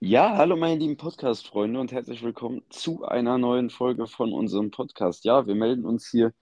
[0.00, 5.24] Ja, hallo meine lieben Podcast-Freunde und herzlich willkommen zu einer neuen Folge von unserem Podcast.
[5.24, 6.32] Ja, wir melden uns hier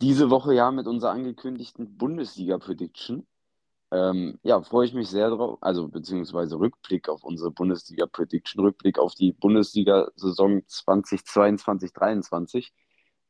[0.00, 3.26] diese Woche ja mit unserer angekündigten Bundesliga-Prediction.
[3.90, 9.14] Ähm, ja, freue ich mich sehr drauf, also beziehungsweise Rückblick auf unsere Bundesliga-Prediction, Rückblick auf
[9.14, 12.70] die Bundesliga-Saison 2022-2023.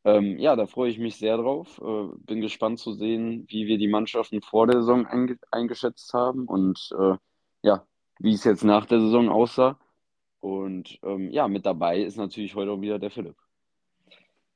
[0.04, 1.80] Ähm, ja, da freue ich mich sehr drauf.
[1.82, 6.46] Äh, bin gespannt zu sehen, wie wir die Mannschaften vor der Saison einge eingeschätzt haben
[6.46, 7.16] und äh,
[7.62, 7.86] ja,
[8.18, 9.78] wie es jetzt nach der Saison aussah.
[10.40, 13.36] Und ähm, ja, mit dabei ist natürlich heute auch wieder der Philipp.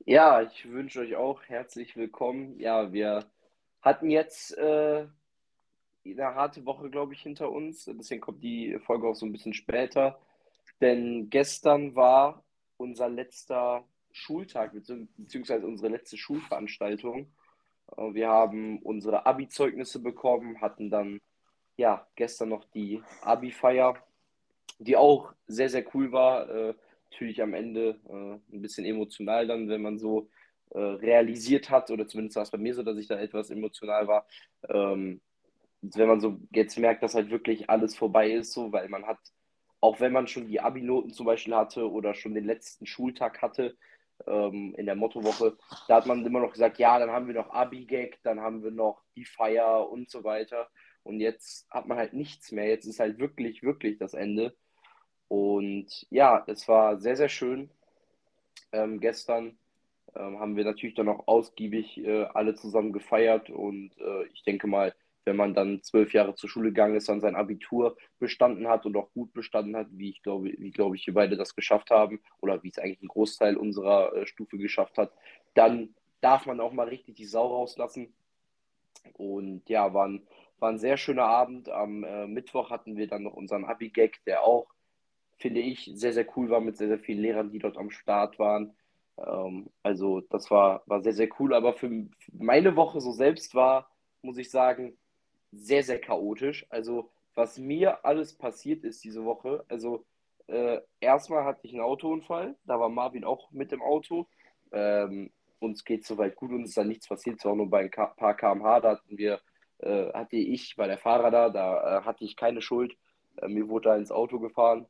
[0.04, 2.60] Ja, ich wünsche euch auch herzlich willkommen.
[2.60, 3.24] Ja, wir
[3.80, 5.06] hatten jetzt äh,
[6.04, 7.84] eine harte Woche, glaube ich, hinter uns.
[7.86, 10.18] Deswegen kommt die Folge auch so ein bisschen später.
[10.80, 12.44] Denn gestern war
[12.76, 14.72] unser letzter Schultag,
[15.16, 17.32] beziehungsweise unsere letzte Schulveranstaltung.
[17.96, 21.20] Äh, wir haben unsere Abi-Zeugnisse bekommen, hatten dann
[21.76, 23.94] ja gestern noch die Abi-Feier,
[24.78, 26.48] die auch sehr, sehr cool war.
[26.48, 26.74] Äh,
[27.10, 30.28] natürlich am Ende äh, ein bisschen emotional dann, wenn man so
[30.70, 34.26] realisiert hat, oder zumindest war es bei mir so, dass ich da etwas emotional war.
[34.68, 35.22] Ähm,
[35.80, 39.18] wenn man so jetzt merkt, dass halt wirklich alles vorbei ist, so, weil man hat,
[39.80, 43.76] auch wenn man schon die Abi-Noten zum Beispiel hatte oder schon den letzten Schultag hatte,
[44.26, 47.50] ähm, in der Mottowoche, da hat man immer noch gesagt, ja, dann haben wir noch
[47.50, 50.68] Abi-Gag, dann haben wir noch die Feier und so weiter.
[51.02, 52.66] Und jetzt hat man halt nichts mehr.
[52.66, 54.54] Jetzt ist halt wirklich, wirklich das Ende.
[55.28, 57.70] Und ja, es war sehr, sehr schön.
[58.72, 59.58] Ähm, gestern
[60.14, 64.66] ähm, haben wir natürlich dann auch ausgiebig äh, alle zusammen gefeiert und äh, ich denke
[64.66, 68.86] mal, wenn man dann zwölf Jahre zur Schule gegangen ist, dann sein Abitur bestanden hat
[68.86, 71.90] und auch gut bestanden hat, wie ich glaube, wie glaube ich wir beide das geschafft
[71.90, 75.12] haben oder wie es eigentlich ein Großteil unserer äh, Stufe geschafft hat,
[75.54, 78.12] dann darf man auch mal richtig die Sau rauslassen.
[79.14, 80.26] Und ja, war ein,
[80.58, 81.68] war ein sehr schöner Abend.
[81.68, 84.66] Am äh, Mittwoch hatten wir dann noch unseren Abi-Gag, der auch,
[85.38, 88.38] finde ich, sehr, sehr cool war mit sehr, sehr vielen Lehrern, die dort am Start
[88.38, 88.74] waren.
[89.18, 91.54] Ähm, also das war, war sehr, sehr cool.
[91.54, 93.90] Aber für meine Woche so selbst war,
[94.22, 94.96] muss ich sagen,
[95.52, 96.66] sehr, sehr chaotisch.
[96.70, 100.04] Also, was mir alles passiert ist diese Woche, also
[100.48, 104.26] äh, erstmal hatte ich einen Autounfall, da war Marvin auch mit im Auto.
[104.72, 108.34] Ähm, uns geht soweit gut, uns ist da nichts passiert, zwar nur bei ein paar
[108.36, 109.40] kmh, da hatten wir,
[109.78, 112.96] äh, hatte ich, war der Fahrer da, da äh, hatte ich keine Schuld.
[113.36, 114.86] Äh, mir wurde da ins Auto gefahren.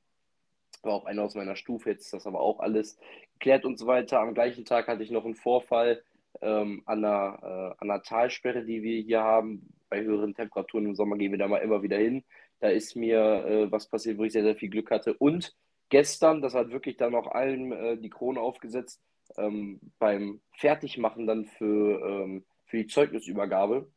[0.83, 2.99] War auch einer aus meiner Stufe, jetzt ist das aber auch alles
[3.35, 4.21] geklärt und so weiter.
[4.21, 6.03] Am gleichen Tag hatte ich noch einen Vorfall
[6.41, 10.95] ähm, an, der, äh, an der Talsperre, die wir hier haben, bei höheren Temperaturen im
[10.95, 12.25] Sommer gehen wir da mal immer wieder hin.
[12.61, 15.15] Da ist mir äh, was passiert, wo ich sehr, sehr viel Glück hatte.
[15.15, 15.57] Und
[15.89, 19.01] gestern, das hat wirklich dann auch allen äh, die Krone aufgesetzt,
[19.37, 23.91] ähm, beim Fertigmachen dann für, ähm, für die Zeugnisübergabe,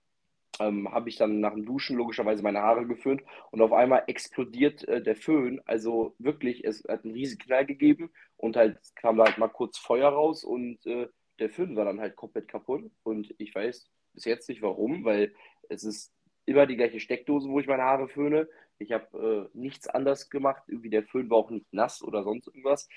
[0.59, 3.21] ähm, habe ich dann nach dem Duschen logischerweise meine Haare geföhnt
[3.51, 5.61] und auf einmal explodiert äh, der Föhn.
[5.65, 9.77] Also wirklich, es hat einen riesigen Knall gegeben und halt kam da halt mal kurz
[9.77, 11.07] Feuer raus und äh,
[11.41, 12.89] der Föhn war dann halt komplett kaputt.
[13.03, 15.33] Und ich weiß bis jetzt nicht warum, weil
[15.69, 16.13] es ist
[16.45, 18.47] immer die gleiche Steckdose, wo ich meine Haare föhne.
[18.77, 20.63] Ich habe äh, nichts anders gemacht.
[20.67, 22.87] Irgendwie der Föhn war auch nicht nass oder sonst irgendwas.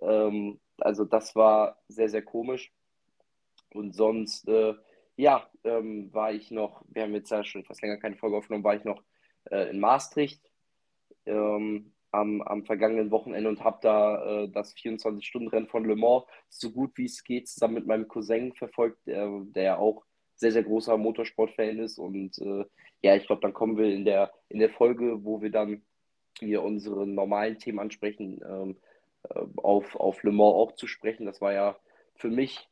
[0.00, 2.72] Ähm, also das war sehr, sehr komisch.
[3.70, 4.74] Und sonst, äh,
[5.16, 8.64] ja, ähm, war ich noch, wir haben jetzt ja schon fast länger keine Folge aufgenommen,
[8.64, 9.02] war ich noch
[9.50, 10.40] äh, in Maastricht
[11.26, 16.70] ähm, am, am vergangenen Wochenende und habe da äh, das 24-Stunden-Rennen von Le Mans so
[16.70, 20.04] gut wie es geht zusammen mit meinem Cousin verfolgt, der, der ja auch
[20.36, 21.98] sehr, sehr großer Motorsport-Fan ist.
[21.98, 22.64] Und äh,
[23.02, 25.82] ja, ich glaube, dann kommen wir in der, in der Folge, wo wir dann
[26.38, 28.76] hier unsere normalen Themen ansprechen, ähm,
[29.28, 31.26] äh, auf, auf Le Mans auch zu sprechen.
[31.26, 31.76] Das war ja
[32.16, 32.68] für mich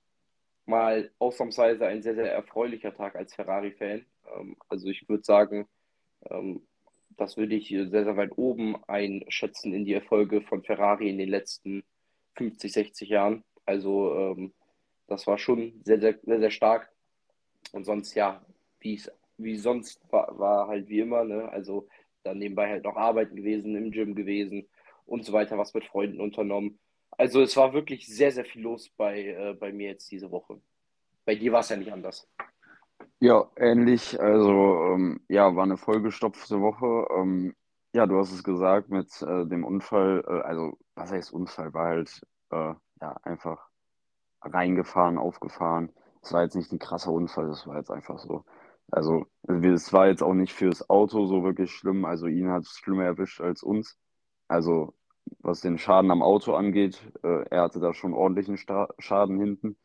[0.67, 4.07] mal ausnahmsweise ein sehr, sehr erfreulicher Tag als Ferrari-Fan.
[4.37, 5.69] Ähm, also ich würde sagen,
[6.31, 6.67] ähm,
[7.17, 11.29] das würde ich sehr, sehr weit oben einschätzen in die Erfolge von Ferrari in den
[11.29, 11.85] letzten
[12.37, 13.45] 50, 60 Jahren.
[13.65, 14.53] Also ähm,
[15.07, 16.91] das war schon sehr, sehr, sehr, sehr stark.
[17.73, 18.45] Und sonst, ja,
[18.81, 21.49] wie es wie sonst war, war halt wie immer, ne?
[21.51, 21.89] Also
[22.23, 24.69] dann nebenbei halt noch arbeiten gewesen, im Gym gewesen
[25.07, 26.79] und so weiter, was mit Freunden unternommen.
[27.11, 30.61] Also es war wirklich sehr, sehr viel los bei, äh, bei mir jetzt diese Woche.
[31.25, 32.29] Bei dir war es ja nicht anders.
[33.21, 34.21] Ja, ähnlich.
[34.21, 34.51] Also
[34.95, 37.07] ähm, ja, war eine vollgestopfte Woche.
[37.17, 37.55] Ähm,
[37.95, 40.25] ja, du hast es gesagt mit äh, dem Unfall.
[40.27, 41.73] Äh, also was heißt Unfall?
[41.75, 42.21] War halt
[42.51, 43.69] äh, ja einfach
[44.43, 48.45] reingefahren, aufgefahren es war jetzt nicht ein krasser Unfall, das war jetzt einfach so.
[48.91, 52.05] Also, es war jetzt auch nicht fürs Auto so wirklich schlimm.
[52.05, 53.99] Also, ihn hat es schlimmer erwischt als uns.
[54.49, 54.95] Also,
[55.41, 59.77] was den Schaden am Auto angeht, äh, er hatte da schon ordentlichen Sta Schaden hinten.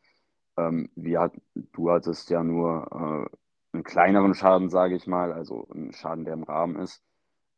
[0.58, 3.36] Ähm, wir du hattest ja nur äh,
[3.72, 7.02] einen kleineren Schaden, sage ich mal, also einen Schaden, der im Rahmen ist.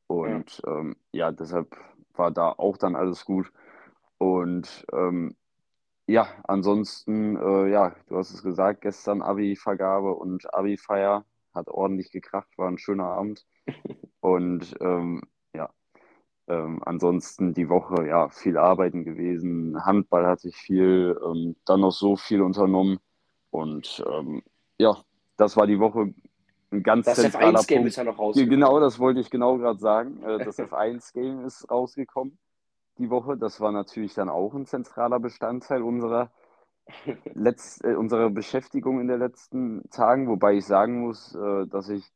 [0.09, 0.17] Ja.
[0.17, 1.77] Und ähm, ja, deshalb
[2.15, 3.53] war da auch dann alles gut.
[4.19, 5.37] Und ähm,
[6.07, 11.25] ja, ansonsten, äh, ja, du hast es gesagt, gestern Abi-Vergabe und Abi-Feier
[11.55, 13.47] hat ordentlich gekracht, war ein schöner Abend.
[14.21, 15.29] Und ähm, ja,
[16.51, 19.85] ähm, ansonsten die Woche, ja, viel arbeiten gewesen.
[19.85, 22.99] Handball hatte ich viel, ähm, dann noch so viel unternommen.
[23.51, 24.43] Und ähm,
[24.79, 24.97] ja,
[25.37, 26.15] das war die Woche
[26.73, 27.89] ein ganz Das zentraler F1-Game Punkt.
[27.89, 28.83] ist ja noch Ge- Genau, rausgekommen.
[28.83, 30.23] das wollte ich genau gerade sagen.
[30.25, 32.39] Äh, Das F1-Game ist rausgekommen
[32.99, 33.37] die Woche.
[33.37, 36.31] Das war natürlich dann auch ein zentraler Bestandteil unserer,
[37.35, 40.29] Letz äh, unserer Beschäftigung in den letzten Tagen.
[40.29, 42.11] Wobei ich sagen muss, äh, dass ich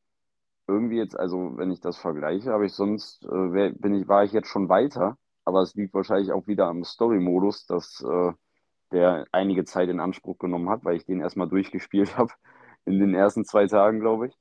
[0.67, 4.33] irgendwie jetzt, also wenn ich das vergleiche, habe ich sonst, äh, bin ich, war ich
[4.33, 5.17] jetzt schon weiter.
[5.45, 8.33] Aber es liegt wahrscheinlich auch wieder am Story-Modus, dass äh,
[8.93, 12.33] der einige Zeit in Anspruch genommen hat, weil ich den erstmal durchgespielt habe
[12.87, 14.35] in den ersten zwei Tagen, glaube ich.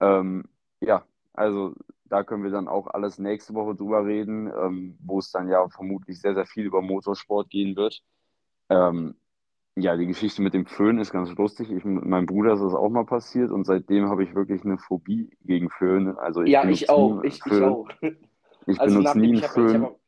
[0.00, 0.44] Ähm,
[0.80, 1.74] ja, also
[2.04, 5.68] da können wir dann auch alles nächste Woche drüber reden, ähm, wo es dann ja
[5.68, 8.02] vermutlich sehr, sehr viel über Motorsport gehen wird.
[8.70, 9.16] Ähm,
[9.80, 11.70] ja, die Geschichte mit dem Föhn ist ganz lustig.
[11.70, 15.30] Ich, meinem Bruder ist das auch mal passiert und seitdem habe ich wirklich eine Phobie
[15.44, 16.16] gegen Föhn.
[16.18, 17.22] Also ich Ja, ich auch.
[17.22, 17.88] Ich, ich auch.
[18.66, 20.00] Ich Also benutze nie einen habe Föhn, hab,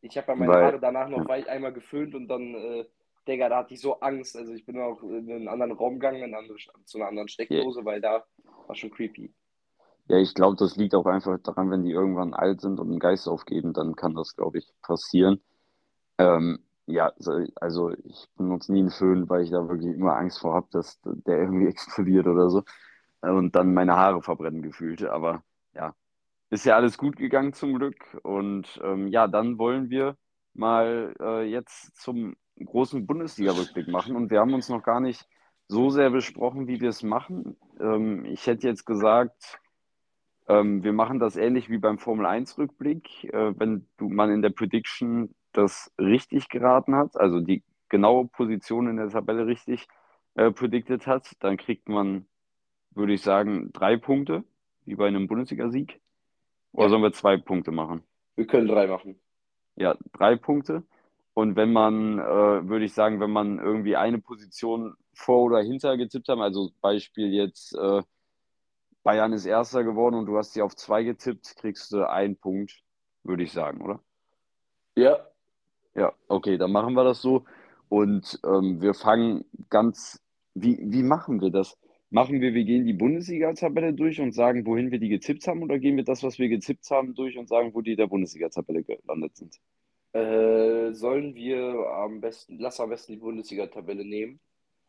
[0.00, 2.84] ich hab ja meine weil, Haare danach ja, noch weit einmal geföhnt und dann, äh,
[3.28, 4.36] Digga, da hatte ich so Angst.
[4.36, 7.32] Also ich bin auch in einen anderen Raum gegangen, in andere, zu einer anderen ja,
[7.32, 8.24] Steckdose, weil da
[8.66, 9.34] war schon creepy.
[10.08, 12.98] ja, ich glaube, das liegt auch einfach daran, wenn die irgendwann alt sind und einen
[12.98, 15.40] Geist aufgeben, dann kann das, glaube ich, passieren.
[16.18, 20.40] Ähm, ja, so- also ich benutze nie einen Föhn, weil ich da wirklich immer Angst
[20.40, 22.64] vor habe, dass der irgendwie explodiert oder so
[23.22, 25.02] und dann meine Haare verbrennen gefühlt.
[25.04, 25.42] Aber
[25.74, 25.94] ja,
[26.50, 28.18] ist ja alles gut gegangen zum Glück.
[28.22, 30.16] Und ähm, ja, dann wollen wir
[30.54, 34.16] mal äh, jetzt zum großen Bundesliga-Rückblick machen.
[34.16, 35.26] Und wir haben uns noch gar nicht
[35.68, 37.56] so sehr besprochen, wie wir es machen.
[37.80, 39.60] Ähm, ich hätte jetzt gesagt,
[40.48, 43.24] ähm, wir machen das ähnlich wie beim Formel-1-Rückblick.
[43.32, 48.88] Äh, wenn du, man in der Prediction das richtig geraten hat, also die genaue Position
[48.88, 49.88] in der Tabelle richtig
[50.34, 52.26] äh, predicted hat, dann kriegt man,
[52.92, 54.44] würde ich sagen, drei Punkte,
[54.86, 56.00] wie bei einem Bundesliga-Sieg.
[56.72, 58.04] Oder Ja, sollen wir zwei Punkte machen?
[58.36, 59.20] wir können drei machen.
[59.76, 60.84] Ja, drei Punkte.
[61.34, 62.22] Und wenn man, äh,
[62.68, 67.32] würde ich sagen, wenn man irgendwie eine Position vor oder hinter getippt haben, also Beispiel
[67.32, 68.02] jetzt äh,
[69.02, 72.82] Bayern ist Erster geworden und du hast sie auf zwei getippt, kriegst du einen Punkt,
[73.24, 74.02] würde ich sagen, oder?
[74.96, 75.29] Ja,
[75.94, 77.44] Ja, okay, dann machen wir das so.
[77.88, 80.22] Und ähm, wir fangen ganz,
[80.54, 81.76] wie, wie machen wir das?
[82.10, 85.78] Machen wir, wir gehen die Bundesliga-Tabelle durch und sagen, wohin wir die getippt haben, oder
[85.78, 89.36] gehen wir das, was wir getippt haben, durch und sagen, wo die der Bundesliga-Tabelle gelandet
[89.36, 89.60] sind?
[90.12, 94.40] äh, sollen wir am besten, lass am besten die Bundesliga-Tabelle nehmen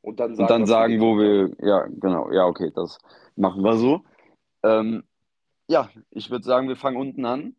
[0.02, 2.98] und dann Und sagen, dann was wir sagen, wo wir, ja, genau, ja, okay, das
[3.36, 4.02] machen wir so.
[4.64, 5.04] Ähm,
[5.68, 7.56] ja, ich würde sagen, wir fangen unten an.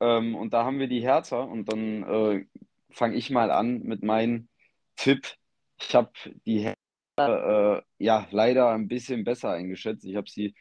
[0.00, 2.44] Ähm, und da haben wir die Hertha und dann äh,
[2.90, 4.48] fange ich mal an mit meinem
[4.96, 5.34] Tipp.
[5.80, 6.10] Ich habe
[6.46, 10.04] die Hertha äh, ja leider ein bisschen besser eingeschätzt.
[10.04, 10.54] Ich habe sie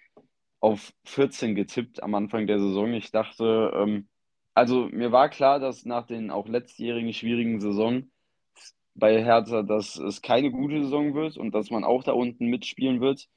[0.59, 2.93] auf 14 getippt am Anfang der Saison.
[2.93, 4.09] Ich dachte, ähm,
[4.53, 8.09] also mir war klar, dass nach den auch letztjährigen schwierigen Saison
[8.95, 13.01] bei Hertha, dass es keine gute Saison wird und dass man auch da unten mitspielen
[13.01, 13.27] wird.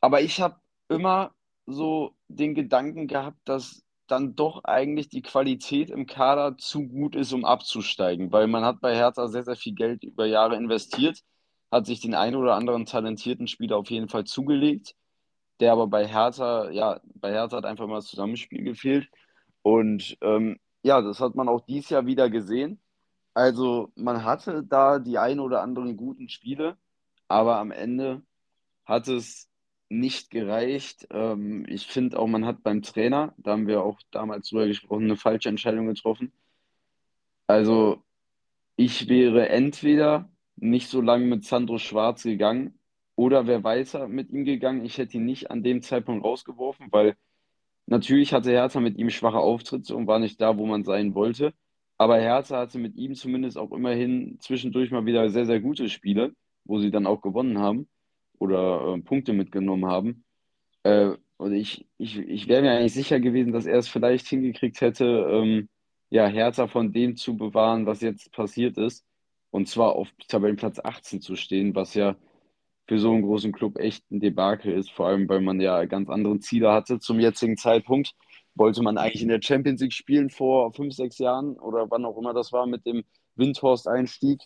[0.00, 1.34] Aber ich habe immer
[1.66, 7.32] so den Gedanken gehabt, dass dann doch eigentlich die Qualität im Kader zu gut ist,
[7.32, 11.20] um abzusteigen, weil man hat bei Hertha sehr, sehr viel Geld über Jahre investiert,
[11.70, 14.94] hat sich den einen oder anderen talentierten Spieler auf jeden Fall zugelegt,
[15.60, 19.08] der aber bei Hertha, ja, bei Hertha hat einfach mal das Zusammenspiel gefehlt.
[19.62, 22.80] Und ähm, ja, das hat man auch dieses Jahr wieder gesehen.
[23.34, 26.76] Also man hatte da die ein oder anderen guten Spiele,
[27.28, 28.22] aber am Ende
[28.84, 29.48] hat es
[30.00, 31.06] nicht gereicht.
[31.10, 35.04] Ähm, ich finde auch, man hat beim Trainer, da haben wir auch damals drüber gesprochen,
[35.04, 36.32] eine falsche Entscheidung getroffen.
[37.46, 38.02] Also
[38.76, 42.78] ich wäre entweder nicht so lange mit Sandro Schwarz gegangen
[43.16, 44.84] oder wäre weiter mit ihm gegangen.
[44.84, 47.16] Ich hätte ihn nicht an dem Zeitpunkt rausgeworfen, weil
[47.86, 51.54] natürlich hatte Hertha mit ihm schwache Auftritte und war nicht da, wo man sein wollte.
[51.98, 56.34] Aber Hertha hatte mit ihm zumindest auch immerhin zwischendurch mal wieder sehr, sehr gute Spiele,
[56.64, 57.88] wo sie dann auch gewonnen haben
[58.38, 60.24] oder äh, Punkte mitgenommen haben.
[60.82, 64.80] Äh, und ich, ich, ich wäre mir eigentlich sicher gewesen, dass er es vielleicht hingekriegt
[64.80, 65.68] hätte, ähm,
[66.10, 69.04] ja, Hertha von dem zu bewahren, was jetzt passiert ist.
[69.50, 72.16] Und zwar auf Tabellenplatz 18 zu stehen, was ja
[72.86, 76.10] für so einen großen Club echt ein Debakel ist, vor allem weil man ja ganz
[76.10, 78.14] andere Ziele hatte zum jetzigen Zeitpunkt.
[78.54, 82.16] Wollte man eigentlich in der Champions League spielen vor fünf, sechs Jahren oder wann auch
[82.18, 83.04] immer das war mit dem
[83.36, 84.42] Windhorst-Einstieg.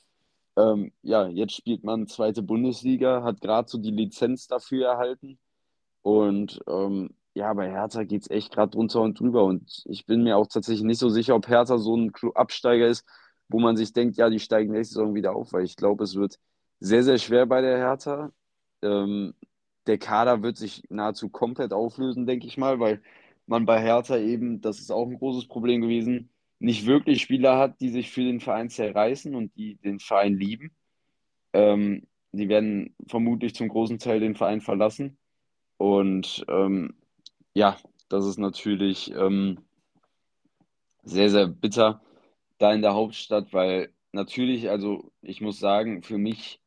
[0.59, 5.39] Ähm, ja, jetzt spielt man zweite Bundesliga, hat gerade so die Lizenz dafür erhalten.
[6.03, 9.45] Und ähm, ja, bei Hertha geht es echt gerade drunter und drüber.
[9.45, 13.07] Und ich bin mir auch tatsächlich nicht so sicher, ob Hertha so ein Absteiger ist,
[13.49, 16.17] wo man sich denkt, ja, die steigen nächste Saison wieder auf, weil ich glaube, es
[16.17, 16.39] wird
[16.81, 18.33] sehr, sehr schwer bei der Hertha.
[18.83, 19.35] Ähm,
[19.87, 23.03] der Kader wird sich nahezu komplett auflösen, denke ich mal, weil
[23.47, 27.81] man bei Hertha eben, das ist auch ein großes Problem gewesen, nicht wirklich Spieler hat,
[27.81, 30.73] die sich für den Verein zerreißen und die den Verein lieben.
[31.53, 35.19] Ähm, die werden vermutlich zum großen Teil den Verein verlassen.
[35.77, 36.95] Und ähm,
[37.55, 39.61] ja, das ist natürlich ähm,
[41.05, 42.03] sehr, sehr bitter
[42.59, 46.61] da in der Hauptstadt, weil natürlich, also ich muss sagen, für mich,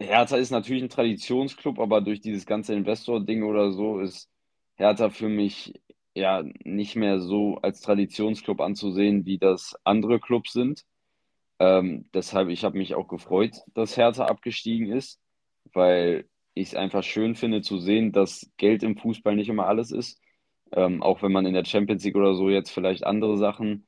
[0.00, 4.30] Hertha ist natürlich ein Traditionsclub, aber durch dieses ganze Investor-Ding oder so ist
[4.76, 5.74] Hertha für mich
[6.18, 10.84] ja nicht mehr so als Traditionsclub anzusehen, wie das andere Clubs sind.
[11.58, 15.20] Ähm, deshalb, ich habe mich auch gefreut, dass Hertha abgestiegen ist,
[15.72, 19.90] weil ich es einfach schön finde zu sehen, dass Geld im Fußball nicht immer alles
[19.92, 20.20] ist.
[20.72, 23.86] Ähm, auch wenn man in der Champions League oder so jetzt vielleicht andere Sachen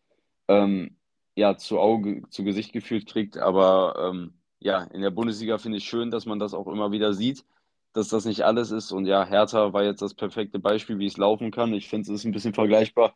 [0.49, 0.97] ähm,
[1.35, 3.39] ja, zu Auge, zu Gesicht geführt kriegt.
[3.39, 7.13] Aber ähm, ja, in der Bundesliga finde ich schön, dass man das auch immer wieder
[7.13, 7.45] sieht,
[7.93, 8.93] dass das nicht alles ist.
[8.93, 11.75] Und ja, Hertha war jetzt das perfekte Beispiel, wie es laufen kann.
[11.75, 13.15] Ich finde, es ist ein bisschen vergleichbar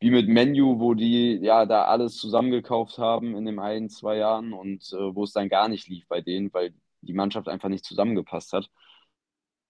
[0.00, 4.52] wie mit Menu, wo die ja da alles zusammengekauft haben in den ein, zwei Jahren
[4.52, 7.84] und äh, wo es dann gar nicht lief bei denen, weil die Mannschaft einfach nicht
[7.86, 8.68] zusammengepasst hat.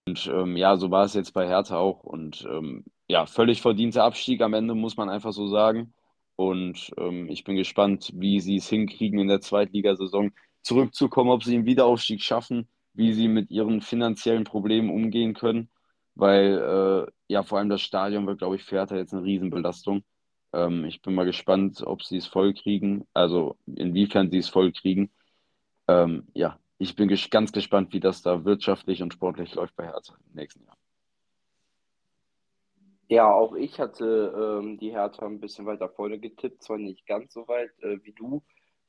[0.07, 2.03] Und ähm, ja, so war es jetzt bei Hertha auch.
[2.03, 5.93] Und ähm, ja, völlig verdienter Abstieg am Ende, muss man einfach so sagen.
[6.35, 10.31] Und ähm, ich bin gespannt, wie sie es hinkriegen, in der Zweitligasaison
[10.61, 15.69] zurückzukommen, ob sie den Wiederaufstieg schaffen, wie sie mit ihren finanziellen Problemen umgehen können.
[16.15, 20.03] Weil äh, ja, vor allem das Stadion wird, glaube ich, für Hertha jetzt eine Riesenbelastung.
[20.53, 24.71] Ähm, ich bin mal gespannt, ob sie es voll kriegen, also inwiefern sie es voll
[24.71, 25.11] kriegen.
[25.87, 29.85] Ähm, ja, ich bin ges ganz gespannt, wie das da wirtschaftlich und sportlich läuft bei
[29.85, 30.77] Hertha im nächsten Jahr.
[33.07, 37.33] Ja, auch ich hatte ähm, die Hertha ein bisschen weiter vorne getippt, zwar nicht ganz
[37.33, 38.41] so weit äh, wie du.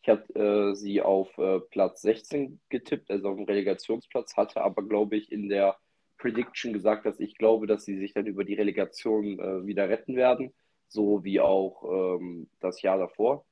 [0.02, 4.82] Ich hatte äh, sie auf äh, Platz 16 getippt, also auf dem Relegationsplatz, hatte aber,
[4.82, 5.76] glaube ich, in der
[6.18, 10.16] Prediction gesagt, dass ich glaube, dass sie sich dann über die Relegation äh, wieder retten
[10.16, 10.54] werden,
[10.88, 13.44] so wie auch ähm, das Jahr davor.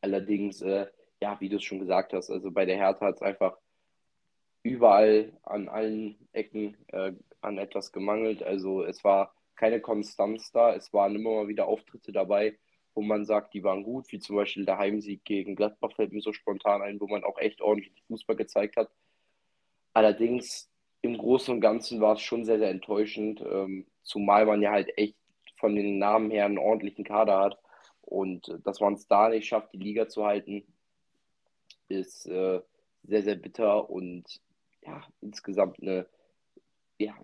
[0.00, 0.86] Allerdings, äh,
[1.20, 3.56] ja, wie du es schon gesagt hast, also bei der Hertha hat es einfach
[4.62, 8.42] überall an allen Ecken äh, an etwas gemangelt.
[8.42, 10.74] Also es war keine Konstanz da.
[10.74, 12.58] Es waren immer mal wieder Auftritte dabei,
[12.94, 16.20] wo man sagt, die waren gut, wie zum Beispiel der Heimsieg gegen Gladbach fällt mir
[16.20, 18.90] so spontan ein, wo man auch echt ordentlich Fußball gezeigt hat.
[19.92, 20.70] Allerdings
[21.02, 24.96] im Großen und Ganzen war es schon sehr, sehr enttäuschend, ähm, zumal man ja halt
[24.98, 25.16] echt
[25.56, 27.58] von den Namen her einen ordentlichen Kader hat.
[28.02, 30.64] Und äh, dass man es da nicht schafft, die Liga zu halten,
[31.88, 32.60] ist äh,
[33.02, 34.40] sehr, sehr bitter und
[34.82, 36.06] ja, insgesamt eine
[36.98, 37.14] ja,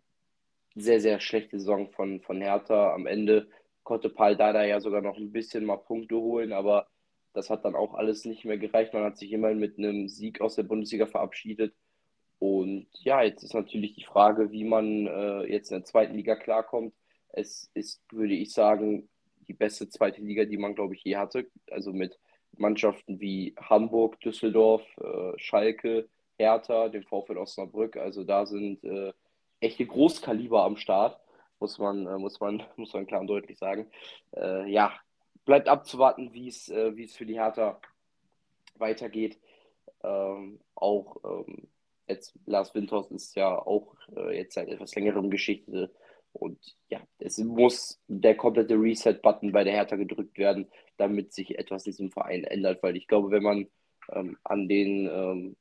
[0.75, 2.95] sehr, sehr schlechte Saison von, von Hertha.
[2.95, 3.49] Am Ende
[3.87, 6.89] konnte Paul Dada ja sogar noch ein bisschen mal Punkte holen, aber
[7.33, 8.93] das hat dann auch alles nicht mehr gereicht.
[8.93, 11.73] Man hat sich immerhin mit einem Sieg aus der Bundesliga verabschiedet.
[12.39, 16.35] Und ja, jetzt ist natürlich die Frage, wie man äh, jetzt in der zweiten Liga
[16.35, 16.95] klarkommt.
[17.29, 19.09] Es ist, würde ich sagen,
[19.47, 21.47] die beste zweite Liga, die man, glaube ich, je hatte.
[21.71, 22.19] Also mit
[22.57, 27.97] Mannschaften wie Hamburg, Düsseldorf, äh, Schalke, Hertha, dem VfL Osnabrück.
[27.97, 29.13] Also da sind äh,
[29.61, 31.21] echte Großkaliber am Start,
[31.61, 33.91] muss man, äh, muss man, muss man klar und deutlich sagen.
[34.35, 34.93] Äh, ja,
[35.45, 37.81] bleibt abzuwarten, wie es, äh, es für die Hertha
[38.75, 39.39] weitergeht.
[40.03, 41.69] Ähm, auch ähm,
[42.07, 45.91] jetzt Lars Windhorst ist ja auch äh, jetzt seit etwas längerem Geschichte.
[46.33, 46.59] Und
[46.89, 51.93] ja, es muss der komplette Reset-Button bei der Hertha gedrückt werden, damit sich etwas in
[51.93, 52.83] diesem Verein ändert.
[52.83, 53.69] Weil ich glaube, wenn man
[54.13, 55.57] ähm, an den ähm,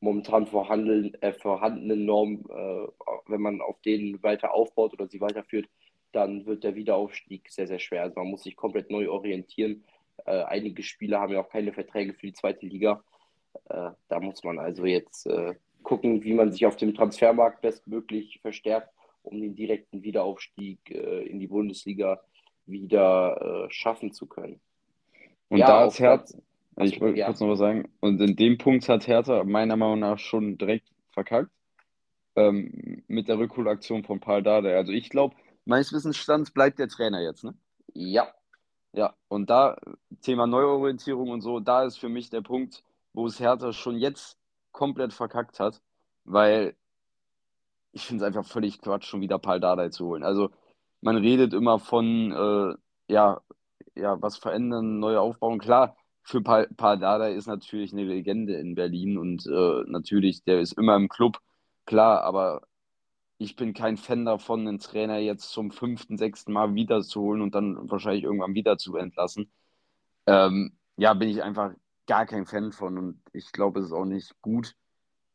[0.00, 2.86] momentan vorhandenen, äh, vorhandenen Normen, äh,
[3.26, 5.68] wenn man auf denen weiter aufbaut oder sie weiterführt,
[6.12, 8.02] dann wird der Wiederaufstieg sehr, sehr schwer.
[8.02, 9.84] Also man muss sich komplett neu orientieren.
[10.24, 13.02] Äh, einige Spieler haben ja auch keine Verträge für die zweite Liga.
[13.68, 18.40] Äh, da muss man also jetzt äh, gucken, wie man sich auf dem Transfermarkt bestmöglich
[18.40, 22.20] verstärkt, um den direkten Wiederaufstieg äh, in die Bundesliga
[22.66, 24.60] wieder schaffen zu können.
[25.48, 26.42] Und ja, da als Herz, also
[26.84, 27.26] ich wollte ja.
[27.26, 27.88] kurz noch was sagen.
[28.00, 31.50] Und in dem Punkt hat Hertha meiner Meinung nach schon direkt verkackt.
[32.36, 34.76] Ähm, mit der Rückholaktion von Paul Dardai.
[34.76, 37.54] Also ich glaube, meines Wissensstands bleibt der Trainer jetzt, ne?
[37.94, 38.28] Ja.
[38.92, 39.76] Ja, und da,
[40.22, 44.38] Thema Neuorientierung und so, da ist für mich der Punkt, wo es Hertha schon jetzt
[44.72, 45.82] komplett verkackt hat,
[46.24, 46.74] weil
[47.92, 50.22] ich finde es einfach völlig Quatsch, schon wieder Paul Dardai zu holen.
[50.22, 50.50] Also
[51.00, 53.40] man redet immer von, äh, ja,
[53.94, 55.58] ja, was verändern, neu aufbauen.
[55.58, 55.96] Klar,
[56.28, 61.08] für Pardada ist natürlich eine Legende in Berlin und äh, natürlich, der ist immer im
[61.08, 61.38] Club,
[61.86, 62.62] klar, aber
[63.38, 67.90] ich bin kein Fan davon, einen Trainer jetzt zum fünften, sechsten Mal wiederzuholen und dann
[67.90, 69.50] wahrscheinlich irgendwann wieder zu entlassen.
[70.26, 71.72] Ähm, ja, bin ich einfach
[72.06, 74.74] gar kein Fan von und ich glaube, es ist auch nicht gut,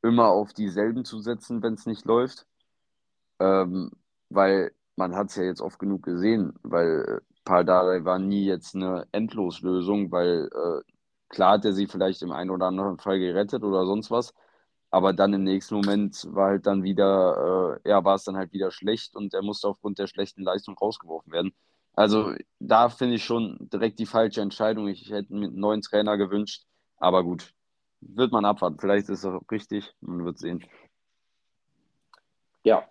[0.03, 2.45] immer auf dieselben zu setzen, wenn es nicht läuft.
[3.39, 3.91] Ähm,
[4.29, 9.07] weil man hat es ja jetzt oft genug gesehen, weil Pardadei war nie jetzt eine
[9.11, 10.93] Endloslösung, weil äh,
[11.29, 14.33] klar hat er sie vielleicht im einen oder anderen Fall gerettet oder sonst was,
[14.89, 18.53] aber dann im nächsten Moment war halt dann wieder, äh, ja, war es dann halt
[18.53, 21.53] wieder schlecht und er musste aufgrund der schlechten Leistung rausgeworfen werden.
[21.95, 24.87] Also da finde ich schon direkt die falsche Entscheidung.
[24.87, 26.65] Ich hätte mir einen neuen Trainer gewünscht,
[26.97, 27.53] aber gut,
[28.01, 28.79] wird man abwarten.
[28.79, 30.65] Vielleicht ist es auch richtig, man wird sehen.
[32.63, 32.87] Ja,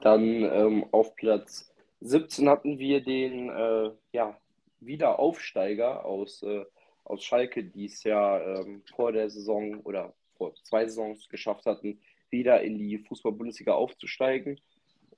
[0.00, 1.72] dann ähm, auf Platz
[2.06, 4.36] 17 hatten wir den äh, ja,
[4.80, 6.64] Wiederaufsteiger aus, äh,
[7.04, 12.00] aus Schalke, die es ja ähm, vor der Saison oder vor zwei Saisons geschafft hatten,
[12.30, 14.60] wieder in die Fußball-Bundesliga aufzusteigen.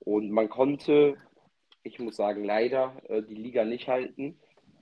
[0.00, 1.16] Und man konnte,
[1.82, 4.38] ich muss sagen, leider äh, die Liga nicht halten.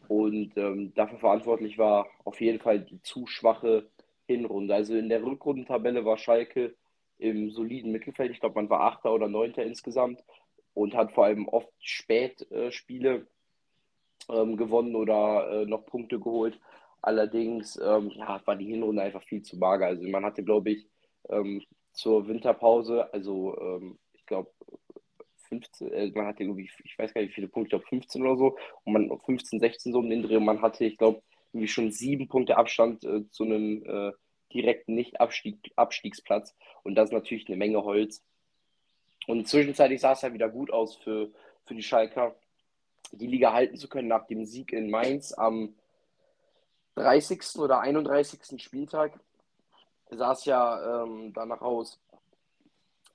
[0.08, 3.88] Und ähm, dafür verantwortlich war auf jeden Fall die zu schwache
[4.26, 4.75] Hinrunde.
[4.75, 6.75] Also in der Rückrundentabelle war Schalke
[7.18, 8.30] im soliden Mittelfeld.
[8.30, 10.22] Ich glaube, man war Achter oder Neunter insgesamt
[10.76, 13.26] und hat vor allem oft spät äh, Spiele
[14.28, 16.61] ähm, gewonnen oder äh, noch Punkte geholt.
[17.00, 19.87] Allerdings ähm, ja, war die Hinrunde einfach viel zu mager.
[19.87, 20.87] Also man hatte, glaube ich,
[21.30, 24.50] ähm, zur Winterpause, also ähm, ich glaube,
[25.49, 28.23] 15, äh, man hatte irgendwie, ich weiß gar nicht, wie viele Punkte, ich glaube 15
[28.23, 31.23] oder so, und man 15, 16 so um den Dreh und man hatte, ich glaube,
[31.52, 34.12] irgendwie schon sieben Punkte Abstand äh, zu einem äh,
[34.52, 36.54] direkten Nicht-Abstiegsplatz.
[36.83, 38.23] Und das ist natürlich eine Menge Holz.
[39.26, 41.30] Und zwischenzeitlich sah es ja wieder gut aus für,
[41.64, 42.35] für die Schalker,
[43.12, 45.75] die Liga halten zu können nach dem Sieg in Mainz am
[46.97, 47.59] 30.
[47.59, 48.62] oder 31.
[48.62, 49.18] Spieltag.
[50.11, 52.00] Sah es ja ähm, danach aus,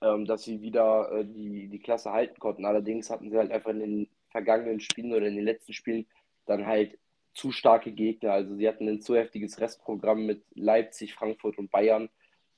[0.02, 2.66] ähm, dass sie wieder äh, die, die Klasse halten konnten.
[2.66, 6.06] Allerdings hatten sie halt einfach in den vergangenen Spielen oder in den letzten Spielen
[6.46, 6.98] dann halt
[7.34, 8.34] zu starke Gegner.
[8.34, 12.10] Also sie hatten ein zu heftiges Restprogramm mit Leipzig, Frankfurt und Bayern,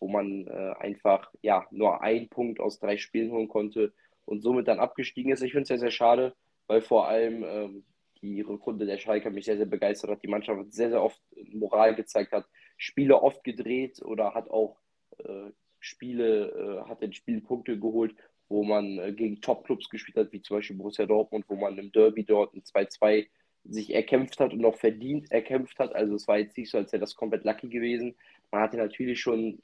[0.03, 3.93] wo man äh, einfach ja nur einen Punkt aus drei Spielen holen konnte
[4.25, 5.41] und somit dann abgestiegen ist.
[5.41, 6.35] Ich finde es sehr, sehr schade,
[6.67, 7.85] weil vor allem ähm,
[8.21, 10.21] die Rückrunde der Schalke mich sehr, sehr begeistert hat.
[10.21, 11.21] Die Mannschaft sehr, sehr oft
[11.53, 14.75] Moral gezeigt, hat Spiele oft gedreht oder hat auch
[15.19, 18.13] äh, Spiele, äh, hat in Spielen Punkte geholt,
[18.49, 21.93] wo man äh, gegen Top-Clubs gespielt hat, wie zum Beispiel Borussia Dortmund, wo man im
[21.93, 23.27] Derby dort ein 2-2
[23.63, 25.95] sich erkämpft hat und auch verdient erkämpft hat.
[25.95, 28.15] Also es war jetzt nicht so, als wäre das komplett lucky gewesen.
[28.51, 29.61] Man hatte natürlich schon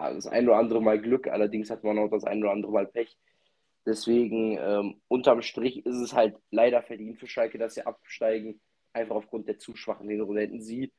[0.00, 2.86] das ein oder andere Mal Glück, allerdings hat man auch das ein oder andere Mal
[2.86, 3.16] Pech.
[3.86, 8.60] Deswegen, ähm, unterm Strich ist es halt leider verdient für Schalke, dass sie absteigen,
[8.92, 10.42] einfach aufgrund der zu schwachen Hinrunde.
[10.42, 10.92] Hätten sie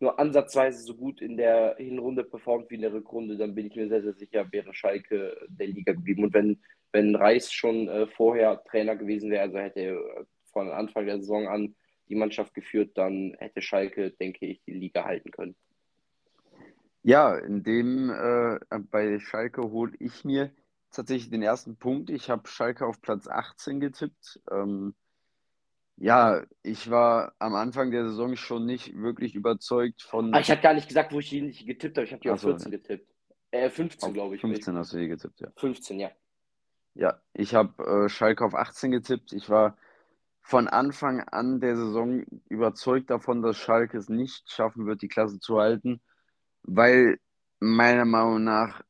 [0.00, 3.76] nur ansatzweise so gut in der Hinrunde performt wie in der Rückrunde, dann bin ich
[3.76, 6.24] mir sehr, sehr sicher, wäre Schalke der Liga geblieben.
[6.24, 6.60] Und wenn,
[6.92, 11.48] wenn Reis schon äh, vorher Trainer gewesen wäre, also hätte er von Anfang der Saison
[11.48, 11.74] an
[12.08, 15.56] die Mannschaft geführt, dann hätte Schalke, denke ich, die Liga halten können.
[17.04, 18.58] Ja, in dem äh,
[18.90, 20.50] bei Schalke hole ich mir
[20.90, 22.08] tatsächlich den ersten Punkt.
[22.08, 24.40] Ich habe Schalke auf Platz 18 getippt.
[24.50, 24.94] Ähm,
[25.96, 30.34] ja, ich war am Anfang der Saison schon nicht wirklich überzeugt von.
[30.34, 32.06] Ah, ich habe gar nicht gesagt, wo ich die nicht getippt habe.
[32.06, 33.14] Ich habe die auf so, 14 getippt.
[33.50, 34.40] Äh, 15, glaube ich.
[34.40, 35.48] 15 hast du die getippt, ja.
[35.56, 36.10] 15, ja.
[36.94, 39.34] Ja, ich habe äh, Schalke auf 18 getippt.
[39.34, 39.76] Ich war
[40.40, 45.38] von Anfang an der Saison überzeugt davon, dass Schalke es nicht schaffen wird, die Klasse
[45.38, 46.00] zu halten,
[46.64, 47.18] weil
[47.60, 48.82] meiner Meinung nach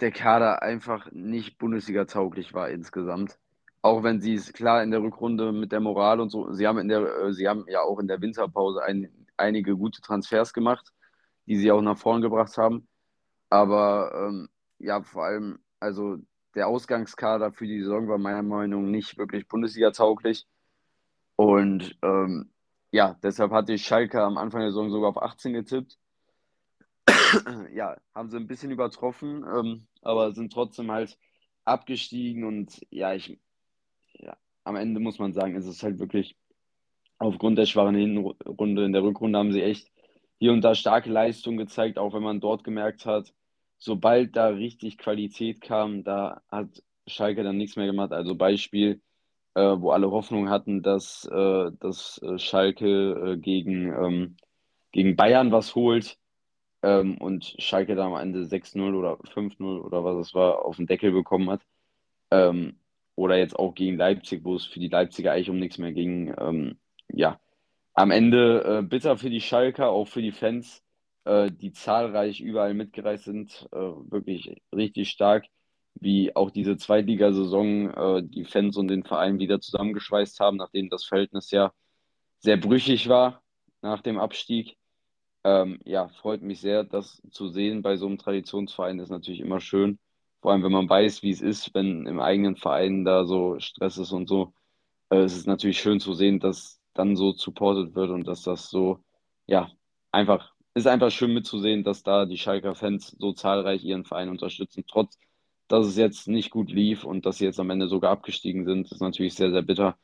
[0.00, 3.38] der Kader einfach nicht Bundesliga-tauglich war insgesamt.
[3.82, 6.78] Auch wenn sie es klar in der Rückrunde mit der Moral und so, sie haben
[6.78, 10.92] in der, äh, sie haben ja auch in der Winterpause ein, einige gute Transfers gemacht,
[11.46, 12.88] die sie auch nach vorn gebracht haben.
[13.48, 16.18] Aber ähm, ja, vor allem, also
[16.54, 20.46] der Ausgangskader für die Saison war meiner Meinung nach nicht wirklich Bundesliga-tauglich.
[21.36, 22.50] Und ähm,
[22.90, 25.98] ja, deshalb hatte ich Schalke am Anfang der Saison sogar auf 18 getippt.
[27.74, 31.18] ja, haben sie ein bisschen übertroffen, ähm, aber sind trotzdem halt
[31.64, 33.38] abgestiegen und ja, ich,
[34.14, 36.36] ja, am Ende muss man sagen, ist es halt wirklich
[37.18, 39.90] aufgrund der schwachen Hinrunde, in der Rückrunde haben sie echt
[40.38, 43.32] hier und da starke Leistungen gezeigt, auch wenn man dort gemerkt hat,
[43.78, 48.12] sobald da richtig Qualität kam, da hat Schalke dann nichts mehr gemacht.
[48.12, 49.00] Also Beispiel,
[49.54, 54.36] äh, wo alle Hoffnung hatten, dass, äh, dass äh, Schalke äh, gegen, ähm,
[54.92, 56.18] gegen Bayern was holt
[56.86, 60.86] ähm, und Schalke da am Ende 6-0 oder 5-0 oder was es war, auf den
[60.86, 61.62] Deckel bekommen hat.
[62.30, 62.78] Ähm,
[63.16, 66.32] oder jetzt auch gegen Leipzig, wo es für die Leipziger eigentlich um nichts mehr ging.
[66.38, 66.78] Ähm,
[67.12, 67.40] ja,
[67.94, 70.84] am Ende äh, bitter für die Schalker, auch für die Fans,
[71.24, 73.68] äh, die zahlreich überall mitgereist sind.
[73.72, 75.46] Äh, wirklich richtig stark,
[75.94, 81.04] wie auch diese Zweitligasaison äh, die Fans und den Verein wieder zusammengeschweißt haben, nachdem das
[81.04, 81.72] Verhältnis ja
[82.38, 83.42] sehr brüchig war
[83.82, 84.76] nach dem Abstieg.
[85.46, 88.98] Ähm, ja, freut mich sehr, das zu sehen bei so einem Traditionsverein.
[88.98, 90.00] ist natürlich immer schön.
[90.42, 93.96] Vor allem, wenn man weiß, wie es ist, wenn im eigenen Verein da so Stress
[93.98, 94.54] ist und so.
[95.10, 98.70] Äh, es ist natürlich schön zu sehen, dass dann so supported wird und dass das
[98.70, 99.04] so,
[99.46, 99.70] ja,
[100.10, 104.84] einfach, ist einfach schön mitzusehen, dass da die Schalker Fans so zahlreich ihren Verein unterstützen,
[104.88, 105.18] trotz
[105.68, 108.90] dass es jetzt nicht gut lief und dass sie jetzt am Ende sogar abgestiegen sind,
[108.92, 109.96] ist natürlich sehr, sehr bitter.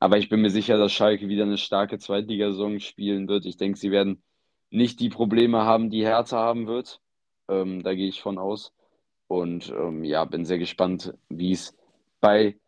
[0.00, 3.46] Aber ich bin mir sicher, dass Schalke wieder eine starke Zweitligasaison spielen wird.
[3.46, 4.22] Ich denke, sie werden
[4.70, 7.00] nicht die Probleme haben, die Hertha haben wird.
[7.48, 8.72] Ähm, da gehe ich von aus.
[9.26, 11.76] Und ähm, ja, bin sehr gespannt, wie es
[12.20, 12.58] bei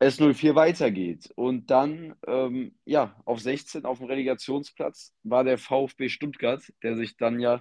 [0.00, 1.32] S04 weitergeht.
[1.34, 7.16] Und dann, ähm, ja, auf 16 auf dem Relegationsplatz war der VfB Stuttgart, der sich
[7.16, 7.60] dann ja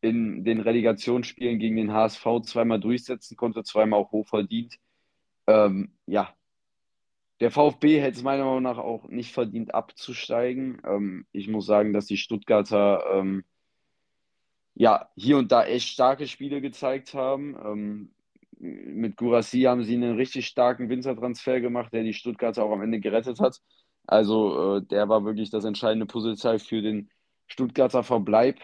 [0.00, 4.76] in den Relegationsspielen gegen den HSV zweimal durchsetzen konnte, zweimal auch hochverdient.
[5.46, 6.34] Ähm, ja,
[7.40, 10.80] der VfB hätte es meiner Meinung nach auch nicht verdient abzusteigen.
[10.84, 13.44] Ähm, ich muss sagen, dass die Stuttgarter ähm,
[14.74, 17.56] ja hier und da echt starke Spiele gezeigt haben.
[17.64, 18.14] Ähm,
[18.58, 23.00] mit Gurassi haben sie einen richtig starken Wintertransfer gemacht, der die Stuttgarter auch am Ende
[23.00, 23.60] gerettet hat.
[24.06, 27.10] Also äh, der war wirklich das entscheidende Puzzleteil für den
[27.46, 28.60] Stuttgarter Verbleib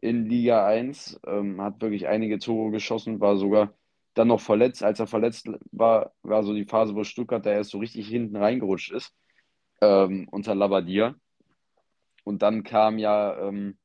[0.00, 1.20] in Liga 1.
[1.26, 3.74] Ähm, hat wirklich einige Tore geschossen, war sogar
[4.20, 4.82] dann noch verletzt.
[4.82, 8.36] Als er verletzt war, war so die Phase, wo Stuttgart da erst so richtig hinten
[8.36, 9.14] reingerutscht ist
[9.80, 11.14] ähm, unter Labadia.
[12.24, 13.78] Und dann kam ja ähm,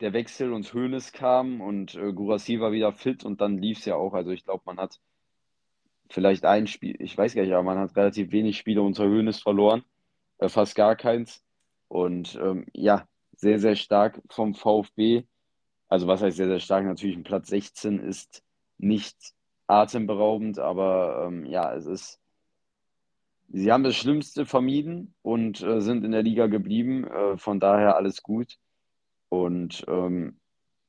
[0.00, 3.84] der Wechsel und Hoeneß kam und äh, Gurassi war wieder fit und dann lief es
[3.84, 4.14] ja auch.
[4.14, 4.98] Also ich glaube, man hat
[6.10, 9.40] vielleicht ein Spiel, ich weiß gar nicht, aber man hat relativ wenig Spiele unter Hoeneß
[9.40, 9.84] verloren,
[10.38, 11.42] äh, fast gar keins.
[11.88, 15.24] Und ähm, ja, sehr, sehr stark vom VfB.
[15.88, 16.84] Also was heißt sehr, sehr stark?
[16.84, 18.42] Natürlich ein Platz 16 ist
[18.78, 19.35] nicht
[19.66, 22.20] atemberaubend, aber ähm, ja, es ist,
[23.48, 27.04] sie haben das Schlimmste vermieden und äh, sind in der Liga geblieben.
[27.04, 28.58] Äh, von daher alles gut.
[29.28, 30.38] Und ähm,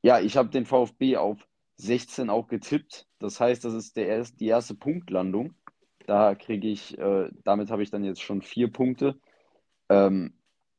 [0.01, 3.07] ja, ich habe den VfB auf 16 auch getippt.
[3.19, 5.55] Das heißt, das ist der erst, die erste Punktlandung.
[6.05, 9.19] Da kriege ich, äh, damit habe ich dann jetzt schon vier Punkte.
[9.89, 10.33] Ähm,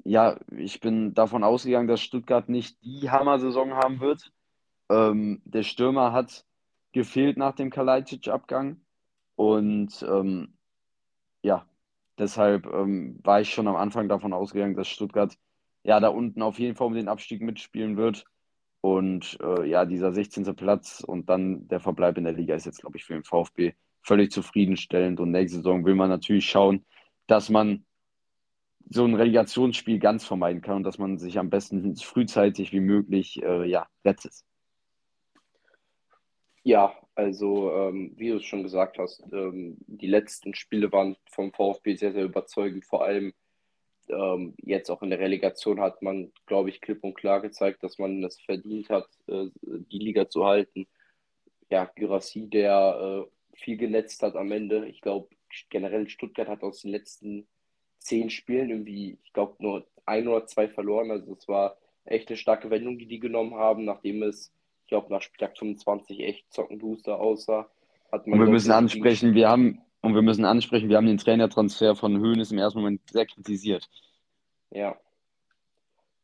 [0.04, 4.32] ja, ich bin davon ausgegangen, dass Stuttgart nicht die Hammer-Saison haben wird.
[4.88, 6.46] Ähm, der Stürmer hat
[6.92, 8.80] gefehlt nach dem Kalajdzic-Abgang.
[9.36, 10.54] Und ähm,
[11.42, 11.66] ja,
[12.18, 15.36] deshalb ähm, war ich schon am Anfang davon ausgegangen, dass Stuttgart
[15.84, 18.24] ja da unten auf jeden Fall um den Abstieg mitspielen wird.
[18.80, 20.54] Und äh, ja, dieser 16.
[20.54, 23.74] Platz und dann der Verbleib in der Liga ist jetzt, glaube ich, für den VfB
[24.02, 25.20] völlig zufriedenstellend.
[25.20, 26.84] Und nächste Saison will man natürlich schauen,
[27.26, 27.84] dass man
[28.90, 33.42] so ein Relegationsspiel ganz vermeiden kann und dass man sich am besten frühzeitig wie möglich
[33.42, 34.44] äh, ja, rettet.
[36.68, 41.50] Ja, also ähm, wie du es schon gesagt hast, ähm, die letzten Spiele waren vom
[41.50, 42.84] VfB sehr, sehr überzeugend.
[42.84, 43.32] Vor allem
[44.10, 47.98] ähm, jetzt auch in der Relegation hat man, glaube ich, klipp und klar gezeigt, dass
[47.98, 50.86] man es verdient hat, äh, die Liga zu halten.
[51.70, 54.86] Ja, Gyrassi, der äh, viel genetzt hat am Ende.
[54.88, 55.30] Ich glaube,
[55.70, 57.48] generell Stuttgart hat aus den letzten
[57.98, 61.12] zehn Spielen irgendwie, ich glaube, nur ein oder zwei verloren.
[61.12, 64.52] Also es war echt eine starke Wendung, die die genommen haben, nachdem es,
[64.88, 67.68] ich glaube, nach Spieltag 25 echt Zockenbooster aussah.
[68.10, 71.18] Hat man Und wir müssen ansprechen, wir haben und wir müssen ansprechen, wir haben den
[71.18, 73.86] Trainertransfer von Hoeneß im ersten Moment sehr kritisiert.
[74.70, 74.98] Ja,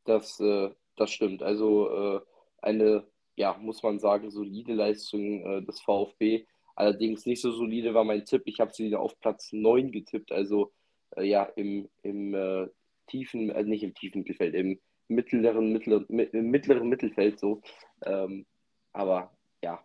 [0.07, 1.43] das, äh, das stimmt.
[1.43, 2.21] Also äh,
[2.63, 6.47] eine, ja, muss man sagen, solide Leistung äh, des VfB.
[6.75, 8.45] Allerdings nicht so solide war mein Tipp.
[8.47, 10.73] Ich habe sie auf Platz 9 getippt, also
[11.17, 12.69] äh, ja, im, im äh,
[13.09, 17.61] tiefen, äh, nicht im tiefen Mittelfeld, im mittleren, mittleren, mittleren Mittelfeld so.
[18.07, 18.47] Ähm,
[18.95, 19.31] aber
[19.63, 19.81] ja,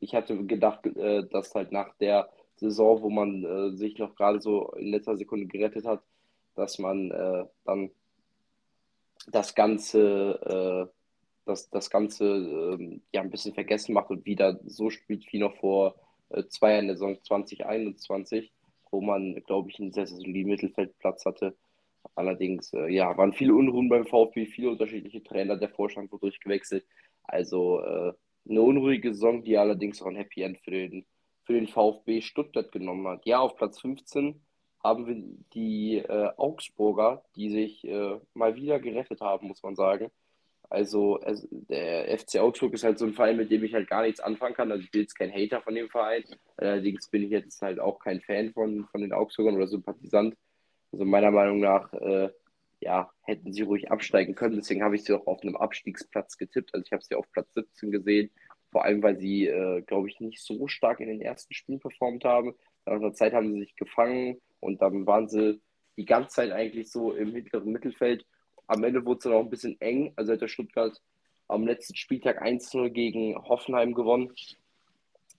[0.00, 0.80] ich hatte gedacht,
[1.30, 2.28] dass halt nach der
[2.60, 6.02] Saison, wo man äh, sich noch gerade so in letzter Sekunde gerettet hat,
[6.54, 7.90] dass man äh, dann
[9.28, 10.92] das Ganze, äh,
[11.46, 15.56] das, das Ganze ähm, ja ein bisschen vergessen macht und wieder so spielt wie noch
[15.56, 15.94] vor
[16.28, 18.52] äh, zwei Jahren der Saison 2021,
[18.90, 21.56] wo man, glaube ich, einen sehr, sehr soliden Mittelfeldplatz hatte.
[22.14, 26.84] Allerdings, äh, ja, waren viele Unruhen beim VfB, viele unterschiedliche Trainer, der Vorstand wurde durchgewechselt.
[27.22, 28.12] Also äh,
[28.48, 31.06] eine unruhige Saison, die allerdings auch ein Happy End für den
[31.50, 33.26] für den VfB Stuttgart genommen hat.
[33.26, 34.40] Ja, auf Platz 15
[34.84, 35.16] haben wir
[35.52, 40.10] die äh, Augsburger, die sich äh, mal wieder gerettet haben, muss man sagen.
[40.68, 44.02] Also es, der FC Augsburg ist halt so ein Verein, mit dem ich halt gar
[44.02, 44.70] nichts anfangen kann.
[44.70, 46.22] Also ich bin jetzt kein Hater von dem Verein.
[46.56, 50.36] Allerdings bin ich jetzt halt auch kein Fan von, von den Augsburgern oder Sympathisant.
[50.92, 52.30] Also meiner Meinung nach äh,
[52.80, 54.56] ja, hätten sie ruhig absteigen können.
[54.56, 56.74] Deswegen habe ich sie auch auf einem Abstiegsplatz getippt.
[56.74, 58.30] Also ich habe sie auf Platz 17 gesehen.
[58.72, 62.24] Vor allem, weil sie, äh, glaube ich, nicht so stark in den ersten Spielen performt
[62.24, 62.54] haben.
[62.86, 65.60] Nach einer Zeit haben sie sich gefangen und dann waren sie
[65.96, 68.24] die ganze Zeit eigentlich so im mittleren Mittelfeld.
[68.66, 70.12] Am Ende wurde es dann auch ein bisschen eng.
[70.16, 71.00] Also hat der Stuttgart
[71.48, 74.32] am letzten Spieltag 1-0 gegen Hoffenheim gewonnen.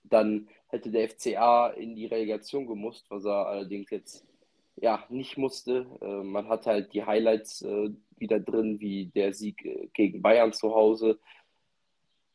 [0.04, 4.26] Dann hätte der FCA in die Relegation gemusst, was er allerdings jetzt
[4.82, 5.86] ja nicht musste.
[6.02, 10.52] Äh, man hat halt die Highlights äh, wieder drin, wie der Sieg äh, gegen Bayern
[10.52, 11.20] zu Hause.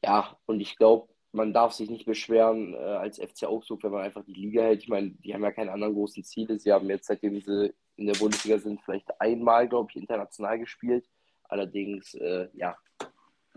[0.03, 4.05] Ja, und ich glaube, man darf sich nicht beschweren äh, als FC Augsburg, wenn man
[4.05, 4.83] einfach die Liga hält.
[4.83, 6.59] Ich meine, die haben ja keine anderen großen Ziele.
[6.59, 11.07] Sie haben jetzt, seitdem sie in der Bundesliga sind, vielleicht einmal, glaube ich, international gespielt.
[11.45, 12.77] Allerdings, äh, ja,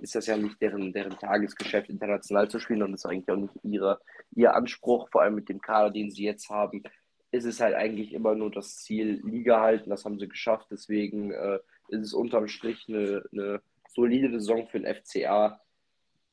[0.01, 3.53] ist das ja nicht deren, deren Tagesgeschäft, international zu spielen und ist eigentlich auch nicht
[3.63, 3.99] ihre,
[4.31, 6.83] ihr Anspruch, vor allem mit dem Kader, den sie jetzt haben,
[7.31, 9.89] ist es halt eigentlich immer nur das Ziel, Liga halten.
[9.89, 10.67] Das haben sie geschafft.
[10.71, 15.61] Deswegen äh, ist es unterm Strich eine, eine solide Saison für den FCA.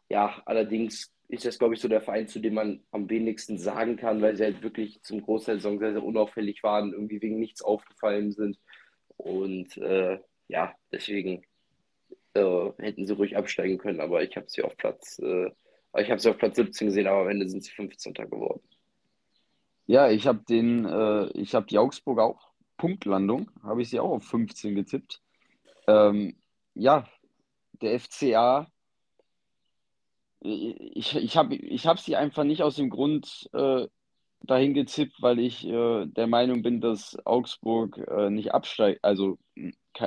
[0.08, 3.96] Ja, allerdings ist das, glaube ich, so der Verein, zu dem man am wenigsten sagen
[3.96, 7.38] kann, weil sie halt wirklich zum Großteil der Saison sehr, sehr unauffällig waren, irgendwie wegen
[7.38, 8.58] nichts aufgefallen sind.
[9.16, 11.42] Und äh, ja, deswegen
[12.34, 15.50] äh, hätten sie ruhig absteigen können, aber ich habe sie auf Platz, äh,
[15.98, 18.12] ich habe sie auf Platz 17 gesehen, aber am Ende sind sie 15.
[18.14, 18.60] geworden.
[19.86, 24.10] Ja, ich habe den, äh, ich habe die Augsburg auch Punktlandung, habe ich sie auch
[24.10, 25.22] auf 15 getippt.
[25.88, 26.36] Ähm,
[26.74, 27.08] ja,
[27.80, 28.68] der FCA,
[30.40, 33.86] ich, ich habe ich hab sie einfach nicht aus dem Grund äh,
[34.42, 39.38] dahin getippt, weil ich äh, der Meinung bin, dass Augsburg äh, nicht absteigt, also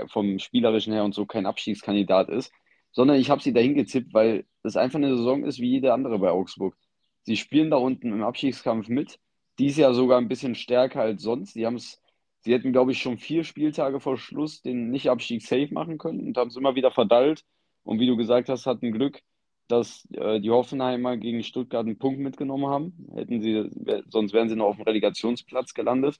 [0.07, 2.51] vom Spielerischen her und so kein Abstiegskandidat ist,
[2.91, 6.19] sondern ich habe sie dahin getippt, weil es einfach eine Saison ist wie jede andere
[6.19, 6.75] bei Augsburg.
[7.23, 9.19] Sie spielen da unten im Abstiegskampf mit,
[9.59, 11.53] dies Jahr sogar ein bisschen stärker als sonst.
[11.53, 12.01] Sie haben es,
[12.41, 16.37] sie hätten, glaube ich, schon vier Spieltage vor Schluss den Nicht-Abstieg safe machen können und
[16.37, 17.43] haben es immer wieder verdallt.
[17.83, 19.21] Und wie du gesagt hast, hatten Glück,
[19.67, 23.07] dass äh, die Hoffenheimer gegen Stuttgart einen Punkt mitgenommen haben.
[23.13, 23.69] Hätten sie,
[24.09, 26.19] sonst wären sie noch auf dem Relegationsplatz gelandet.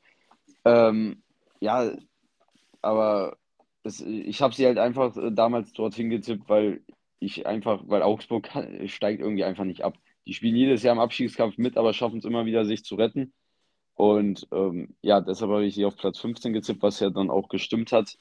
[0.65, 1.23] Ähm,
[1.60, 1.91] ja,
[2.82, 3.38] aber
[3.84, 6.82] das, ich habe sie halt einfach äh, damals dorthin getippt, weil
[7.19, 9.97] ich einfach, weil Augsburg kann, steigt irgendwie einfach nicht ab.
[10.30, 13.34] Die spielen jedes Jahr im Abstiegskampf mit, aber schaffen es immer wieder, sich zu retten.
[13.96, 17.50] Und ähm, ja, deshalb habe ich sie auf Platz 15 gezippt, was ja dann auch
[17.50, 18.15] gestimmt hat.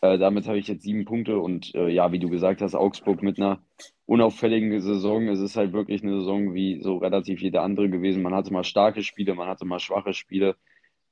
[0.00, 3.22] Äh, damit habe ich jetzt sieben Punkte und äh, ja, wie du gesagt hast, Augsburg
[3.22, 3.60] mit einer
[4.06, 5.28] unauffälligen Saison.
[5.28, 8.22] Es ist halt wirklich eine Saison wie so relativ jede andere gewesen.
[8.22, 10.56] Man hatte mal starke Spiele, man hatte mal schwache Spiele,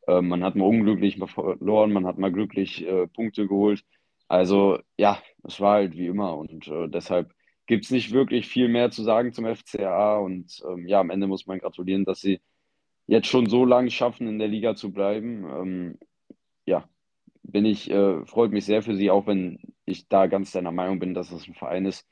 [0.07, 3.85] äh, man hat mal unglücklich verloren, man hat mal glücklich äh, Punkte geholt.
[4.27, 7.35] Also ja, es war halt wie immer und äh, deshalb
[7.71, 11.29] gibt es nicht wirklich viel mehr zu sagen zum FCA und ähm, ja, am Ende
[11.29, 12.41] muss man gratulieren, dass sie
[13.07, 15.45] jetzt schon so lange schaffen, in der Liga zu bleiben.
[15.45, 15.99] Ähm,
[16.67, 16.89] ja,
[17.45, 20.99] bin ich, äh, freut mich sehr für sie, auch wenn ich da ganz deiner Meinung
[20.99, 22.09] bin, dass das ein Verein ist,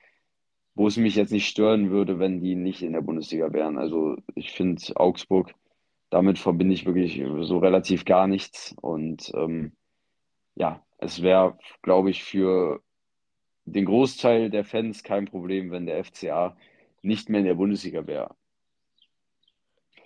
[0.76, 3.78] wo es mich jetzt nicht stören würde, wenn die nicht in der Bundesliga wären.
[3.78, 5.54] Also ich finde Augsburg,
[6.08, 8.76] damit verbinde ich wirklich so relativ gar nichts.
[8.80, 9.72] Und ähm,
[10.54, 12.80] ja, es wäre, glaube ich, für
[13.72, 16.56] den Großteil der Fans kein Problem, wenn der FCA
[17.02, 18.34] nicht mehr in der Bundesliga wäre.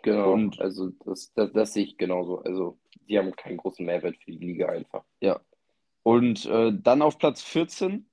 [0.03, 2.43] Genau, und, also das, das, das, sehe ich genauso.
[2.43, 5.05] Also die haben keinen großen Mehrwert für die Liga einfach.
[5.21, 5.41] Ja.
[6.03, 8.07] Und äh, dann auf Platz 14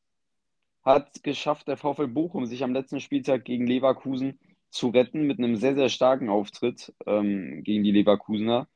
[0.83, 5.55] hat geschafft der VfL Bochum, sich am letzten Spieltag gegen Leverkusen zu retten mit einem
[5.55, 8.67] sehr, sehr starken Auftritt ähm, gegen die Leverkusener.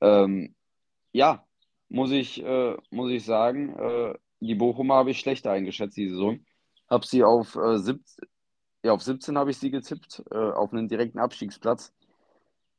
[0.00, 0.54] Ähm,
[1.12, 1.44] ja,
[1.88, 6.44] muss ich, äh, muss ich sagen, äh, die Bochumer habe ich schlechter eingeschätzt die Saison.
[6.90, 8.28] Habe sie auf, äh, 17,
[8.84, 11.92] ja, auf 17 habe ich sie getippt, äh, auf einen direkten Abstiegsplatz.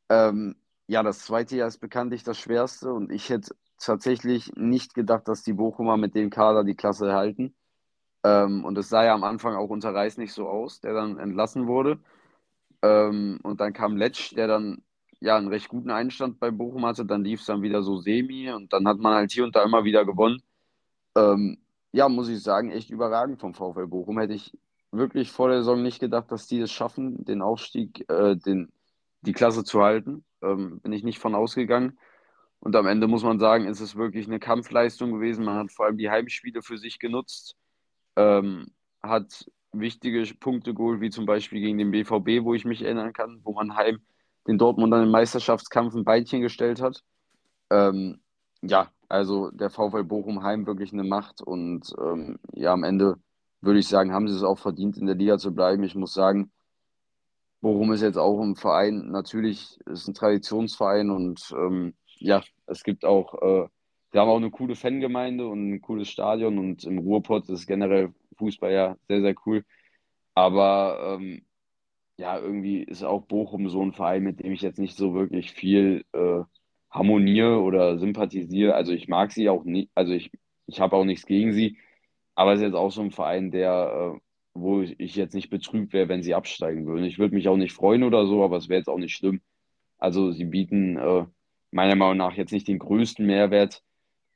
[0.09, 0.55] Ähm,
[0.87, 5.43] ja, das zweite Jahr ist bekanntlich das schwerste und ich hätte tatsächlich nicht gedacht, dass
[5.43, 7.55] die Bochumer mit dem Kader die Klasse halten.
[8.23, 11.19] Ähm, und es sah ja am Anfang auch unter Reis nicht so aus, der dann
[11.19, 11.99] entlassen wurde.
[12.81, 14.83] Ähm, und dann kam Letsch, der dann
[15.19, 17.05] ja einen recht guten Einstand bei Bochum hatte.
[17.05, 19.63] Dann lief es dann wieder so semi und dann hat man halt hier und da
[19.63, 20.41] immer wieder gewonnen.
[21.15, 21.57] Ähm,
[21.91, 24.19] ja, muss ich sagen, echt überragend vom VfL Bochum.
[24.19, 24.57] Hätte ich
[24.91, 28.71] wirklich vor der Saison nicht gedacht, dass die es schaffen, den Aufstieg, äh, den,
[29.21, 30.25] die Klasse zu halten.
[30.41, 31.97] Ähm, bin ich nicht von ausgegangen.
[32.59, 35.45] Und am Ende muss man sagen, ist es wirklich eine Kampfleistung gewesen.
[35.45, 37.55] Man hat vor allem die Heimspiele für sich genutzt,
[38.15, 38.67] ähm,
[39.03, 43.41] hat wichtige Punkte geholt, wie zum Beispiel gegen den BVB, wo ich mich erinnern kann,
[43.43, 43.99] wo man heim
[44.47, 47.03] den Dortmund dann im Meisterschaftskampf ein Beinchen gestellt hat.
[47.69, 48.21] Ähm,
[48.61, 53.17] ja, also der VfL Bochum heim wirklich eine Macht und ähm, ja, am Ende
[53.61, 55.83] würde ich sagen, haben sie es auch verdient, in der Liga zu bleiben.
[55.83, 56.51] Ich muss sagen,
[57.61, 63.05] Bochum ist jetzt auch ein Verein, natürlich ist ein Traditionsverein und ähm, ja, es gibt
[63.05, 63.67] auch äh,
[64.15, 68.13] die haben auch eine coole Fangemeinde und ein cooles Stadion und im Ruhrpott ist generell
[68.37, 69.65] Fußball ja sehr, sehr cool.
[70.33, 71.45] Aber ähm,
[72.17, 75.51] ja, irgendwie ist auch Bochum so ein Verein, mit dem ich jetzt nicht so wirklich
[75.51, 76.43] viel äh,
[76.95, 78.73] harmoniere oder sympathisiere.
[78.73, 80.31] Also ich mag sie auch nicht, also ich,
[80.65, 81.77] ich habe auch nichts gegen sie,
[82.35, 84.19] aber es ist jetzt auch so ein Verein, der, äh,
[84.53, 87.05] wo ich jetzt nicht betrübt wäre, wenn sie absteigen würden.
[87.05, 89.41] Ich würde mich auch nicht freuen oder so, aber es wäre jetzt auch nicht schlimm.
[89.97, 91.25] Also sie bieten äh,
[91.71, 93.83] meiner Meinung nach jetzt nicht den größten Mehrwert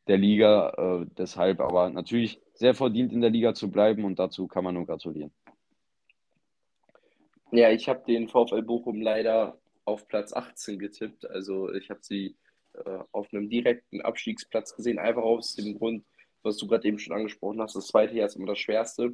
[0.08, 4.48] der Liga, äh, deshalb aber natürlich sehr verdient in der Liga zu bleiben und dazu
[4.48, 5.32] kann man nur gratulieren.
[7.52, 11.30] Ja, ich habe den VfL Bochum leider auf Platz 18 getippt.
[11.30, 12.36] Also ich habe sie
[12.86, 16.06] äh, auf einem direkten Abstiegsplatz gesehen, einfach aus dem Grund,
[16.44, 17.76] was du gerade eben schon angesprochen hast.
[17.76, 19.14] Das zweite Jahr ist immer das Schwerste.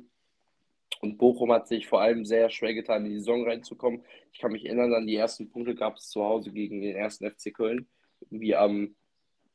[1.01, 4.03] Und Bochum hat sich vor allem sehr schwer getan, in die Saison reinzukommen.
[4.31, 7.29] Ich kann mich erinnern, an die ersten Punkte gab es zu Hause gegen den ersten
[7.29, 7.87] FC Köln.
[8.21, 8.95] Irgendwie am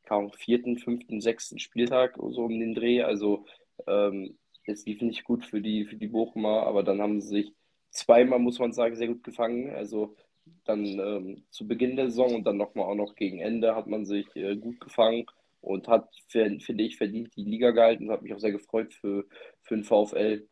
[0.05, 3.03] kaum vierten, fünften, sechsten Spieltag so um den Dreh.
[3.03, 3.47] Also
[3.87, 7.55] ähm, es lief nicht gut für die, für die Bochumer, aber dann haben sie sich
[7.91, 9.71] zweimal, muss man sagen, sehr gut gefangen.
[9.75, 10.17] Also
[10.65, 14.05] dann ähm, zu Beginn der Saison und dann nochmal auch noch gegen Ende hat man
[14.05, 15.27] sich äh, gut gefangen
[15.61, 19.27] und hat, finde ich, verdient die Liga gehalten und hat mich auch sehr gefreut für,
[19.63, 20.47] für den VfL,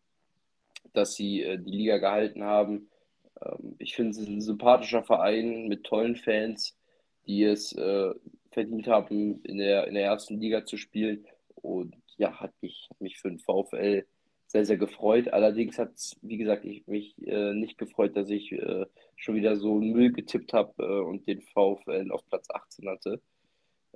[0.93, 2.91] dass sie äh, die Liga gehalten haben.
[3.41, 6.77] Ähm, ich finde, es ist ein sympathischer Verein mit tollen Fans,
[7.27, 8.15] die es äh,
[8.51, 11.27] verdient haben, in der, in der ersten Liga zu spielen.
[11.55, 14.05] Und ja, hat mich, hat mich für den VfL
[14.49, 15.29] sehr, sehr gefreut.
[15.29, 19.57] Allerdings hat es, wie gesagt, ich mich äh, nicht gefreut, dass ich äh, schon wieder
[19.57, 23.21] so Müll getippt habe äh, und den VfL auf Platz 18 hatte.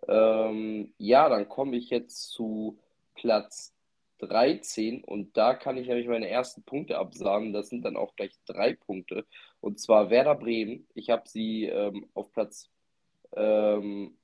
[0.07, 2.79] Ähm, ja, dann komme ich jetzt zu
[3.15, 3.73] Platz
[4.19, 7.55] 13 und da kann ich nämlich meine ersten Punkte absagen.
[7.55, 9.27] Das sind dann auch gleich drei Punkte.
[9.61, 10.87] Und zwar Werder Bremen.
[10.95, 12.69] Ich habe sie ähm, auf Platz,
[13.35, 14.19] ähm,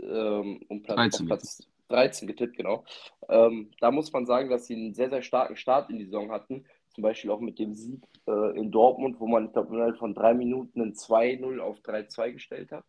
[0.00, 2.84] ähm, um Platz, auf Platz 13 getippt, genau.
[3.28, 6.30] Ähm, da muss man sagen, dass sie einen sehr, sehr starken Start in die Saison
[6.30, 6.64] hatten.
[6.94, 10.80] Zum Beispiel auch mit dem Sieg äh, in Dortmund, wo man, ich von drei Minuten
[10.80, 12.84] ein 2-0 auf 3-2 gestellt hat.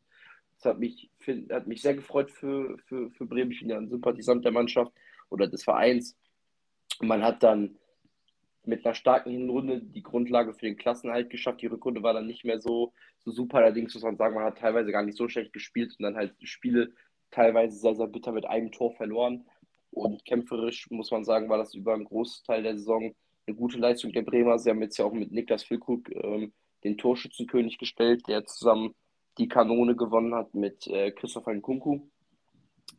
[0.56, 1.10] Das hat mich,
[1.52, 3.52] hat mich sehr gefreut für, für, für Bremen.
[3.52, 4.92] Ich bin ja ein Sympathisant der Mannschaft
[5.30, 6.18] oder des Vereins.
[7.02, 7.78] Man hat dann
[8.66, 11.62] mit einer starken Hinrunde die Grundlage für den Klassenhalt geschafft.
[11.62, 13.58] Die Rückrunde war dann nicht mehr so, so super.
[13.58, 16.36] Allerdings muss man sagen, man hat teilweise gar nicht so schlecht gespielt und dann halt
[16.44, 16.94] Spiele
[17.34, 19.46] teilweise sehr, sehr bitter mit einem Tor verloren.
[19.92, 23.14] Und kämpferisch muss man sagen, war das über einen Großteil der Saison
[23.46, 24.58] eine gute Leistung der Bremer.
[24.58, 28.96] Sie haben jetzt ja auch mit Niklas Füllkrug ähm, den Torschützenkönig gestellt, der zusammen
[29.38, 32.02] die Kanone gewonnen hat mit äh, Christopher Nkunku.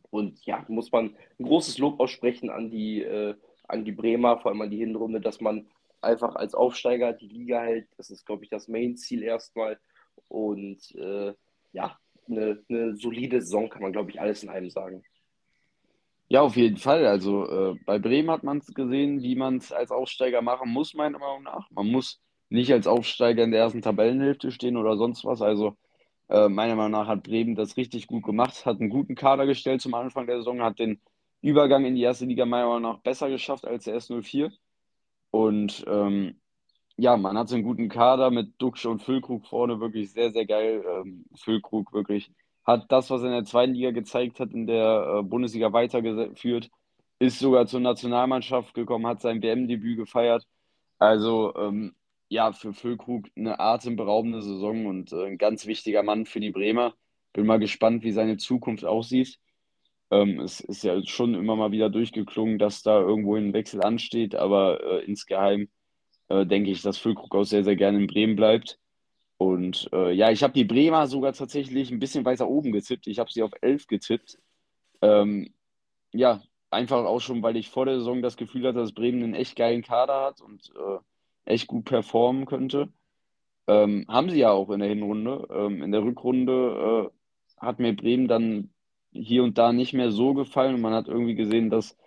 [0.09, 3.35] Und ja, muss man ein großes Lob aussprechen an die, äh,
[3.67, 5.67] an die Bremer, vor allem an die Hinrunde, dass man
[6.01, 7.87] einfach als Aufsteiger die Liga hält.
[7.97, 9.79] Das ist, glaube ich, das Main-Ziel erstmal.
[10.27, 11.33] Und äh,
[11.73, 11.97] ja,
[12.29, 15.03] eine, eine solide Saison, kann man, glaube ich, alles in einem sagen.
[16.27, 17.05] Ja, auf jeden Fall.
[17.05, 20.93] Also äh, bei Bremen hat man es gesehen, wie man es als Aufsteiger machen muss,
[20.95, 21.69] meiner Meinung nach.
[21.71, 25.41] Man muss nicht als Aufsteiger in der ersten Tabellenhälfte stehen oder sonst was.
[25.41, 25.77] Also
[26.29, 29.81] äh, meiner Meinung nach hat Bremen das richtig gut gemacht, hat einen guten Kader gestellt
[29.81, 30.99] zum Anfang der Saison, hat den
[31.41, 34.51] Übergang in die erste Liga meiner Meinung nach besser geschafft als der S04.
[35.29, 36.39] Und ähm,
[36.97, 40.45] ja, man hat so einen guten Kader mit Duxch und Füllkrug vorne, wirklich sehr, sehr
[40.45, 40.83] geil.
[40.87, 42.31] Ähm, Füllkrug wirklich
[42.65, 46.69] hat das, was er in der zweiten Liga gezeigt hat, in der äh, Bundesliga weitergeführt,
[47.19, 50.47] ist sogar zur Nationalmannschaft gekommen, hat sein WM-Debüt gefeiert.
[50.99, 51.95] Also ähm,
[52.29, 56.95] ja, für Füllkrug eine atemberaubende Saison und äh, ein ganz wichtiger Mann für die Bremer.
[57.33, 59.39] Bin mal gespannt, wie seine Zukunft aussieht.
[60.11, 64.35] Ähm, es ist ja schon immer mal wieder durchgeklungen, dass da irgendwo ein Wechsel ansteht,
[64.35, 65.69] aber äh, insgeheim
[66.29, 68.79] äh, denke ich, dass Füllkrug auch sehr, sehr gerne in Bremen bleibt.
[69.37, 73.07] Und äh, ja, ich habe die Bremer sogar tatsächlich ein bisschen weiter oben getippt.
[73.07, 74.37] Ich habe sie auf 11 getippt.
[75.01, 75.53] Ähm,
[76.13, 79.35] ja, einfach auch schon, weil ich vor der Saison das Gefühl hatte, dass Bremen einen
[79.35, 80.99] echt geilen Kader hat und äh,
[81.45, 82.89] echt gut performen könnte.
[83.67, 85.47] Ähm, haben sie ja auch in der Hinrunde.
[85.51, 88.69] Ähm, in der Rückrunde äh, hat mir Bremen dann
[89.11, 91.97] hier und da nicht mehr so gefallen und man hat irgendwie gesehen, dass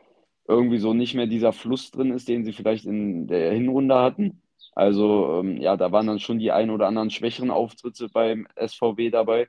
[0.48, 4.42] irgendwie so nicht mehr dieser Fluss drin ist, den sie vielleicht in der Hinrunde hatten.
[4.74, 9.10] Also ähm, ja, da waren dann schon die ein oder anderen schwächeren Auftritte beim SVW
[9.10, 9.48] dabei.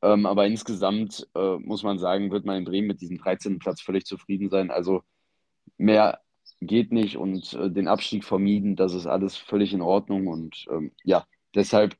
[0.00, 3.58] Ähm, aber insgesamt äh, muss man sagen, wird man in Bremen mit diesem 13.
[3.58, 4.70] Platz völlig zufrieden sein.
[4.70, 5.02] Also
[5.76, 6.20] mehr
[6.60, 10.28] geht nicht und äh, den Abstieg vermieden, das ist alles völlig in Ordnung.
[10.28, 11.96] Und ähm, ja, deshalb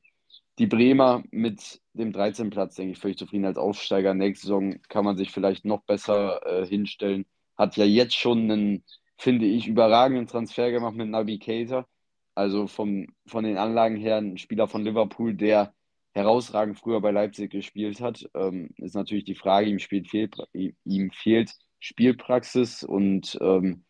[0.59, 2.51] die Bremer mit dem 13.
[2.51, 4.13] Platz, denke ich, völlig zufrieden als Aufsteiger.
[4.13, 7.25] Nächste Saison kann man sich vielleicht noch besser äh, hinstellen
[7.59, 8.83] hat ja jetzt schon einen,
[9.17, 11.85] finde ich, überragenden Transfer gemacht mit Navigator.
[12.33, 15.73] Also vom, von den Anlagen her ein Spieler von Liverpool, der
[16.13, 18.27] herausragend früher bei Leipzig gespielt hat.
[18.33, 23.83] Ähm, ist natürlich die Frage, ihm, spielt fehl, ihm fehlt Spielpraxis und ähm,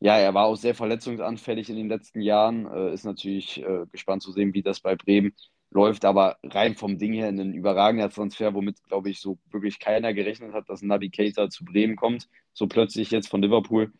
[0.00, 2.66] ja, er war auch sehr verletzungsanfällig in den letzten Jahren.
[2.66, 5.34] Äh, ist natürlich äh, gespannt zu sehen, wie das bei Bremen
[5.70, 10.14] läuft, aber rein vom Ding her ein überragender Transfer, womit, glaube ich, so wirklich keiner
[10.14, 13.92] gerechnet hat, dass ein Navigator zu Bremen kommt, so plötzlich jetzt von Liverpool.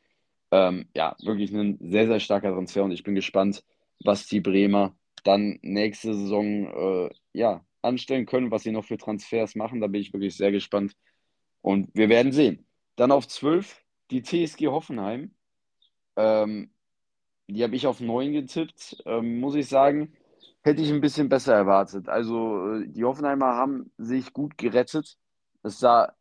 [0.52, 3.64] Ähm, ja, wirklich ein sehr, sehr starker Transfer und ich bin gespannt,
[4.04, 9.56] was die Bremer dann nächste Saison äh, ja, anstellen können, was sie noch für Transfers
[9.56, 9.80] machen.
[9.80, 10.96] Da bin ich wirklich sehr gespannt
[11.62, 12.66] und wir werden sehen.
[12.94, 15.34] Dann auf 12 die TSG Hoffenheim.
[16.16, 16.70] Ähm,
[17.48, 20.16] die habe ich auf 9 getippt, ähm, muss ich sagen
[20.66, 22.08] hätte ich ein bisschen besser erwartet.
[22.08, 25.16] Also äh, die Hoffenheimer haben sich gut gerettet.
[25.62, 26.12] Es sah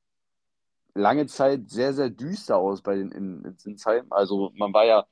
[0.94, 4.06] lange Zeit sehr, sehr düster aus bei den in, in Zinsheim.
[4.12, 5.06] Also man war ja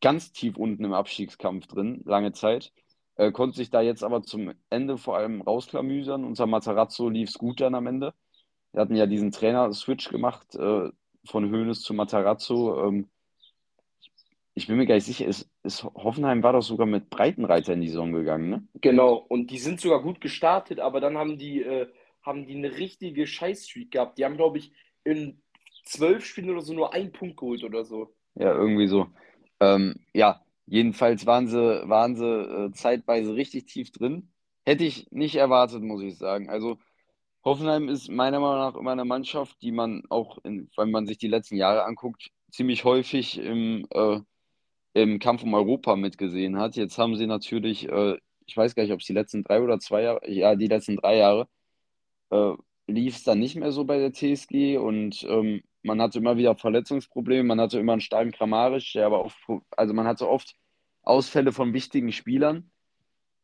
[0.00, 2.72] ganz tief unten im Abstiegskampf drin, lange Zeit.
[3.16, 6.24] Äh, konnte sich da jetzt aber zum Ende vor allem rausklamüsern.
[6.24, 8.14] Unter Matarazzo lief es gut dann am Ende.
[8.72, 10.90] Wir hatten ja diesen Trainer-Switch gemacht äh,
[11.26, 12.86] von Hoeneß zu Matarazzo.
[12.86, 13.10] Ähm,
[14.58, 17.80] ich bin mir gar nicht sicher, ist, ist Hoffenheim war doch sogar mit Breitenreiter in
[17.80, 18.68] die Saison gegangen, ne?
[18.80, 21.86] Genau, und die sind sogar gut gestartet, aber dann haben die, äh,
[22.22, 24.18] haben die eine richtige Scheißstreak gehabt.
[24.18, 24.72] Die haben, glaube ich,
[25.04, 25.40] in
[25.84, 28.12] zwölf Spielen oder so nur einen Punkt geholt oder so.
[28.34, 29.06] Ja, irgendwie so.
[29.60, 34.32] Ähm, ja, jedenfalls waren sie, waren sie äh, zeitweise richtig tief drin.
[34.66, 36.50] Hätte ich nicht erwartet, muss ich sagen.
[36.50, 36.78] Also
[37.44, 41.18] Hoffenheim ist meiner Meinung nach immer eine Mannschaft, die man auch, in, wenn man sich
[41.18, 44.18] die letzten Jahre anguckt, ziemlich häufig im äh,
[45.02, 46.76] im Kampf um Europa mitgesehen hat.
[46.76, 49.78] Jetzt haben sie natürlich, äh, ich weiß gar nicht, ob es die letzten drei oder
[49.80, 51.48] zwei Jahre, ja, die letzten drei Jahre,
[52.30, 52.54] äh,
[52.86, 56.56] lief es dann nicht mehr so bei der TSG und ähm, man hatte immer wieder
[56.56, 59.36] Verletzungsprobleme, man hatte immer einen starken Kramaric, der aber oft,
[59.76, 60.54] also man hatte oft
[61.02, 62.70] Ausfälle von wichtigen Spielern.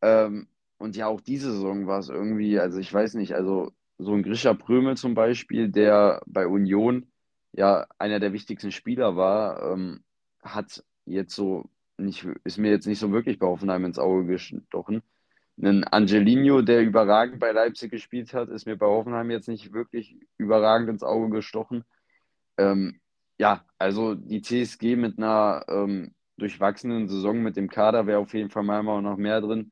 [0.02, 0.48] Ähm,
[0.78, 4.22] und ja, auch diese Saison war es irgendwie, also ich weiß nicht, also so ein
[4.22, 7.06] Grisha Prömel zum Beispiel, der bei Union
[7.52, 10.02] ja einer der wichtigsten Spieler war, ähm,
[10.42, 15.02] hat jetzt so nicht, ist mir jetzt nicht so wirklich bei Hoffenheim ins Auge gestochen.
[15.60, 20.16] Ein Angelino, der überragend bei Leipzig gespielt hat, ist mir bei Hoffenheim jetzt nicht wirklich
[20.36, 21.84] überragend ins Auge gestochen.
[22.58, 23.00] Ähm,
[23.38, 28.50] ja, also die TSG mit einer ähm, durchwachsenen Saison mit dem Kader wäre auf jeden
[28.50, 29.70] Fall Meinung nach mehr drin.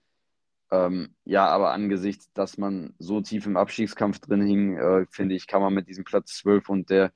[0.71, 5.47] Ähm, ja, aber angesichts, dass man so tief im Abstiegskampf drin hing, äh, finde ich,
[5.47, 7.13] kann man mit diesem Platz 12 und der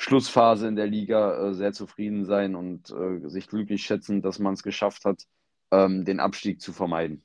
[0.00, 4.54] Schlussphase in der Liga äh, sehr zufrieden sein und äh, sich glücklich schätzen, dass man
[4.54, 5.26] es geschafft hat,
[5.70, 7.22] ähm, den Abstieg zu vermeiden.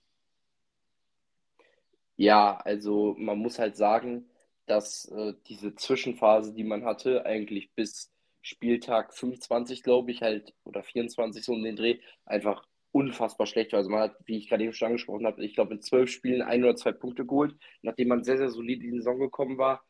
[2.17, 4.29] Ja, also man muss halt sagen,
[4.65, 8.11] dass äh, diese Zwischenphase, die man hatte, eigentlich bis
[8.41, 13.77] Spieltag 25, glaube ich, halt, oder 24 so um den Dreh, einfach unfassbar schlecht war.
[13.77, 16.41] Also man hat, wie ich gerade eben schon angesprochen habe, ich glaube in zwölf Spielen
[16.41, 19.85] ein oder zwei Punkte geholt, nachdem man sehr, sehr solid in die Saison gekommen war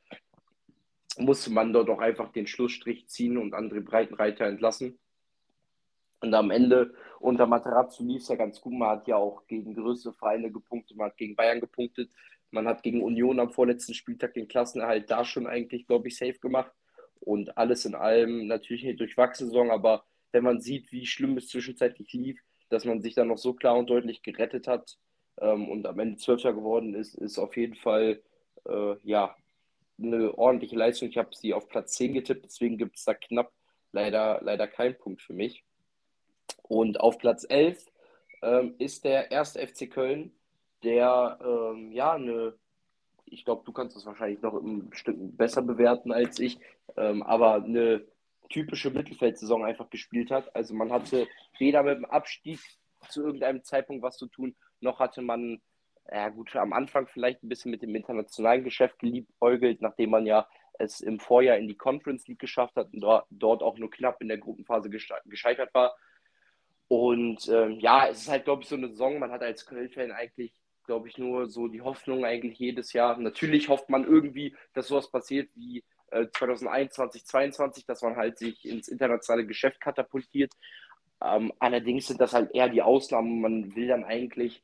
[1.17, 4.99] musste man dort auch einfach den Schlussstrich ziehen und andere Breitenreiter entlassen.
[6.21, 8.73] Und am Ende unter Materazzo lief es ja ganz gut.
[8.73, 12.11] Man hat ja auch gegen größere Vereine gepunktet, man hat gegen Bayern gepunktet,
[12.51, 16.39] man hat gegen Union am vorletzten Spieltag den Klassenerhalt da schon eigentlich, glaube ich, safe
[16.39, 16.71] gemacht.
[17.19, 21.47] Und alles in allem natürlich eine durchwachsene Saison, aber wenn man sieht, wie schlimm es
[21.47, 22.39] zwischenzeitlich lief,
[22.69, 24.97] dass man sich dann noch so klar und deutlich gerettet hat
[25.39, 28.21] ähm, und am Ende Zwölfter geworden ist, ist auf jeden Fall
[28.67, 29.35] äh, ja
[29.97, 31.09] eine ordentliche Leistung.
[31.09, 33.51] Ich habe sie auf Platz 10 getippt, deswegen gibt es da knapp
[33.91, 35.63] leider, leider keinen Punkt für mich.
[36.63, 37.85] Und auf Platz 11
[38.41, 40.31] ähm, ist der erste FC Köln,
[40.83, 42.53] der ähm, ja eine,
[43.25, 46.59] ich glaube, du kannst das wahrscheinlich noch im Stück besser bewerten als ich,
[46.97, 48.05] ähm, aber eine
[48.49, 50.55] typische Mittelfeldsaison einfach gespielt hat.
[50.55, 51.27] Also man hatte
[51.57, 52.59] weder mit dem Abstieg
[53.09, 55.61] zu irgendeinem Zeitpunkt was zu tun, noch hatte man
[56.11, 60.47] ja gut, am Anfang vielleicht ein bisschen mit dem internationalen Geschäft geliebäugelt, nachdem man ja
[60.77, 64.27] es im Vorjahr in die Conference League geschafft hat und dort auch nur knapp in
[64.27, 65.95] der Gruppenphase gescheitert war.
[66.87, 70.11] Und ähm, ja, es ist halt, glaube ich, so eine Saison, man hat als Köln-Fan
[70.11, 70.53] eigentlich,
[70.85, 73.17] glaube ich, nur so die Hoffnung eigentlich jedes Jahr.
[73.17, 78.65] Natürlich hofft man irgendwie, dass sowas passiert wie äh, 2021, 2022, dass man halt sich
[78.65, 80.53] ins internationale Geschäft katapultiert.
[81.23, 83.41] Ähm, allerdings sind das halt eher die Ausnahmen.
[83.41, 84.63] Man will dann eigentlich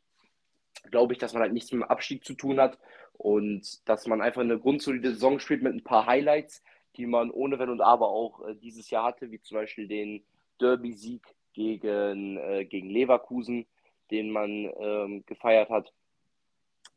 [0.89, 2.77] glaube ich, dass man halt nichts mit dem Abstieg zu tun hat
[3.13, 6.63] und dass man einfach eine grundsolide Saison spielt mit ein paar Highlights,
[6.97, 10.23] die man ohne Wenn und Aber auch äh, dieses Jahr hatte, wie zum Beispiel den
[10.59, 13.65] Derby-Sieg gegen, äh, gegen Leverkusen,
[14.09, 15.93] den man ähm, gefeiert hat,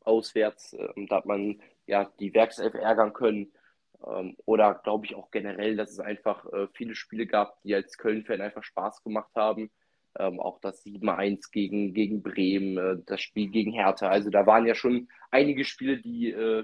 [0.01, 0.73] auswärts.
[0.73, 3.51] Ähm, da hat man ja die Werkself ärgern können.
[4.05, 7.97] Ähm, oder glaube ich auch generell, dass es einfach äh, viele Spiele gab, die als
[7.97, 9.71] Köln-Fan einfach Spaß gemacht haben.
[10.17, 14.07] Ähm, auch das 7-1 gegen, gegen Bremen, äh, das Spiel gegen Hertha.
[14.07, 16.63] Also da waren ja schon einige Spiele, die äh,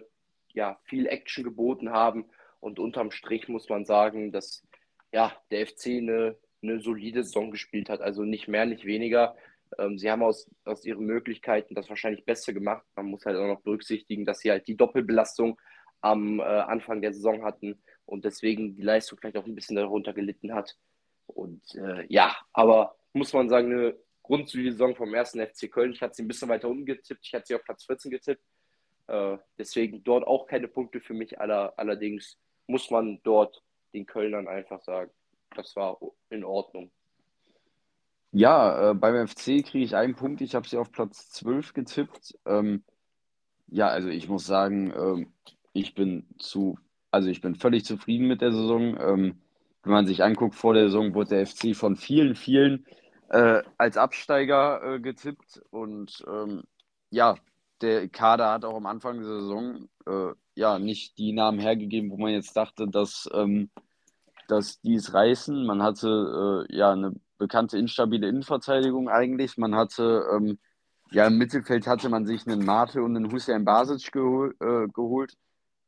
[0.54, 2.26] ja viel Action geboten haben.
[2.60, 4.64] Und unterm Strich muss man sagen, dass
[5.12, 8.02] ja, der FC eine, eine solide Saison gespielt hat.
[8.02, 9.36] Also nicht mehr, nicht weniger.
[9.78, 12.86] Ähm, sie haben aus, aus ihren Möglichkeiten das wahrscheinlich Beste gemacht.
[12.95, 15.60] Man muss halt auch noch berücksichtigen, dass sie halt die Doppelbelastung
[16.02, 20.14] am äh, Anfang der Saison hatten und deswegen die Leistung vielleicht auch ein bisschen darunter
[20.14, 20.78] gelitten hat.
[21.28, 25.91] Und äh, ja, aber muss man sagen, eine grundsolide Saison vom ersten FC Köln.
[25.91, 27.26] Ich hatte sie ein bisschen weiter unten getippt.
[27.26, 28.43] Ich hatte sie auf Platz 14 getippt.
[29.07, 31.39] Äh, deswegen dort auch keine Punkte für mich.
[31.39, 32.38] Aller, allerdings
[32.68, 33.62] muss man dort
[33.93, 35.12] den Kölnern einfach sagen,
[35.55, 35.99] das war
[36.30, 36.91] in Ordnung.
[38.32, 40.39] Ja, äh, beim FC kriege ich einen Punkt.
[40.39, 42.39] Ich habe sie auf Platz 12 getippt.
[42.45, 42.84] Ähm,
[43.68, 45.34] ja, also ich muss sagen, ähm,
[45.74, 46.78] ich bin zu,
[47.12, 48.97] also ich bin völlig zufrieden mit der Saison.
[48.97, 49.41] Ähm,
[49.84, 52.86] wenn man sich anguckt, vor der Saison wurde der FC von vielen, vielen
[53.32, 55.61] äh, als Absteiger äh, getippt.
[55.71, 56.63] Und ähm,
[57.09, 57.36] ja,
[57.82, 62.17] der Kader hat auch am Anfang der Saison äh, ja nicht die Namen hergegeben, wo
[62.17, 63.69] man jetzt dachte, dass, ähm,
[64.47, 65.65] dass die es reißen.
[65.65, 69.57] Man hatte äh, ja eine bekannte instabile Innenverteidigung eigentlich.
[69.57, 70.59] Man hatte ähm,
[71.11, 75.38] ja im Mittelfeld hatte man sich einen Mate und einen Hussein Basic gehol äh, geholt,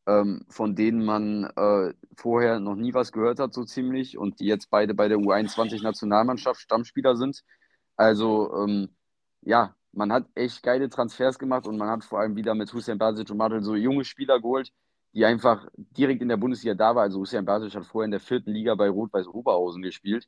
[0.07, 4.45] ähm, von denen man äh, vorher noch nie was gehört hat, so ziemlich, und die
[4.45, 7.43] jetzt beide bei der U21-Nationalmannschaft Stammspieler sind.
[7.95, 8.89] Also ähm,
[9.41, 12.97] ja, man hat echt geile Transfers gemacht und man hat vor allem wieder mit Hussein
[12.97, 14.71] Basic und Madel so junge Spieler geholt,
[15.13, 17.03] die einfach direkt in der Bundesliga da waren.
[17.03, 20.27] Also Hussein Basic hat vorher in der vierten Liga bei Rot-Weiß Oberhausen gespielt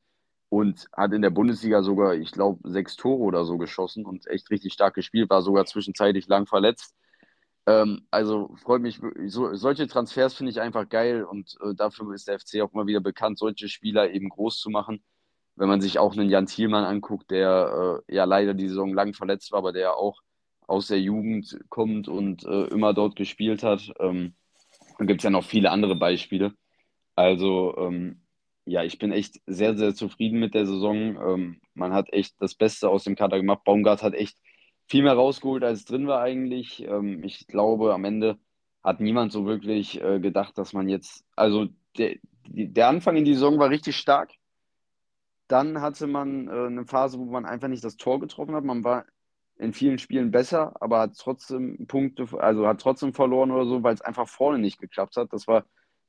[0.50, 4.50] und hat in der Bundesliga sogar, ich glaube, sechs Tore oder so geschossen und echt
[4.52, 6.96] richtig stark gespielt, war sogar zwischenzeitlich lang verletzt.
[7.68, 12.28] Ähm, also freut mich, so, solche Transfers finde ich einfach geil und äh, dafür ist
[12.28, 15.04] der FC auch immer wieder bekannt, solche Spieler eben groß zu machen
[15.56, 19.14] wenn man sich auch einen Jan Thielmann anguckt, der äh, ja leider die Saison lang
[19.14, 20.22] verletzt war, aber der auch
[20.68, 23.94] aus der Jugend kommt und äh, immer dort gespielt hat.
[24.00, 24.36] Ähm,
[24.98, 26.54] dann gibt es ja noch viele andere Beispiele.
[27.16, 28.22] Also ähm,
[28.66, 31.18] ja, ich bin echt sehr, sehr zufrieden mit der Saison.
[31.22, 33.64] Ähm, man hat echt das Beste aus dem Kader gemacht.
[33.64, 34.38] Baumgart hat echt
[34.88, 36.84] viel mehr rausgeholt, als drin war eigentlich.
[36.84, 38.38] Ähm, ich glaube, am Ende
[38.84, 41.68] hat niemand so wirklich äh, gedacht, dass man jetzt, also
[41.98, 42.18] der,
[42.48, 44.32] der Anfang in die Saison war richtig stark.
[45.48, 48.64] Dann hatte man äh, eine Phase, wo man einfach nicht das Tor getroffen hat.
[48.64, 49.06] Man war
[49.58, 53.94] in vielen Spielen besser, aber hat trotzdem Punkte, also hat trotzdem verloren oder so, weil
[53.94, 55.32] es einfach vorne nicht geklappt hat.
[55.34, 55.66] Das war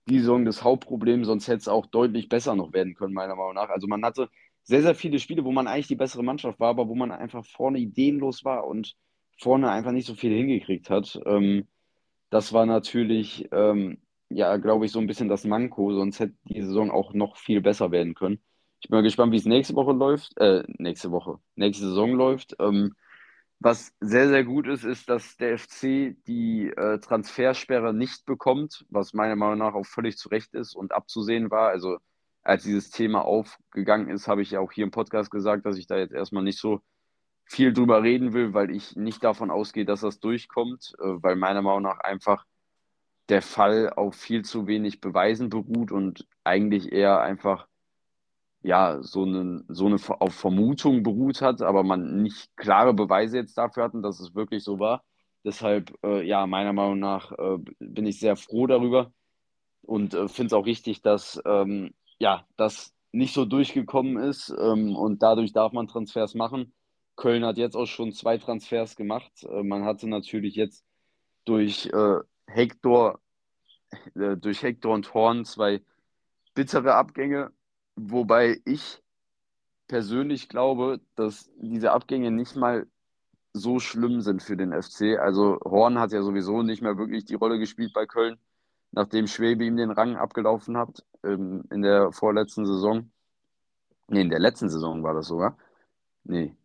[0.09, 3.55] die Saison das Hauptproblem, sonst hätte es auch deutlich besser noch werden können, meiner Meinung
[3.55, 3.69] nach.
[3.71, 4.29] Also man hatte
[4.67, 7.47] sehr, sehr viele Spiele, wo man eigentlich die bessere Mannschaft war, aber wo man einfach
[7.47, 8.97] vorne ideenlos war und
[9.39, 11.21] vorne einfach nicht so viel hingekriegt hat.
[11.25, 11.69] Ähm,
[12.31, 13.99] das war natürlich, ähm,
[14.29, 17.61] ja, glaube ich, so ein bisschen das Manko, sonst hätte die Saison auch noch viel
[17.61, 18.41] besser werden können.
[18.81, 20.37] Ich bin mal gespannt, wie es nächste Woche läuft.
[20.39, 22.57] Äh, nächste Woche, nächste Saison läuft.
[22.59, 22.95] Ähm,
[23.61, 29.15] was sehr, sehr gut ist, ist, dass der FC die äh, Transfersperre nicht bekommt, was
[29.15, 31.69] meiner Meinung nach auch völlig zu Recht ist und abzusehen war.
[31.69, 31.99] Also
[32.47, 35.87] als dieses Thema aufgegangen ist, habe ich ja auch hier im Podcast gesagt, dass ich
[35.87, 36.81] da jetzt erstmal nicht so
[37.45, 41.63] viel drüber reden will, weil ich nicht davon ausgehe, dass das durchkommt, äh, weil meiner
[41.63, 42.45] Meinung nach einfach
[43.29, 47.67] der Fall auf viel zu wenig Beweisen beruht und eigentlich eher einfach
[48.63, 53.57] ja, so eine, so eine auf Vermutung beruht hat, aber man nicht klare Beweise jetzt
[53.59, 55.05] dafür hatten, dass es wirklich so war.
[55.45, 59.13] Deshalb, äh, ja, meiner Meinung nach äh, bin ich sehr froh darüber
[59.83, 64.97] und äh, finde es auch richtig, dass ähm, ja, das nicht so durchgekommen ist ähm,
[64.97, 66.73] und dadurch darf man Transfers machen.
[67.17, 69.33] Köln hat jetzt auch schon zwei Transfers gemacht.
[69.45, 70.85] Äh, man hatte natürlich jetzt
[71.45, 73.21] durch äh, Hector,
[74.15, 75.83] äh, durch Hector und Horn zwei
[76.55, 77.53] bittere Abgänge
[77.97, 79.03] Wobei ich
[79.89, 82.87] persönlich glaube, dass diese Abgänge nicht mal
[83.55, 85.19] so schlimm sind für den FC.
[85.19, 88.39] Also Horn hat ja sowieso nicht mehr wirklich die Rolle gespielt bei Köln,
[88.97, 93.11] nachdem Schwebe ihm den Rang abgelaufen hat ähm, in der vorletzten Saison.
[94.09, 95.57] Nee, in der letzten Saison war das sogar.
[96.25, 96.57] Nee.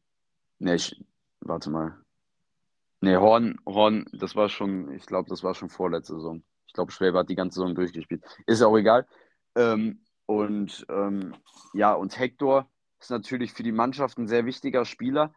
[0.58, 1.04] Nee, ich,
[1.42, 1.98] warte mal.
[3.02, 6.42] Nee, Horn, Horn, das war schon, ich glaube, das war schon vorletzte Saison.
[6.68, 8.24] Ich glaube, Schwebe hat die ganze Saison durchgespielt.
[8.46, 9.08] Ist ja auch egal.
[9.56, 11.36] Ähm, und ähm,
[11.74, 12.70] ja, und Hector
[13.00, 15.34] ist natürlich für die Mannschaft ein sehr wichtiger Spieler.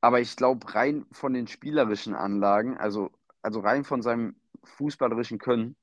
[0.00, 3.10] Aber ich glaube, rein von den spielerischen Anlagen, also,
[3.42, 4.36] also rein von seinem
[4.66, 5.76] fußballerischen Können,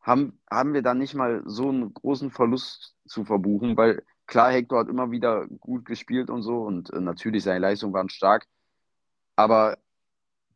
[0.00, 4.80] haben, haben wir da nicht mal so einen großen Verlust zu verbuchen, weil klar, Hector
[4.80, 8.46] hat immer wieder gut gespielt und so und äh, natürlich seine Leistungen waren stark.
[9.36, 9.78] Aber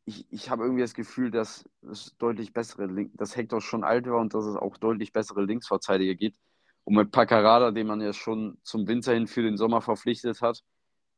[0.06, 4.20] ich, ich habe irgendwie das Gefühl, dass es deutlich bessere, dass Hector schon alt war
[4.20, 6.38] und dass es auch deutlich bessere Linksverteidiger gibt.
[6.84, 10.62] Und mit Paccarada, den man ja schon zum Winter hin für den Sommer verpflichtet hat,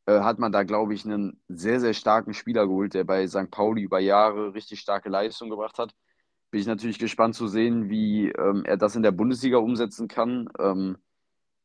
[0.07, 3.51] äh, hat man da, glaube ich, einen sehr, sehr starken Spieler geholt, der bei St.
[3.51, 5.95] Pauli über Jahre richtig starke Leistung gebracht hat.
[6.51, 10.49] Bin ich natürlich gespannt zu sehen, wie ähm, er das in der Bundesliga umsetzen kann.
[10.59, 10.97] Ähm,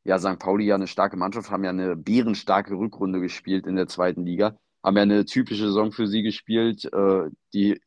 [0.04, 0.40] ja, St.
[0.40, 4.58] Pauli ja eine starke Mannschaft, haben ja eine bärenstarke Rückrunde gespielt in der zweiten Liga,
[4.84, 7.80] haben ja eine typische Saison für sie gespielt, äh, die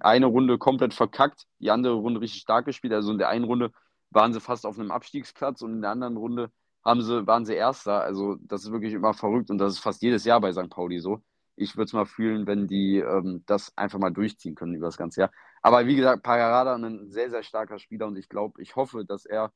[0.00, 2.92] eine Runde komplett verkackt, die andere Runde richtig stark gespielt.
[2.92, 3.70] Also in der einen Runde
[4.10, 6.50] waren sie fast auf einem Abstiegsplatz und in der anderen Runde
[6.84, 8.02] haben sie, waren sie Erster.
[8.02, 10.70] Also das ist wirklich immer verrückt und das ist fast jedes Jahr bei St.
[10.70, 11.22] Pauli so.
[11.56, 14.96] Ich würde es mal fühlen, wenn die ähm, das einfach mal durchziehen können über das
[14.96, 15.30] ganze Jahr.
[15.62, 19.26] Aber wie gesagt, Pagarada ein sehr, sehr starker Spieler und ich glaube, ich hoffe, dass
[19.26, 19.52] er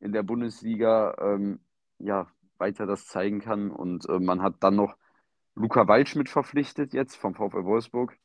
[0.00, 1.60] in der Bundesliga ähm,
[1.98, 2.26] ja,
[2.58, 3.70] weiter das zeigen kann.
[3.70, 4.96] Und äh, man hat dann noch
[5.54, 8.18] Luca Waldschmidt verpflichtet jetzt vom VfL Wolfsburg,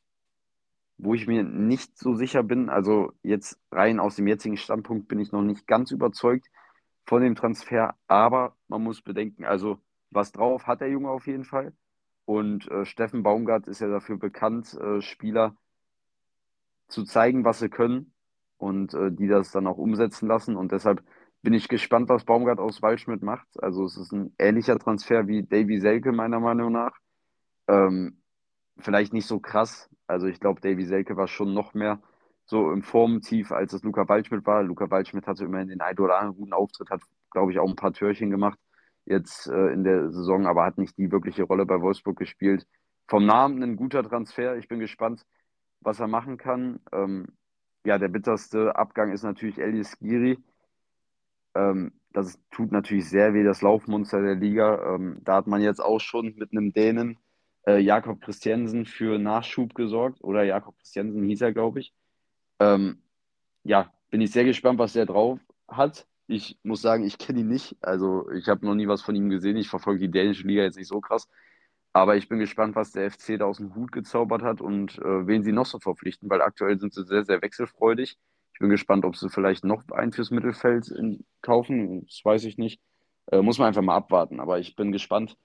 [0.98, 2.70] wo ich mir nicht so sicher bin.
[2.70, 6.48] Also jetzt rein aus dem jetzigen Standpunkt bin ich noch nicht ganz überzeugt
[7.12, 9.80] von dem Transfer, aber man muss bedenken, also
[10.12, 11.74] was drauf hat der Junge auf jeden Fall.
[12.24, 15.58] Und äh, Steffen Baumgart ist ja dafür bekannt, äh, Spieler
[16.88, 18.14] zu zeigen, was sie können
[18.56, 20.56] und äh, die das dann auch umsetzen lassen.
[20.56, 21.04] Und deshalb
[21.42, 23.62] bin ich gespannt, was Baumgart aus Waldschmidt macht.
[23.62, 26.98] Also es ist ein ähnlicher Transfer wie Davy Selke, meiner Meinung nach.
[27.68, 28.22] Ähm,
[28.78, 29.90] vielleicht nicht so krass.
[30.08, 32.02] Also ich glaube, Davy Selke war schon noch mehr
[32.52, 34.62] so im Formtief, als es Luca Waldschmidt war.
[34.64, 37.76] Luca Waldschmidt hatte immerhin den einen oder anderen guten Auftritt, hat, glaube ich, auch ein
[37.76, 38.60] paar Türchen gemacht
[39.06, 42.68] jetzt äh, in der Saison, aber hat nicht die wirkliche Rolle bei Wolfsburg gespielt.
[43.08, 44.58] Vom Namen ein guter Transfer.
[44.58, 45.26] Ich bin gespannt,
[45.80, 46.80] was er machen kann.
[46.92, 47.28] Ähm,
[47.84, 50.38] ja, der bitterste Abgang ist natürlich Elias Giri
[51.56, 54.96] ähm, das tut natürlich sehr weh, das Laufmonster der Liga.
[54.96, 57.18] Ähm, da hat man jetzt auch schon mit einem Dänen,
[57.66, 60.24] äh, Jakob Christiansen, für Nachschub gesorgt.
[60.24, 61.94] Oder Jakob Christiansen hieß er, glaube ich.
[62.62, 63.02] Ähm,
[63.64, 66.08] ja, bin ich sehr gespannt, was der drauf hat.
[66.28, 67.76] Ich muss sagen, ich kenne ihn nicht.
[67.82, 69.58] Also ich habe noch nie was von ihm gesehen.
[69.58, 71.28] Ich verfolge die dänische Liga jetzt nicht so krass.
[71.94, 75.28] Aber ich bin gespannt, was der FC da aus dem Hut gezaubert hat und äh,
[75.28, 78.18] wen sie noch so verpflichten, weil aktuell sind sie sehr, sehr wechselfreudig
[78.62, 82.06] bin gespannt, ob sie vielleicht noch einen fürs Mittelfeld in, kaufen.
[82.06, 82.80] Das weiß ich nicht.
[83.32, 84.40] Äh, muss man einfach mal abwarten.
[84.40, 85.36] Aber ich bin gespannt,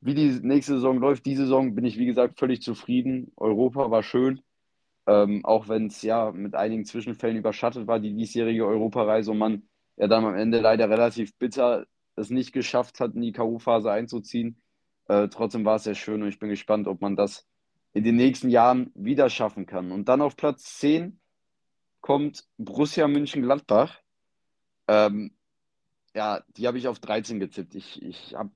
[0.00, 1.24] wie die nächste Saison läuft.
[1.24, 3.32] Die Saison bin ich, wie gesagt, völlig zufrieden.
[3.36, 4.42] Europa war schön.
[5.08, 9.62] Ähm, auch wenn es ja mit einigen Zwischenfällen überschattet war, die diesjährige Europareise und man
[9.96, 14.60] ja dann am Ende leider relativ bitter es nicht geschafft hat, in die K.O.-Phase einzuziehen.
[15.06, 17.46] Äh, trotzdem war es sehr schön und ich bin gespannt, ob man das
[17.94, 19.92] in den nächsten Jahren wieder schaffen kann.
[19.92, 21.18] Und dann auf Platz 10
[22.02, 23.98] kommt Borussia München-Gladbach.
[24.88, 25.32] Ähm,
[26.14, 27.74] ja, die habe ich auf 13 getippt.
[27.74, 28.50] Ich, ich habe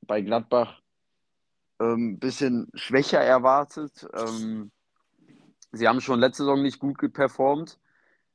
[0.00, 0.80] bei Gladbach
[1.78, 4.08] ein ähm, bisschen schwächer erwartet.
[4.14, 4.70] Ähm,
[5.72, 7.78] sie haben schon letzte Saison nicht gut performt.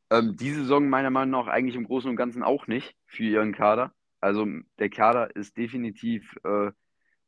[0.10, 3.54] Ähm, diese Saison meiner Meinung nach eigentlich im Großen und Ganzen auch nicht für ihren
[3.54, 3.94] Kader.
[4.22, 4.46] Also
[4.80, 6.72] der Kader ist definitiv äh,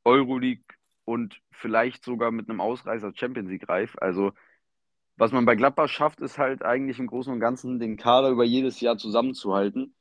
[0.06, 0.66] Euroleague
[1.06, 3.96] und vielleicht sogar mit einem Ausreißer Champions League reif.
[4.00, 4.32] Also
[5.18, 8.44] was man bei Gladbach schafft, ist halt eigentlich im Großen und Ganzen den Kader über
[8.44, 9.96] jedes Jahr zusammenzuhalten.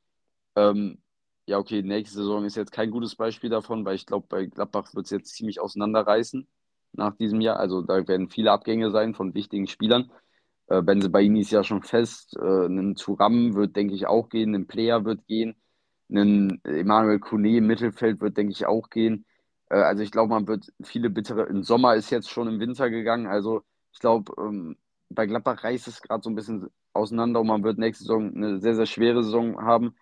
[0.55, 1.01] Ähm,
[1.47, 4.93] ja, okay, nächste Saison ist jetzt kein gutes Beispiel davon, weil ich glaube, bei Gladbach
[4.95, 6.47] wird es jetzt ziemlich auseinanderreißen
[6.97, 7.57] nach diesem Jahr.
[7.57, 10.11] Also da werden viele Abgänge sein von wichtigen Spielern.
[10.67, 12.35] Äh, Benze ist ja schon fest.
[12.37, 14.55] Äh, ein Turam wird, denke ich, auch gehen.
[14.55, 15.55] Ein Player wird gehen.
[16.09, 19.25] Ein Emmanuel Kone im Mittelfeld wird, denke ich, auch gehen.
[19.69, 21.43] Äh, also ich glaube, man wird viele bittere.
[21.43, 23.27] Im Sommer ist jetzt schon im Winter gegangen.
[23.27, 24.77] Also ich glaube, ähm,
[25.09, 28.59] bei Gladbach reißt es gerade so ein bisschen auseinander und man wird nächste Saison eine
[28.59, 29.95] sehr, sehr schwere Saison haben.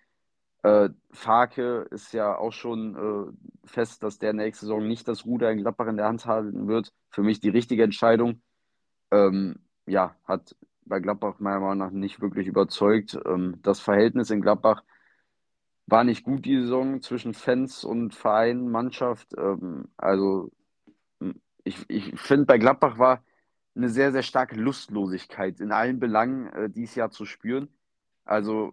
[0.64, 5.50] Äh, Farke ist ja auch schon äh, fest, dass der nächste Saison nicht das Ruder
[5.52, 6.90] in Gladbach in der Hand halten wird.
[7.10, 8.40] Für mich die richtige Entscheidung.
[9.10, 9.56] Ähm,
[9.86, 10.56] ja, hat
[10.86, 13.18] bei Gladbach meiner Meinung nach nicht wirklich überzeugt.
[13.26, 14.82] Ähm, das Verhältnis in Gladbach
[15.84, 19.34] war nicht gut die Saison zwischen Fans und Verein, Mannschaft.
[19.36, 20.50] Ähm, also
[21.64, 23.22] ich, ich finde, bei Gladbach war
[23.76, 27.68] eine sehr, sehr starke Lustlosigkeit in allen Belangen äh, dieses Jahr zu spüren.
[28.24, 28.72] Also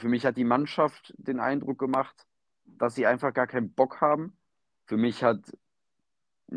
[0.00, 2.26] für mich hat die Mannschaft den Eindruck gemacht,
[2.64, 4.36] dass sie einfach gar keinen Bock haben.
[4.86, 5.40] Für mich hat,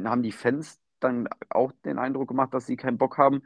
[0.04, 3.44] haben die Fans dann auch den Eindruck gemacht, dass sie keinen Bock haben,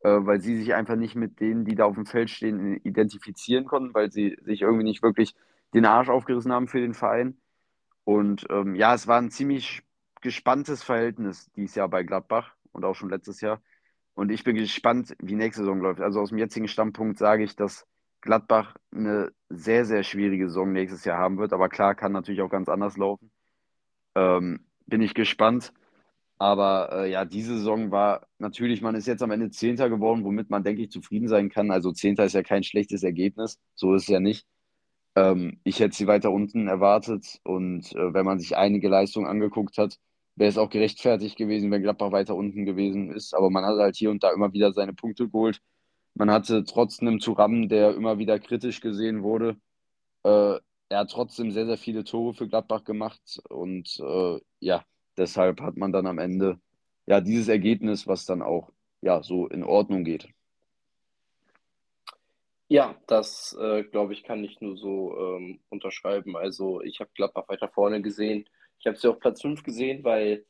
[0.00, 3.64] äh, weil sie sich einfach nicht mit denen, die da auf dem Feld stehen, identifizieren
[3.64, 5.34] konnten, weil sie sich irgendwie nicht wirklich
[5.74, 7.38] den Arsch aufgerissen haben für den Verein.
[8.04, 9.82] Und ähm, ja, es war ein ziemlich
[10.20, 13.62] gespanntes Verhältnis dieses Jahr bei Gladbach und auch schon letztes Jahr.
[14.14, 16.00] Und ich bin gespannt, wie nächste Saison läuft.
[16.00, 17.86] Also aus dem jetzigen Standpunkt sage ich, dass
[18.28, 21.54] Gladbach eine sehr, sehr schwierige Saison nächstes Jahr haben wird.
[21.54, 23.30] Aber klar, kann natürlich auch ganz anders laufen.
[24.16, 25.72] Ähm, bin ich gespannt.
[26.38, 30.50] Aber äh, ja, diese Saison war natürlich, man ist jetzt am Ende Zehnter geworden, womit
[30.50, 31.70] man, denke ich, zufrieden sein kann.
[31.70, 33.58] Also Zehnter ist ja kein schlechtes Ergebnis.
[33.74, 34.46] So ist es ja nicht.
[35.16, 39.78] Ähm, ich hätte sie weiter unten erwartet und äh, wenn man sich einige Leistungen angeguckt
[39.78, 39.98] hat,
[40.36, 43.34] wäre es auch gerechtfertigt gewesen, wenn Gladbach weiter unten gewesen ist.
[43.34, 45.60] Aber man hat halt hier und da immer wieder seine Punkte geholt.
[46.18, 49.56] Man hatte trotz einem Thuram, der immer wieder kritisch gesehen wurde,
[50.24, 50.58] äh,
[50.88, 54.84] er hat trotzdem sehr, sehr viele Tore für Gladbach gemacht und äh, ja,
[55.16, 56.58] deshalb hat man dann am Ende
[57.06, 60.28] ja dieses Ergebnis, was dann auch ja so in Ordnung geht.
[62.66, 66.36] Ja, das äh, glaube ich, kann ich nur so ähm, unterschreiben.
[66.36, 68.44] Also ich habe Gladbach weiter vorne gesehen.
[68.80, 70.44] Ich habe sie auf Platz 5 gesehen, weil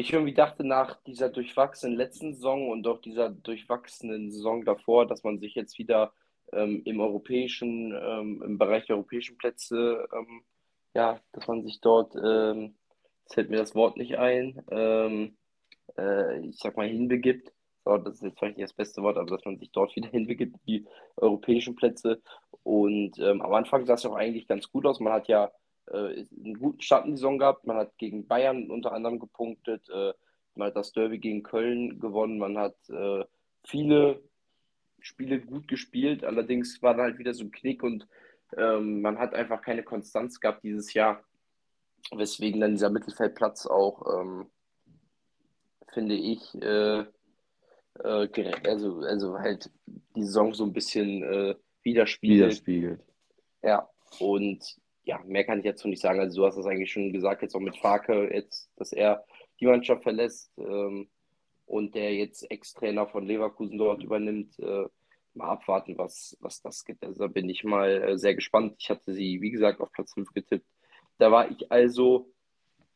[0.00, 5.22] ich irgendwie dachte, nach dieser durchwachsenen letzten Saison und auch dieser durchwachsenen Saison davor, dass
[5.24, 6.12] man sich jetzt wieder
[6.52, 10.42] ähm, im europäischen, ähm, im Bereich der europäischen Plätze, ähm,
[10.94, 12.74] ja, dass man sich dort, ähm,
[13.22, 15.36] jetzt fällt mir das Wort nicht ein, ähm,
[15.96, 17.52] äh, ich sag mal, hinbegibt.
[17.84, 20.08] So, das ist jetzt vielleicht nicht das beste Wort, aber dass man sich dort wieder
[20.10, 20.86] hinbegibt, die
[21.16, 22.20] europäischen Plätze.
[22.62, 25.00] Und ähm, am Anfang sah es auch eigentlich ganz gut aus.
[25.00, 25.50] Man hat ja
[25.90, 27.66] äh, einen guten Start in die Saison gehabt.
[27.66, 29.88] Man hat gegen Bayern unter anderem gepunktet.
[29.88, 30.12] Äh,
[30.54, 32.38] man hat das Derby gegen Köln gewonnen.
[32.38, 33.24] Man hat äh,
[33.64, 34.22] viele
[35.00, 36.24] Spiele gut gespielt.
[36.24, 38.06] Allerdings war da halt wieder so ein Knick und
[38.56, 41.22] ähm, man hat einfach keine Konstanz gehabt dieses Jahr.
[42.12, 44.46] Weswegen dann dieser Mittelfeldplatz auch, ähm,
[45.92, 47.04] finde ich, äh,
[48.04, 49.70] äh, also, also halt
[50.16, 52.40] die Saison so ein bisschen äh, widerspiegelt.
[52.40, 53.04] Widerspiegelt.
[53.62, 53.88] Ja,
[54.18, 56.20] und ja, mehr kann ich jetzt noch nicht sagen.
[56.20, 59.24] Also du hast das eigentlich schon gesagt, jetzt auch mit Farke, jetzt, dass er
[59.60, 61.08] die Mannschaft verlässt ähm,
[61.66, 64.58] und der jetzt Ex-Trainer von Leverkusen dort übernimmt.
[64.58, 64.86] Äh,
[65.34, 67.04] mal abwarten, was, was das gibt.
[67.04, 68.76] Also da bin ich mal äh, sehr gespannt.
[68.78, 70.66] Ich hatte sie, wie gesagt, auf Platz 5 getippt.
[71.18, 72.32] Da war ich also,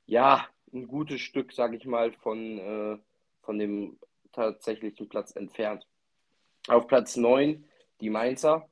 [0.06, 2.98] ja, ein gutes Stück, sage ich mal, von, äh,
[3.42, 3.98] von dem
[4.32, 5.86] tatsächlichen Platz entfernt.
[6.68, 7.64] Auf Platz 9
[8.00, 8.68] die Mainzer.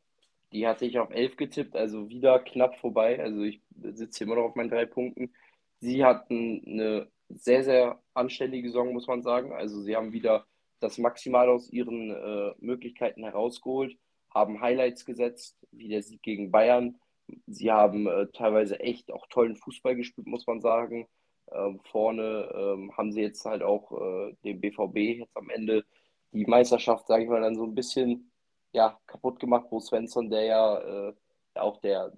[0.52, 3.20] Die hatte ich auf 11 getippt, also wieder knapp vorbei.
[3.20, 3.62] Also ich
[3.94, 5.32] sitze immer noch auf meinen drei Punkten.
[5.80, 9.52] Sie hatten eine sehr, sehr anständige Saison, muss man sagen.
[9.52, 10.46] Also sie haben wieder
[10.80, 13.96] das Maximal aus ihren äh, Möglichkeiten herausgeholt,
[14.30, 16.98] haben Highlights gesetzt, wie der Sieg gegen Bayern.
[17.46, 21.08] Sie haben äh, teilweise echt auch tollen Fußball gespielt, muss man sagen.
[21.50, 25.84] Ähm, vorne ähm, haben sie jetzt halt auch äh, dem BVB jetzt am Ende
[26.32, 28.31] die Meisterschaft, sage ich mal, dann so ein bisschen
[28.72, 29.68] ja, kaputt gemacht.
[29.70, 31.14] Bo Svensson, der ja äh,
[31.54, 32.12] auch der,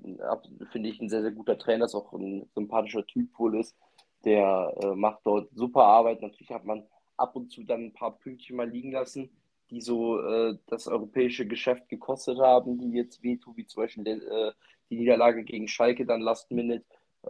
[0.71, 3.77] finde ich, ein sehr, sehr guter Trainer ist, auch ein sympathischer Typ wohl ist,
[4.25, 6.23] der äh, macht dort super Arbeit.
[6.23, 6.87] Natürlich hat man
[7.17, 9.31] ab und zu dann ein paar Pünktchen mal liegen lassen,
[9.71, 14.53] die so äh, das europäische Geschäft gekostet haben, die jetzt wehtun, wie zum Beispiel äh,
[14.91, 16.85] die Niederlage gegen Schalke dann Last Minute.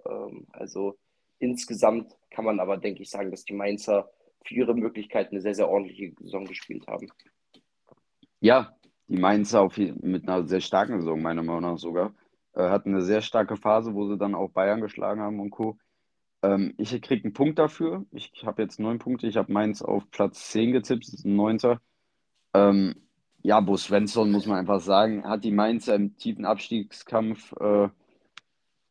[0.07, 0.99] Ähm, also
[1.45, 4.11] Insgesamt kann man aber, denke ich, sagen, dass die Mainzer
[4.45, 7.11] für ihre Möglichkeiten eine sehr, sehr ordentliche Saison gespielt haben.
[8.41, 8.75] Ja,
[9.09, 12.15] die Mainzer auf, mit einer sehr starken Saison, meiner Meinung nach sogar,
[12.55, 15.79] äh, hatten eine sehr starke Phase, wo sie dann auch Bayern geschlagen haben und Co.
[16.43, 18.05] Ähm, ich kriege einen Punkt dafür.
[18.13, 19.27] Ich habe jetzt neun Punkte.
[19.27, 21.81] Ich habe Mainz auf Platz 10 getippt, das ist ein Neunter.
[22.55, 22.97] Ähm,
[23.43, 27.89] ja, Bo Svensson, muss man einfach sagen, hat die Mainzer im tiefen Abstiegskampf äh,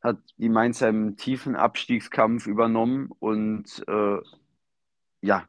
[0.03, 4.18] hat die Mainzer im tiefen Abstiegskampf übernommen und äh,
[5.22, 5.47] ja,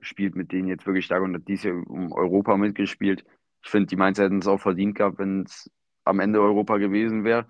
[0.00, 3.24] spielt mit denen jetzt wirklich stark und hat dieses Jahr um Europa mitgespielt.
[3.64, 5.70] Ich finde, die Mainzer hätten es auch verdient gehabt, wenn es
[6.04, 7.46] am Ende Europa gewesen wäre.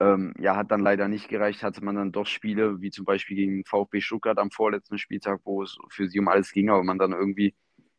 [0.00, 3.36] Ähm, ja, hat dann leider nicht gereicht, hatte man dann doch Spiele, wie zum Beispiel
[3.36, 6.98] gegen VfB Stuttgart am vorletzten Spieltag, wo es für sie um alles ging, aber man
[6.98, 7.54] dann irgendwie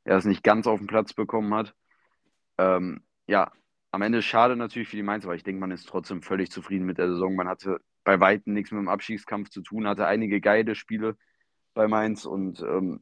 [0.06, 1.76] ja, es nicht ganz auf den Platz bekommen hat.
[2.58, 3.52] Ähm, ja,
[3.92, 6.86] am Ende schade natürlich für die Mainz, aber ich denke, man ist trotzdem völlig zufrieden
[6.86, 7.36] mit der Saison.
[7.36, 11.18] Man hatte bei Weitem nichts mit dem Abstiegskampf zu tun, hatte einige geile Spiele
[11.74, 13.02] bei Mainz und ähm,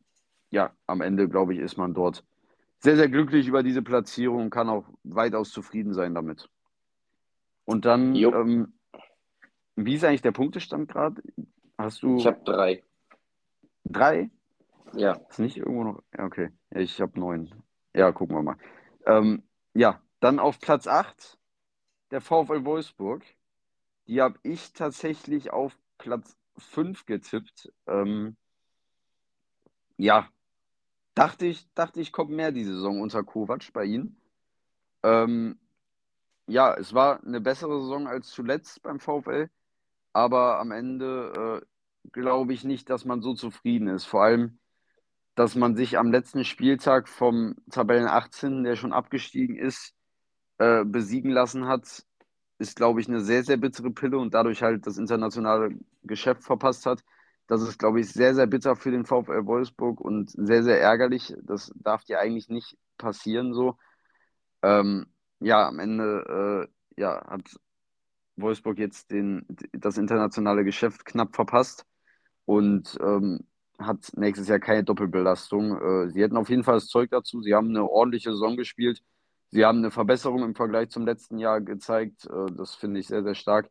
[0.52, 2.24] ja, am Ende, glaube ich, ist man dort
[2.82, 6.50] sehr, sehr glücklich über diese Platzierung und kann auch weitaus zufrieden sein damit.
[7.66, 8.74] Und dann, ähm,
[9.76, 11.22] wie ist eigentlich der Punktestand gerade?
[11.78, 12.18] Hast du.
[12.18, 12.84] Ich habe drei.
[13.84, 14.30] Drei?
[14.94, 15.14] Ja.
[15.30, 16.04] Ist nicht irgendwo noch.
[16.18, 16.50] Ja, okay.
[16.72, 17.54] Ich habe neun.
[17.94, 18.58] Ja, gucken wir mal.
[19.06, 21.38] Ähm, ja, dann auf Platz 8
[22.10, 23.24] der VfL Wolfsburg.
[24.08, 27.72] Die habe ich tatsächlich auf Platz 5 getippt.
[27.88, 28.36] Ähm,
[29.98, 30.28] ja,
[31.16, 34.18] dachte ich, dachte ich, kommt mehr die Saison unter Kovac bei ihnen.
[35.04, 35.60] Ähm,
[36.48, 39.50] ja, es war eine bessere Saison als zuletzt beim VfL,
[40.14, 44.06] aber am Ende äh, glaube ich nicht, dass man so zufrieden ist.
[44.06, 44.60] Vor allem,
[45.36, 49.96] dass man sich am letzten Spieltag vom Tabellen 18, der schon abgestiegen ist,
[50.60, 52.06] äh, besiegen lassen hat,
[52.60, 55.72] ist, glaube ich, eine sehr, sehr bittere Pille und dadurch halt das internationale
[56.04, 57.04] Geschäft verpasst hat.
[57.52, 61.36] Das ist, glaube ich, sehr, sehr bitter für den VfL Wolfsburg und sehr, sehr ärgerlich.
[61.44, 63.78] Das darf dir eigentlich nicht passieren so.
[64.62, 65.08] Ähm,
[65.42, 67.60] ja, am Ende äh, ja, hat
[68.38, 71.86] Wolfsburg jetzt den, das internationale Geschäft knapp verpasst
[72.46, 73.42] und ähm,
[73.78, 76.08] hat nächstes Jahr keine Doppelbelastung.
[76.08, 77.42] Äh, sie hätten auf jeden Fall das Zeug dazu.
[77.42, 79.04] Sie haben eine ordentliche Saison gespielt.
[79.50, 82.28] Sie haben eine Verbesserung im Vergleich zum letzten Jahr gezeigt.
[82.28, 83.70] Äh, das finde ich sehr, sehr stark.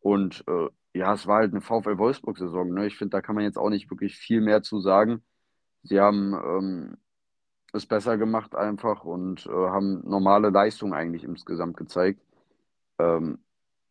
[0.00, 2.72] Und äh, ja, es war halt eine VfL Wolfsburg-Saison.
[2.72, 2.86] Ne?
[2.86, 5.22] Ich finde, da kann man jetzt auch nicht wirklich viel mehr zu sagen.
[5.82, 6.96] Sie haben ähm,
[7.72, 12.20] es besser gemacht einfach und äh, haben normale Leistung eigentlich insgesamt gezeigt.
[12.98, 13.38] Ähm,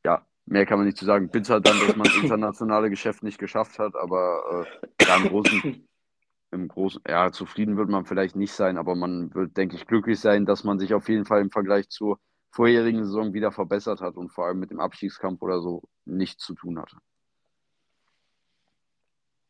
[0.05, 1.29] ja, mehr kann man nicht zu sagen.
[1.29, 5.87] Bitter dann, dass man das internationale Geschäft nicht geschafft hat, aber äh, ja, im Großen,
[6.51, 10.19] im Großen, ja, zufrieden wird man vielleicht nicht sein, aber man wird, denke ich, glücklich
[10.19, 12.19] sein, dass man sich auf jeden Fall im Vergleich zur
[12.57, 16.55] vorherigen Saison wieder verbessert hat und vor allem mit dem Abstiegskampf oder so nichts zu
[16.55, 16.97] tun hatte.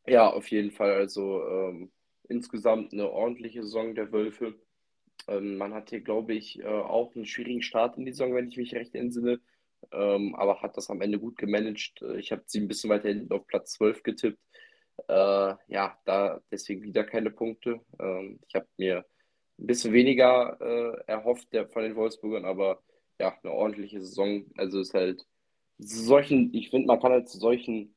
[0.05, 0.91] Ja, auf jeden Fall.
[0.91, 1.89] Also ähm,
[2.27, 4.55] insgesamt eine ordentliche Saison der Wölfe.
[5.29, 8.49] Ähm, man hat hier, glaube ich, äh, auch einen schwierigen Start in die Saison, wenn
[8.49, 9.39] ich mich recht entsinne,
[9.93, 12.01] ähm, aber hat das am Ende gut gemanagt.
[12.01, 14.39] Äh, ich habe sie ein bisschen weiter hinten auf Platz 12 getippt.
[15.07, 17.79] Äh, ja, da deswegen wieder keine Punkte.
[17.99, 19.05] Ähm, ich habe mir
[19.59, 22.81] ein bisschen weniger äh, erhofft der, von den Wolfsburgern, aber
[23.20, 24.45] ja, eine ordentliche Saison.
[24.57, 25.26] Also ist halt
[25.78, 27.95] solchen, ich finde, man kann halt zu solchen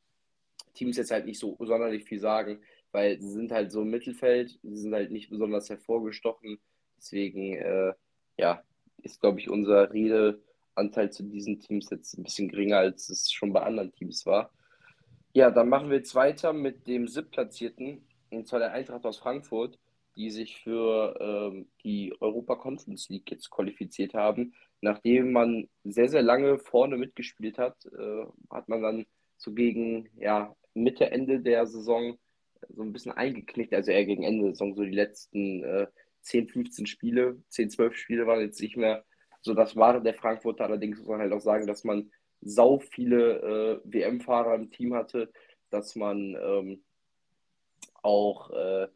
[0.75, 2.61] Teams jetzt halt nicht so sonderlich viel sagen,
[2.93, 6.59] weil sie sind halt so im Mittelfeld, sie sind halt nicht besonders hervorgestochen.
[6.97, 7.93] Deswegen, äh,
[8.37, 8.63] ja,
[9.03, 13.53] ist, glaube ich, unser Redeanteil zu diesen Teams jetzt ein bisschen geringer, als es schon
[13.53, 14.53] bei anderen Teams war.
[15.33, 19.79] Ja, dann machen wir jetzt weiter mit dem siebtplatzierten, und zwar der Eintracht aus Frankfurt,
[20.17, 24.55] die sich für ähm, die Europa Conference League jetzt qualifiziert haben.
[24.81, 29.07] Nachdem man sehr, sehr lange vorne mitgespielt hat, äh, hat man dann
[29.37, 32.19] so gegen ja, Mitte, Ende der Saison
[32.69, 35.87] so ein bisschen eingeknickt, also eher gegen Ende der Saison, so die letzten äh,
[36.23, 39.05] 10, 15 Spiele, 10, 12 Spiele waren jetzt nicht mehr
[39.41, 40.65] so das Wahre der Frankfurter.
[40.65, 42.11] Allerdings muss man halt auch sagen, dass man
[42.43, 45.31] sau viele äh, WM-Fahrer im Team hatte,
[45.71, 46.83] dass man ähm,
[48.03, 48.89] auch äh,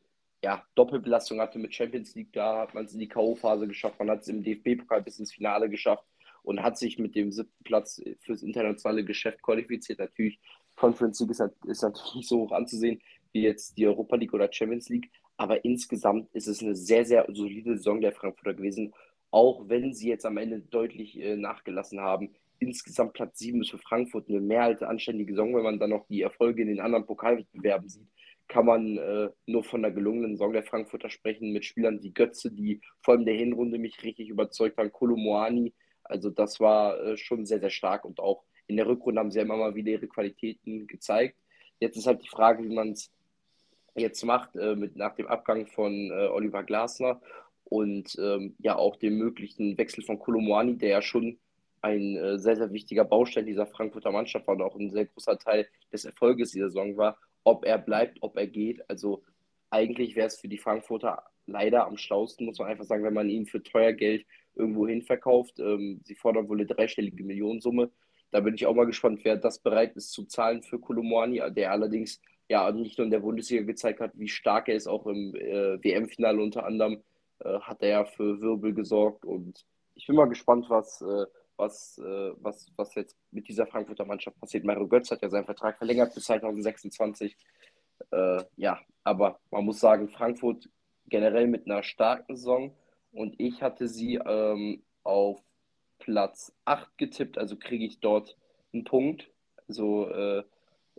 [0.44, 2.32] ja, Doppelbelastung hatte mit Champions League.
[2.34, 5.32] Da hat man es in die K.O.-Phase geschafft, man hat es im DFB-Pokal bis ins
[5.32, 6.04] Finale geschafft
[6.42, 10.00] und hat sich mit dem siebten Platz fürs internationale Geschäft qualifiziert.
[10.00, 10.38] Natürlich,
[10.76, 13.00] Conference League ist, ist natürlich nicht so hoch anzusehen
[13.32, 17.26] wie jetzt die Europa League oder Champions League, aber insgesamt ist es eine sehr, sehr
[17.32, 18.92] solide Saison der Frankfurter gewesen,
[19.30, 22.34] auch wenn sie jetzt am Ende deutlich äh, nachgelassen haben.
[22.58, 26.06] Insgesamt Platz 7 ist für Frankfurt eine mehr als anständige Saison, wenn man dann noch
[26.06, 28.08] die Erfolge in den anderen Pokalwettbewerben sieht
[28.48, 32.50] kann man äh, nur von einer gelungenen Saison der Frankfurter sprechen, mit Spielern wie Götze,
[32.50, 35.72] die vor allem der Hinrunde mich richtig überzeugt haben, Kolomoani.
[36.02, 39.40] Also das war äh, schon sehr, sehr stark und auch in der Rückrunde haben sie
[39.40, 41.38] immer mal wieder ihre Qualitäten gezeigt.
[41.80, 43.10] Jetzt ist halt die Frage, wie man es
[43.94, 47.20] jetzt macht, äh, mit, nach dem Abgang von äh, Oliver Glasner
[47.64, 51.38] und ähm, ja auch dem möglichen Wechsel von Kolomoani, der ja schon
[51.80, 55.38] ein äh, sehr, sehr wichtiger Baustein dieser Frankfurter Mannschaft war und auch ein sehr großer
[55.38, 58.88] Teil des Erfolges dieser Saison war, ob er bleibt, ob er geht.
[58.90, 59.22] Also
[59.70, 63.28] eigentlich wäre es für die Frankfurter leider am schlausten, muss man einfach sagen, wenn man
[63.28, 65.60] ihn für teuer Geld irgendwo hin verkauft.
[65.60, 67.90] Ähm, sie fordern wohl eine dreistellige Millionensumme.
[68.30, 71.70] Da bin ich auch mal gespannt, wer das bereit ist zu zahlen für Kolomoani, der
[71.70, 75.34] allerdings ja nicht nur in der Bundesliga gezeigt hat, wie stark er ist, auch im
[75.34, 77.02] äh, WM-Finale unter anderem
[77.40, 79.64] äh, hat er ja für Wirbel gesorgt und
[79.94, 81.26] ich bin mal gespannt, was, äh,
[81.56, 84.64] was, äh, was, was jetzt mit dieser Frankfurter Mannschaft passiert.
[84.64, 87.36] Mario Götz hat ja seinen Vertrag verlängert bis 2026.
[88.10, 90.68] Äh, ja, aber man muss sagen, Frankfurt
[91.06, 92.74] generell mit einer starken Saison
[93.12, 95.40] und ich hatte sie ähm, auf
[95.98, 98.36] Platz 8 getippt, also kriege ich dort
[98.72, 99.30] einen Punkt.
[99.68, 100.42] Also äh,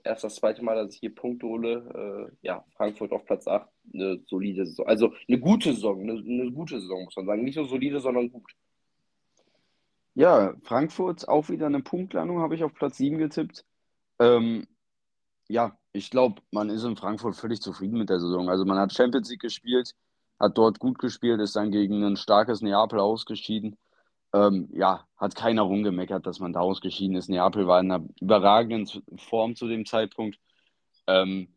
[0.03, 2.31] erst das zweite Mal, dass ich hier Punkte hole.
[2.41, 4.87] Äh, ja, Frankfurt auf Platz 8, eine solide Saison.
[4.87, 7.43] Also eine gute Saison, eine, eine gute Saison, muss man sagen.
[7.43, 8.51] Nicht so solide, sondern gut.
[10.15, 13.65] Ja, Frankfurt auch wieder eine Punktlandung, habe ich auf Platz 7 getippt.
[14.19, 14.65] Ähm,
[15.49, 18.49] ja, ich glaube, man ist in Frankfurt völlig zufrieden mit der Saison.
[18.49, 19.93] Also man hat Champions League gespielt,
[20.39, 23.77] hat dort gut gespielt, ist dann gegen ein starkes Neapel ausgeschieden.
[24.33, 27.29] Ähm, ja, hat keiner rumgemeckert, dass man da ausgeschieden ist.
[27.29, 28.87] Neapel war in einer überragenden
[29.17, 30.39] Form zu dem Zeitpunkt.
[31.07, 31.49] Ähm,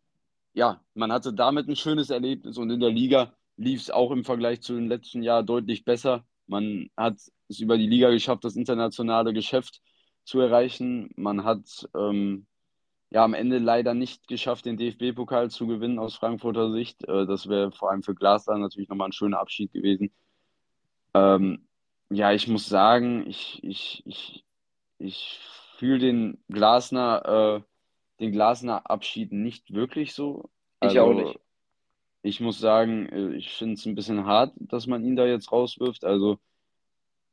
[0.55, 4.25] ja, man hatte damit ein schönes Erlebnis und in der Liga lief es auch im
[4.25, 6.25] Vergleich zu dem letzten Jahr deutlich besser.
[6.49, 7.17] Man hat
[7.49, 9.81] es über die Liga geschafft, das internationale Geschäft
[10.25, 11.11] zu erreichen.
[11.17, 12.47] Man hat ähm,
[13.11, 17.05] ja am Ende leider nicht geschafft, den DFB-Pokal zu gewinnen aus Frankfurter Sicht.
[17.05, 20.11] Äh, das wäre vor allem für Glasner natürlich nochmal ein schöner Abschied gewesen.
[21.15, 21.67] Ähm,
[22.11, 24.45] ja, ich muss sagen, ich, ich, ich,
[24.99, 25.41] ich
[25.77, 27.63] fühle den Glasner, äh,
[28.21, 30.51] den Glasner Abschied nicht wirklich so.
[30.81, 31.39] Ich auch nicht.
[32.29, 35.51] Ich muss sagen, äh, ich finde es ein bisschen hart, dass man ihn da jetzt
[35.51, 36.05] rauswirft.
[36.05, 36.39] Also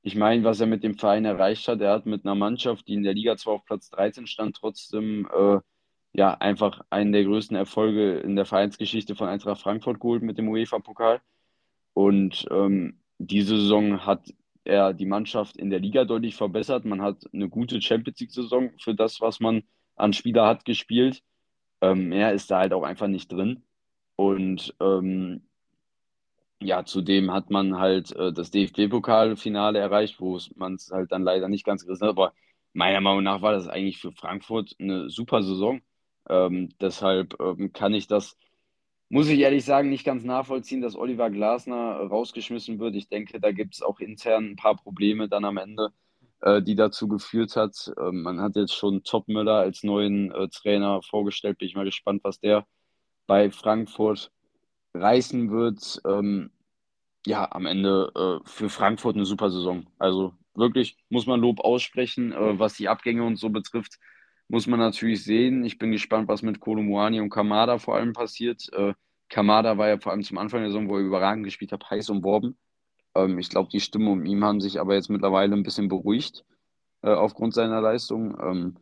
[0.03, 2.93] ich meine, was er mit dem Verein erreicht hat, er hat mit einer Mannschaft, die
[2.93, 5.59] in der Liga zwar auf Platz 13 stand, trotzdem äh,
[6.13, 10.47] ja einfach einen der größten Erfolge in der Vereinsgeschichte von Eintracht Frankfurt geholt mit dem
[10.47, 11.21] UEFA-Pokal.
[11.93, 14.33] Und ähm, diese Saison hat
[14.63, 16.85] er die Mannschaft in der Liga deutlich verbessert.
[16.85, 19.63] Man hat eine gute Champions League-Saison für das, was man
[19.95, 21.21] an Spieler hat, gespielt.
[21.81, 23.63] Ähm, mehr ist da halt auch einfach nicht drin.
[24.15, 25.41] Und ähm,
[26.61, 31.47] ja, zudem hat man halt äh, das DFB-Pokalfinale erreicht, wo man es halt dann leider
[31.49, 32.11] nicht ganz gerissen hat.
[32.11, 32.33] Aber
[32.73, 35.81] meiner Meinung nach war das eigentlich für Frankfurt eine super Saison.
[36.29, 38.37] Ähm, deshalb ähm, kann ich das,
[39.09, 42.95] muss ich ehrlich sagen, nicht ganz nachvollziehen, dass Oliver Glasner rausgeschmissen wird.
[42.95, 45.89] Ich denke, da gibt es auch intern ein paar Probleme dann am Ende,
[46.41, 47.93] äh, die dazu geführt hat.
[47.99, 51.59] Ähm, man hat jetzt schon Top Müller als neuen äh, Trainer vorgestellt.
[51.59, 52.65] Bin ich mal gespannt, was der
[53.27, 54.31] bei Frankfurt
[54.93, 56.01] reißen wird.
[56.05, 56.51] Ähm,
[57.25, 59.87] ja, am Ende äh, für Frankfurt eine super Saison.
[59.97, 63.99] Also wirklich muss man Lob aussprechen, äh, was die Abgänge und so betrifft.
[64.47, 65.65] Muss man natürlich sehen.
[65.65, 68.71] Ich bin gespannt, was mit Kolomuani und Kamada vor allem passiert.
[68.73, 68.93] Äh,
[69.29, 72.09] Kamada war ja vor allem zum Anfang der Saison, wo er überragend gespielt hat, heiß
[72.11, 72.57] umworben.
[73.15, 76.45] Ähm, ich glaube, die Stimmen um ihn haben sich aber jetzt mittlerweile ein bisschen beruhigt
[77.01, 78.37] äh, aufgrund seiner Leistung.
[78.39, 78.75] Ähm,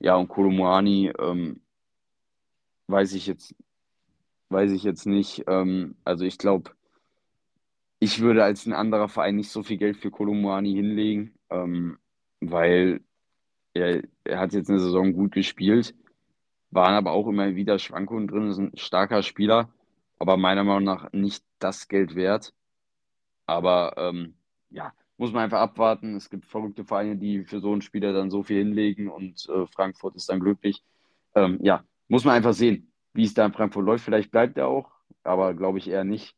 [0.00, 1.62] ja, und Kolomuani ähm,
[2.88, 3.54] weiß ich jetzt
[4.50, 5.44] weiß ich jetzt nicht.
[5.46, 6.72] Ähm, also ich glaube,
[8.00, 11.98] ich würde als ein anderer Verein nicht so viel Geld für Kolomuani hinlegen, ähm,
[12.40, 13.00] weil
[13.74, 15.94] er, er hat jetzt eine Saison gut gespielt,
[16.70, 19.70] waren aber auch immer wieder Schwankungen drin, ist ein starker Spieler,
[20.18, 22.54] aber meiner Meinung nach nicht das Geld wert.
[23.46, 24.34] Aber ähm,
[24.70, 26.16] ja, muss man einfach abwarten.
[26.16, 29.66] Es gibt verrückte Vereine, die für so einen Spieler dann so viel hinlegen und äh,
[29.66, 30.82] Frankfurt ist dann glücklich.
[31.34, 32.89] Ähm, ja, muss man einfach sehen
[33.20, 34.02] wie es da in Frankfurt läuft.
[34.02, 34.90] Vielleicht bleibt er auch,
[35.24, 36.34] aber glaube ich eher nicht.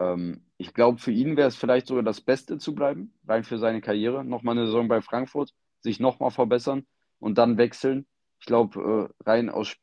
[0.00, 3.58] Ähm, ich glaube, für ihn wäre es vielleicht sogar das Beste zu bleiben, rein für
[3.58, 4.24] seine Karriere.
[4.24, 6.86] Nochmal eine Saison bei Frankfurt, sich nochmal verbessern
[7.18, 8.06] und dann wechseln.
[8.40, 9.76] Ich glaube, äh, rein aus,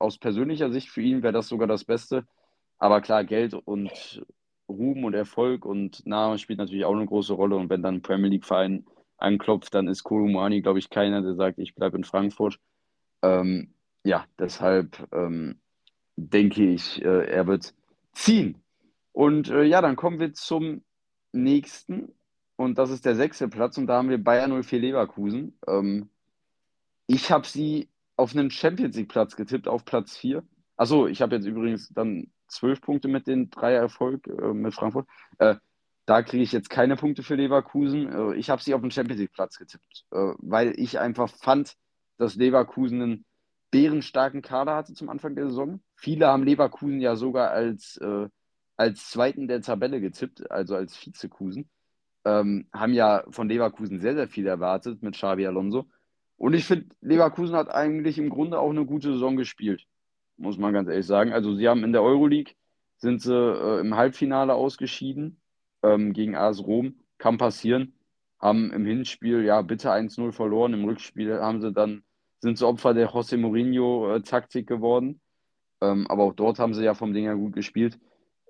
[0.00, 2.26] aus persönlicher Sicht für ihn wäre das sogar das Beste.
[2.78, 4.26] Aber klar, Geld und
[4.68, 7.54] Ruhm und Erfolg und Name spielt natürlich auch eine große Rolle.
[7.54, 8.84] Und wenn dann ein Premier League-Verein
[9.16, 12.58] anklopft, dann ist Kolumani, glaube ich, keiner, der sagt, ich bleibe in Frankfurt.
[13.22, 15.60] Ähm, ja, deshalb ähm,
[16.16, 17.74] denke ich, äh, er wird
[18.12, 18.62] ziehen.
[19.12, 20.82] Und äh, ja, dann kommen wir zum
[21.32, 22.12] nächsten.
[22.56, 23.78] Und das ist der sechste Platz.
[23.78, 25.58] Und da haben wir Bayern 04 Leverkusen.
[25.66, 26.08] Ähm,
[27.06, 30.42] ich habe sie auf einen Champions League-Platz getippt, auf Platz 4.
[30.76, 35.06] Achso, ich habe jetzt übrigens dann zwölf Punkte mit den drei Erfolg äh, mit Frankfurt.
[35.38, 35.56] Äh,
[36.06, 38.12] da kriege ich jetzt keine Punkte für Leverkusen.
[38.12, 41.76] Äh, ich habe sie auf den Champions League-Platz getippt, äh, weil ich einfach fand,
[42.18, 43.24] dass Leverkusen einen
[43.74, 45.80] bärenstarken Kader hatte zum Anfang der Saison.
[45.96, 48.28] Viele haben Leverkusen ja sogar als, äh,
[48.76, 51.68] als Zweiten der Tabelle getippt, also als Vizekusen.
[52.24, 55.88] Ähm, haben ja von Leverkusen sehr, sehr viel erwartet mit Xavi Alonso.
[56.36, 59.84] Und ich finde, Leverkusen hat eigentlich im Grunde auch eine gute Saison gespielt,
[60.36, 61.32] muss man ganz ehrlich sagen.
[61.32, 62.54] Also sie haben in der Euroleague,
[62.98, 65.40] sind sie äh, im Halbfinale ausgeschieden
[65.82, 67.94] ähm, gegen AS Rom, kann passieren.
[68.38, 72.04] Haben im Hinspiel ja bitte 1-0 verloren, im Rückspiel haben sie dann
[72.44, 75.20] sind so Opfer der José Mourinho-Taktik geworden.
[75.80, 77.98] Ähm, aber auch dort haben sie ja vom Ding her gut gespielt.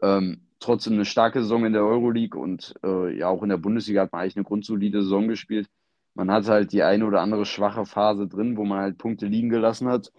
[0.03, 4.03] Ähm, trotzdem eine starke Saison in der Euroleague und äh, ja auch in der Bundesliga
[4.03, 5.69] hat man eigentlich eine grundsolide Saison gespielt.
[6.15, 9.49] Man hat halt die eine oder andere schwache Phase drin, wo man halt Punkte liegen
[9.49, 10.13] gelassen hat.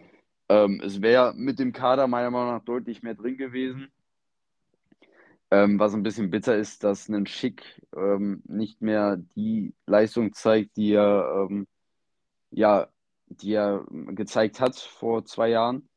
[0.47, 3.89] Ähm, es wäre mit dem Kader meiner Meinung nach deutlich mehr drin gewesen.
[5.51, 10.77] Ähm, was ein bisschen bitter ist, dass ein Schick ähm, nicht mehr die Leistung zeigt,
[10.77, 11.67] die er ähm,
[12.51, 12.87] ja
[13.27, 15.89] die er gezeigt hat vor zwei Jahren.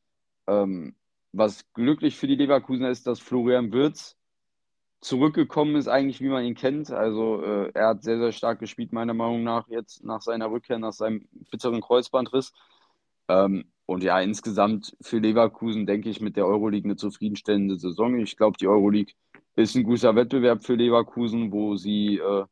[0.47, 0.97] Ähm,
[1.33, 4.17] was glücklich für die Leverkusener ist, dass Florian Wirtz
[5.01, 6.91] zurückgekommen ist, eigentlich wie man ihn kennt.
[6.91, 10.79] Also äh, er hat sehr, sehr stark gespielt, meiner Meinung nach, jetzt nach seiner Rückkehr,
[10.79, 12.53] nach seinem bitteren Kreuzbandriss.
[13.29, 18.19] Ähm, und ja, insgesamt für Leverkusen denke ich mit der Euroleague eine zufriedenstellende Saison.
[18.19, 19.15] Ich glaube, die Euroleague
[19.57, 22.45] ist ein guter Wettbewerb für Leverkusen, wo sie äh,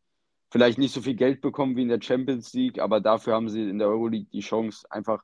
[0.50, 3.62] vielleicht nicht so viel Geld bekommen wie in der Champions League, aber dafür haben sie
[3.68, 5.22] in der Euroleague die Chance, einfach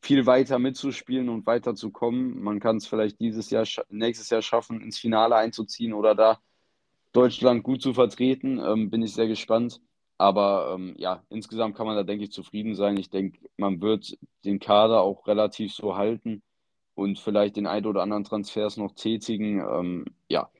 [0.00, 2.40] viel weiter mitzuspielen und weiter zu kommen.
[2.40, 6.38] Man kann es vielleicht dieses Jahr, nächstes Jahr schaffen, ins Finale einzuziehen oder da
[7.12, 8.58] Deutschland gut zu vertreten.
[8.58, 9.80] Ähm, bin ich sehr gespannt.
[10.18, 12.96] Aber ähm, ja, insgesamt kann man da, denke ich, zufrieden sein.
[12.96, 16.42] Ich denke, man wird den Kader auch relativ so halten
[16.94, 19.60] und vielleicht den ein oder anderen Transfers noch tätigen.
[19.60, 20.50] Ähm, ja,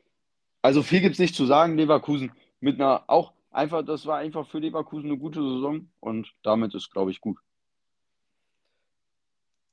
[0.63, 1.77] also viel gibt es nicht zu sagen.
[1.77, 2.31] Leverkusen
[2.61, 6.91] mit einer auch einfach, das war einfach für Leverkusen eine gute Saison und damit ist,
[6.91, 7.39] glaube ich, gut.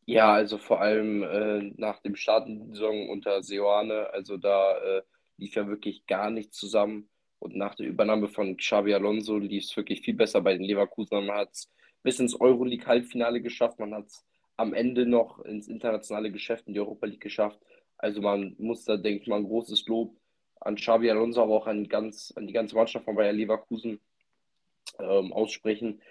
[0.07, 5.01] Ja, also vor allem äh, nach dem Start der Saison unter Seoane, also da äh,
[5.37, 7.09] lief ja wirklich gar nichts zusammen.
[7.39, 11.25] Und nach der Übernahme von Xabi Alonso lief es wirklich viel besser bei den Leverkusen.
[11.25, 11.71] Man hat es
[12.03, 13.79] bis ins Euroleague-Halbfinale geschafft.
[13.79, 14.25] Man hat es
[14.57, 17.59] am Ende noch ins internationale Geschäft in die Europa League geschafft.
[17.97, 20.15] Also man muss da, denke ich mal, ein großes Lob
[20.65, 23.99] an Xabi Alonso, aber auch an, ganz, an die ganze Mannschaft von Bayer Leverkusen
[24.99, 26.01] ähm, aussprechen,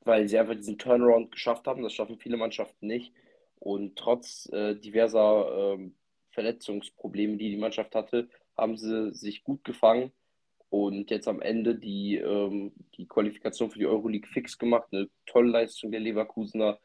[0.00, 1.82] weil sie einfach diesen Turnaround geschafft haben.
[1.82, 3.12] Das schaffen viele Mannschaften nicht.
[3.60, 5.90] Und trotz äh, diverser äh,
[6.30, 10.12] Verletzungsprobleme, die die Mannschaft hatte, haben sie sich gut gefangen
[10.70, 14.88] und jetzt am Ende die, ähm, die Qualifikation für die Euroleague fix gemacht.
[14.92, 16.78] Eine tolle Leistung der Leverkusener.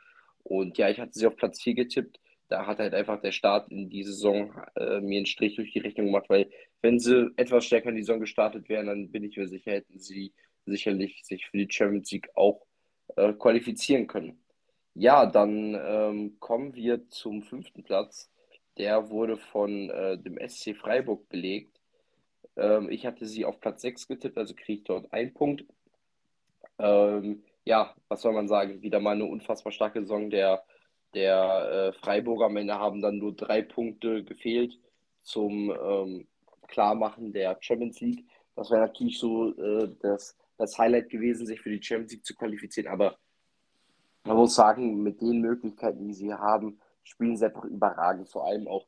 [0.44, 2.20] Und ja, ich hatte sie auf Platz 4 getippt.
[2.54, 5.80] Da hat halt einfach der Start in die Saison äh, mir einen Strich durch die
[5.80, 6.52] Rechnung gemacht, weil
[6.84, 9.98] wenn sie etwas stärker in die Saison gestartet wären, dann bin ich mir sicher, hätten
[9.98, 10.34] sie
[10.68, 12.64] sicherlich sich für die Champions League auch
[13.16, 14.46] äh, qualifizieren können.
[14.94, 18.30] Ja, dann ähm, kommen wir zum fünften Platz.
[18.78, 21.82] Der wurde von äh, dem SC Freiburg belegt.
[22.56, 25.66] Ähm, ich hatte sie auf Platz 6 getippt, also kriege ich dort einen Punkt.
[26.78, 28.84] Ähm, ja, was soll man sagen?
[28.84, 30.64] Wieder mal eine unfassbar starke Saison der,
[31.14, 32.48] der äh, Freiburger.
[32.56, 34.80] Ende haben dann nur drei Punkte gefehlt
[35.22, 36.28] zum ähm,
[36.68, 38.26] Klarmachen der Champions League.
[38.56, 42.36] Das wäre natürlich so äh, das, das Highlight gewesen, sich für die Champions League zu
[42.36, 42.92] qualifizieren.
[42.92, 43.18] Aber
[44.24, 48.30] man muss sagen, mit den Möglichkeiten, die sie haben, spielen sie einfach überragend.
[48.30, 48.88] Vor allem auch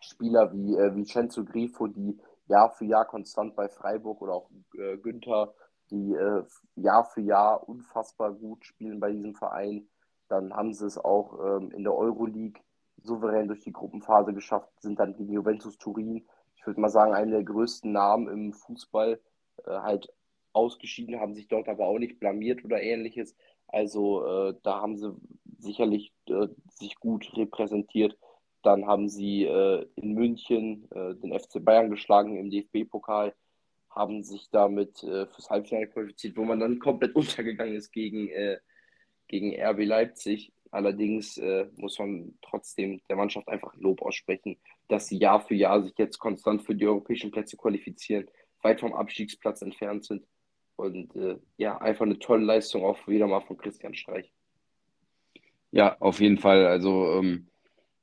[0.00, 4.50] Spieler wie, äh, wie Cenzo Grifo, die Jahr für Jahr konstant bei Freiburg oder auch
[4.76, 5.54] äh, Günther,
[5.90, 6.42] die äh,
[6.76, 9.88] Jahr für Jahr unfassbar gut spielen bei diesem Verein.
[10.30, 12.62] Dann haben sie es auch ähm, in der Euroleague
[13.02, 16.24] souverän durch die Gruppenphase geschafft, sind dann gegen Juventus Turin,
[16.54, 19.20] ich würde mal sagen, einen der größten Namen im Fußball,
[19.66, 20.12] äh, halt
[20.52, 23.34] ausgeschieden, haben sich dort aber auch nicht blamiert oder ähnliches.
[23.66, 25.14] Also äh, da haben sie
[25.58, 28.16] sicherlich äh, sich gut repräsentiert.
[28.62, 33.34] Dann haben sie äh, in München äh, den FC Bayern geschlagen im DFB-Pokal,
[33.88, 38.58] haben sich damit äh, fürs Halbfinale qualifiziert, wo man dann komplett untergegangen ist gegen, äh,
[39.30, 40.52] gegen RB Leipzig.
[40.72, 44.56] Allerdings äh, muss man trotzdem der Mannschaft einfach Lob aussprechen,
[44.88, 48.28] dass sie Jahr für Jahr sich jetzt konstant für die europäischen Plätze qualifizieren,
[48.62, 50.24] weit vom Abstiegsplatz entfernt sind.
[50.76, 54.32] Und äh, ja, einfach eine tolle Leistung auch wieder mal von Christian Streich.
[55.72, 56.66] Ja, auf jeden Fall.
[56.66, 57.48] Also ähm,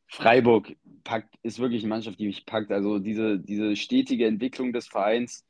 [0.07, 2.71] Freiburg packt, ist wirklich eine Mannschaft, die mich packt.
[2.71, 5.46] Also diese, diese stetige Entwicklung des Vereins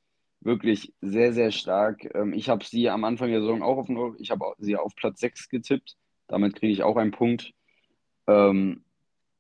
[0.48, 2.10] wirklich sehr, sehr stark.
[2.16, 5.20] Ähm, ich habe sie am Anfang der Saison auch auf, ich habe sie auf Platz
[5.20, 5.96] 6 getippt.
[6.28, 7.54] Damit kriege ich auch einen Punkt.
[8.28, 8.84] Ähm,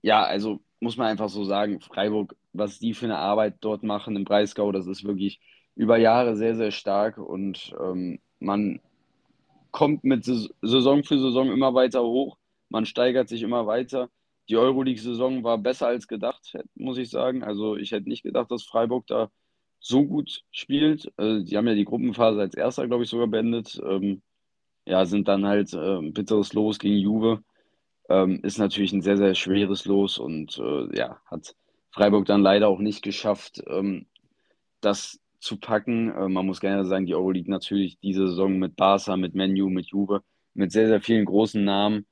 [0.03, 4.15] ja, also muss man einfach so sagen, Freiburg, was die für eine Arbeit dort machen
[4.15, 5.39] im Breisgau, das ist wirklich
[5.75, 8.79] über Jahre sehr, sehr stark und ähm, man
[9.71, 12.37] kommt mit Saison für Saison immer weiter hoch.
[12.69, 14.09] Man steigert sich immer weiter
[14.49, 17.43] die Euroleague-Saison war besser als gedacht, muss ich sagen.
[17.43, 19.29] Also ich hätte nicht gedacht, dass Freiburg da
[19.87, 21.11] so gut spielt.
[21.17, 23.79] Äh, die haben ja die Gruppenphase als erster, glaube ich, sogar beendet.
[23.85, 24.21] Ähm,
[24.85, 27.43] ja, sind dann halt äh, ein bitteres Los gegen Juve.
[28.09, 31.55] Ähm, ist natürlich ein sehr, sehr schweres Los und äh, ja, hat
[31.91, 34.07] Freiburg dann leider auch nicht geschafft, ähm,
[34.81, 36.11] das zu packen.
[36.11, 39.87] Äh, man muss gerne sagen, die Euroleague natürlich diese Saison mit Barca, mit Menu, mit
[39.87, 40.23] Juve,
[40.53, 42.05] mit sehr, sehr vielen großen Namen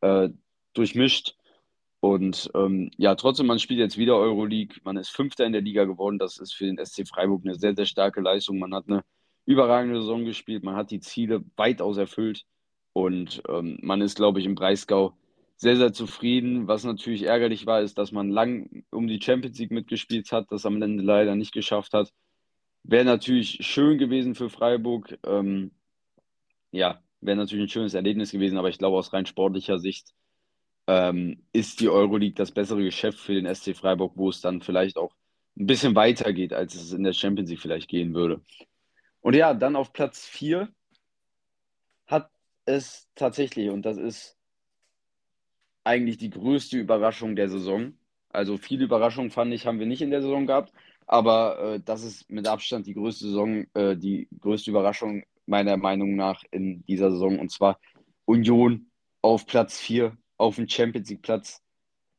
[0.00, 0.30] äh,
[0.72, 1.36] durchmischt.
[2.00, 4.80] Und ähm, ja, trotzdem, man spielt jetzt wieder Euroleague.
[4.84, 6.18] Man ist Fünfter in der Liga geworden.
[6.18, 8.58] Das ist für den SC Freiburg eine sehr, sehr starke Leistung.
[8.58, 9.04] Man hat eine
[9.44, 10.64] überragende Saison gespielt.
[10.64, 12.46] Man hat die Ziele weitaus erfüllt.
[12.94, 15.14] Und ähm, man ist, glaube ich, im Breisgau
[15.56, 16.68] sehr, sehr zufrieden.
[16.68, 20.64] Was natürlich ärgerlich war, ist, dass man lang um die Champions League mitgespielt hat, das
[20.64, 22.12] am Ende leider nicht geschafft hat.
[22.82, 25.18] Wäre natürlich schön gewesen für Freiburg.
[25.26, 25.72] Ähm,
[26.72, 30.14] ja, wäre natürlich ein schönes Erlebnis gewesen, aber ich glaube, aus rein sportlicher Sicht
[30.90, 34.96] ähm, ist die Euroleague das bessere Geschäft für den SC Freiburg, wo es dann vielleicht
[34.96, 35.14] auch
[35.56, 38.42] ein bisschen weiter geht, als es in der Champions League vielleicht gehen würde.
[39.20, 40.68] Und ja, dann auf Platz 4
[42.08, 42.28] hat
[42.64, 44.36] es tatsächlich, und das ist
[45.84, 47.94] eigentlich die größte Überraschung der Saison.
[48.30, 50.72] Also viele Überraschungen fand ich, haben wir nicht in der Saison gehabt,
[51.06, 56.16] aber äh, das ist mit Abstand die größte Saison, äh, die größte Überraschung meiner Meinung
[56.16, 57.38] nach in dieser Saison.
[57.38, 57.78] Und zwar
[58.24, 58.90] Union
[59.22, 61.62] auf Platz 4 auf dem Champions League Platz.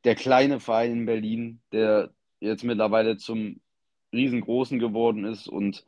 [0.04, 3.60] Der kleine Verein in Berlin, der jetzt mittlerweile zum
[4.12, 5.84] riesengroßen geworden ist und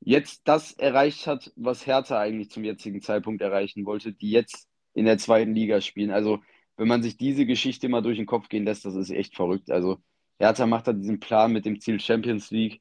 [0.00, 5.04] jetzt das erreicht hat, was Hertha eigentlich zum jetzigen Zeitpunkt erreichen wollte, die jetzt in
[5.04, 6.10] der zweiten Liga spielen.
[6.10, 6.40] Also
[6.76, 9.70] wenn man sich diese Geschichte mal durch den Kopf gehen lässt, das ist echt verrückt.
[9.70, 9.98] Also
[10.38, 12.80] Hertha macht da diesen Plan mit dem Ziel Champions League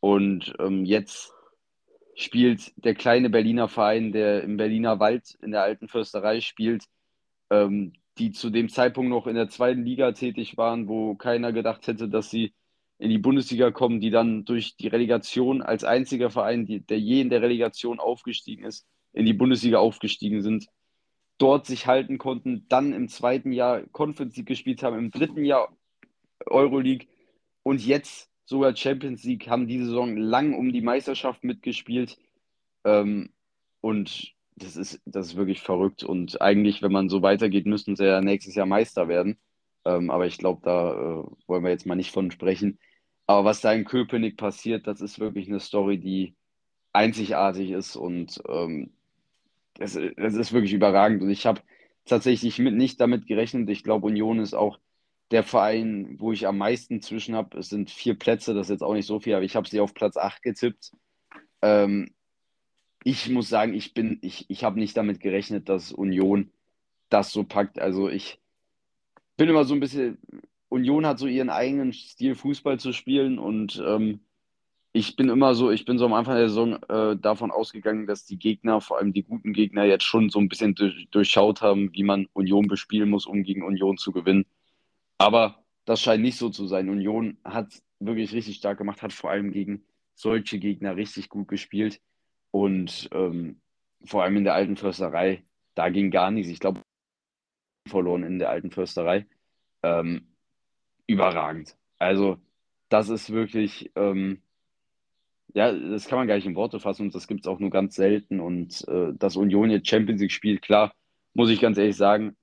[0.00, 1.32] und ähm, jetzt
[2.16, 6.84] spielt der kleine Berliner Verein, der im Berliner Wald in der alten Fürsterei spielt,
[7.50, 11.86] ähm, die zu dem Zeitpunkt noch in der zweiten Liga tätig waren, wo keiner gedacht
[11.86, 12.54] hätte, dass sie
[12.98, 17.20] in die Bundesliga kommen, die dann durch die Relegation als einziger Verein, die, der je
[17.20, 20.66] in der Relegation aufgestiegen ist, in die Bundesliga aufgestiegen sind,
[21.38, 25.76] dort sich halten konnten, dann im zweiten Jahr Conference League gespielt haben, im dritten Jahr
[26.46, 27.06] Euroleague
[27.62, 32.16] und jetzt sogar Champions League, haben diese Saison lang um die Meisterschaft mitgespielt.
[32.84, 33.30] Ähm,
[33.80, 36.02] und das ist, das ist wirklich verrückt.
[36.02, 39.38] Und eigentlich, wenn man so weitergeht, müssten sie ja nächstes Jahr Meister werden.
[39.84, 42.78] Ähm, aber ich glaube, da äh, wollen wir jetzt mal nicht von sprechen.
[43.26, 46.34] Aber was da in Köpenick passiert, das ist wirklich eine Story, die
[46.92, 48.92] einzigartig ist und ähm,
[49.74, 51.22] das, das ist wirklich überragend.
[51.22, 51.60] Und ich habe
[52.06, 53.68] tatsächlich mit, nicht damit gerechnet.
[53.70, 54.78] Ich glaube, Union ist auch
[55.30, 57.58] der Verein, wo ich am meisten zwischen habe.
[57.58, 59.80] Es sind vier Plätze, das ist jetzt auch nicht so viel, aber ich habe sie
[59.80, 60.92] auf Platz 8 getippt.
[61.62, 62.14] Ähm,
[63.06, 66.50] ich muss sagen, ich bin, ich, ich habe nicht damit gerechnet, dass Union
[67.08, 67.78] das so packt.
[67.78, 68.40] Also ich
[69.36, 70.18] bin immer so ein bisschen,
[70.68, 74.22] Union hat so ihren eigenen Stil, Fußball zu spielen und ähm,
[74.92, 78.26] ich bin immer so, ich bin so am Anfang der Saison äh, davon ausgegangen, dass
[78.26, 81.92] die Gegner, vor allem die guten Gegner, jetzt schon so ein bisschen durch, durchschaut haben,
[81.92, 84.46] wie man Union bespielen muss, um gegen Union zu gewinnen.
[85.16, 86.88] Aber das scheint nicht so zu sein.
[86.88, 89.84] Union hat wirklich richtig stark gemacht, hat vor allem gegen
[90.16, 92.00] solche Gegner richtig gut gespielt.
[92.50, 93.60] Und ähm,
[94.04, 95.44] vor allem in der alten Försterei,
[95.74, 96.50] da ging gar nichts.
[96.50, 96.80] Ich glaube,
[97.86, 99.26] verloren in der alten Försterei.
[99.82, 100.28] Ähm,
[101.06, 101.76] überragend.
[101.98, 102.38] Also,
[102.88, 104.42] das ist wirklich, ähm,
[105.54, 107.70] ja, das kann man gar nicht in Worte fassen und das gibt es auch nur
[107.70, 108.40] ganz selten.
[108.40, 110.92] Und äh, dass Union jetzt Champions League spielt, klar,
[111.34, 112.36] muss ich ganz ehrlich sagen,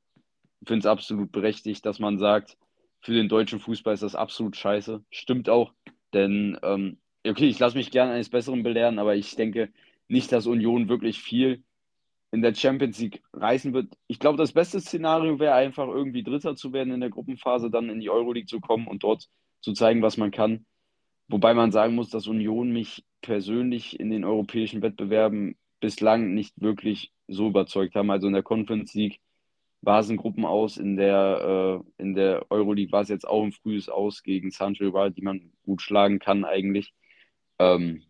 [0.65, 2.57] finde es absolut berechtigt, dass man sagt,
[3.01, 5.03] für den deutschen Fußball ist das absolut scheiße.
[5.09, 5.73] Stimmt auch,
[6.13, 6.97] denn, ähm,
[7.27, 9.69] okay, ich lasse mich gerne eines Besseren belehren, aber ich denke
[10.13, 11.63] nicht, dass Union wirklich viel
[12.31, 13.93] in der Champions League reißen wird.
[14.07, 17.89] Ich glaube, das beste Szenario wäre einfach irgendwie Dritter zu werden in der Gruppenphase, dann
[17.89, 19.27] in die Euroleague zu kommen und dort
[19.61, 20.65] zu zeigen, was man kann.
[21.27, 27.11] Wobei man sagen muss, dass Union mich persönlich in den europäischen Wettbewerben bislang nicht wirklich
[27.27, 28.09] so überzeugt haben.
[28.09, 29.19] Also in der Conference League
[29.81, 33.51] war es ein Gruppenaus, in der, äh, in der Euroleague war es jetzt auch ein
[33.51, 36.93] frühes Aus gegen San Rival, die man gut schlagen kann eigentlich.
[37.59, 38.03] Ähm,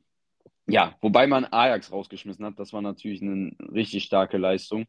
[0.67, 4.85] ja, wobei man Ajax rausgeschmissen hat, das war natürlich eine richtig starke Leistung.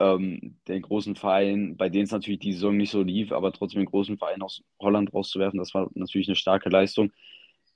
[0.00, 3.80] Ähm, den großen Verein, bei denen es natürlich die Saison nicht so lief, aber trotzdem
[3.82, 7.12] den großen Verein aus Holland rauszuwerfen, das war natürlich eine starke Leistung.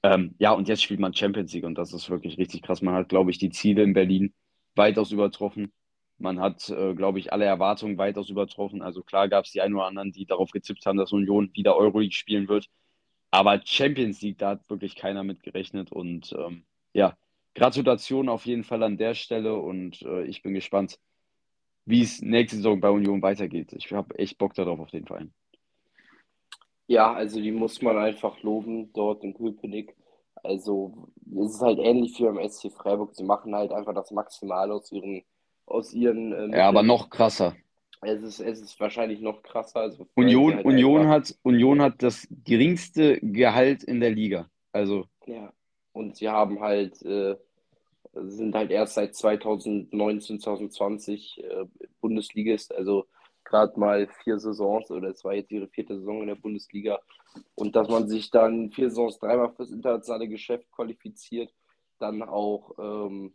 [0.02, 2.82] Ähm, ja, und jetzt spielt man Champions League und das ist wirklich richtig krass.
[2.82, 4.34] Man hat, glaube ich, die Ziele in Berlin
[4.74, 5.72] weitaus übertroffen.
[6.18, 8.82] Man hat, äh, glaube ich, alle Erwartungen weitaus übertroffen.
[8.82, 11.76] Also klar gab es die einen oder anderen, die darauf gezippt haben, dass Union wieder
[11.76, 12.68] Euroleague spielen wird.
[13.30, 15.92] Aber Champions League, da hat wirklich keiner mit gerechnet.
[15.92, 17.16] Und ähm, ja,
[17.54, 19.56] Gratulation auf jeden Fall an der Stelle.
[19.56, 20.98] Und äh, ich bin gespannt,
[21.84, 23.72] wie es nächste Saison bei Union weitergeht.
[23.72, 25.32] Ich habe echt Bock darauf auf den Verein.
[26.86, 29.94] Ja, also die muss man einfach loben dort in Köpenick.
[30.42, 33.14] Also es ist halt ähnlich wie beim SC Freiburg.
[33.14, 35.22] Sie machen halt einfach das Maximale aus ihren,
[35.66, 36.32] aus ihren.
[36.32, 37.56] Ähm, ja, aber noch krasser.
[38.00, 39.80] Es ist, es ist wahrscheinlich noch krasser.
[39.80, 44.48] Also Union, halt Union, hat, Union hat das geringste Gehalt in der Liga.
[44.72, 45.06] Also.
[45.26, 45.52] Ja,
[45.98, 47.36] und sie haben halt, äh,
[48.14, 51.64] sind halt erst seit 2019, 2020 äh,
[52.00, 52.72] Bundesligist.
[52.72, 53.06] Also
[53.44, 57.00] gerade mal vier Saisons oder es war jetzt ihre vierte Saison in der Bundesliga
[57.56, 61.52] und dass man sich dann vier Saisons dreimal fürs internationale Geschäft qualifiziert,
[61.98, 63.32] dann auch ähm,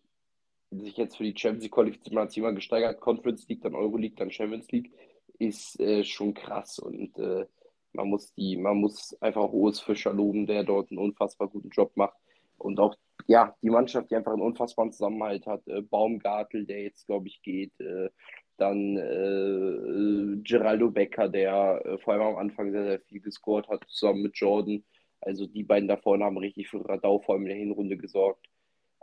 [0.72, 3.76] sich jetzt für die Champions League qualifiziert, man hat sich immer gesteigert, Conference League, dann
[3.76, 4.92] Euroleague, dann Champions League,
[5.38, 7.46] ist äh, schon krass und äh,
[7.92, 11.92] man muss die, man muss einfach Urs Fischer loben, der dort einen unfassbar guten Job
[11.96, 12.16] macht
[12.58, 12.96] und auch
[13.28, 15.68] ja, die Mannschaft, die einfach einen unfassbaren Zusammenhalt hat.
[15.68, 18.10] Äh, Baumgartel, der jetzt, glaube ich, geht, äh,
[18.58, 23.84] dann äh, Geraldo Becker, der äh, vor allem am Anfang sehr, sehr viel gescored hat,
[23.88, 24.84] zusammen mit Jordan.
[25.22, 28.48] Also die beiden da vorne haben richtig für Radau vor allem in der Hinrunde gesorgt.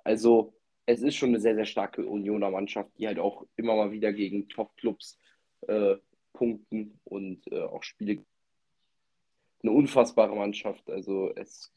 [0.04, 0.54] Also
[0.86, 4.12] es ist schon eine sehr, sehr starke Unioner Mannschaft, die halt auch immer mal wieder
[4.12, 5.18] gegen Top-Clubs
[5.68, 5.96] äh,
[6.32, 8.24] punkten und äh, auch Spiele.
[9.62, 10.88] Eine unfassbare Mannschaft.
[10.90, 11.72] Also es,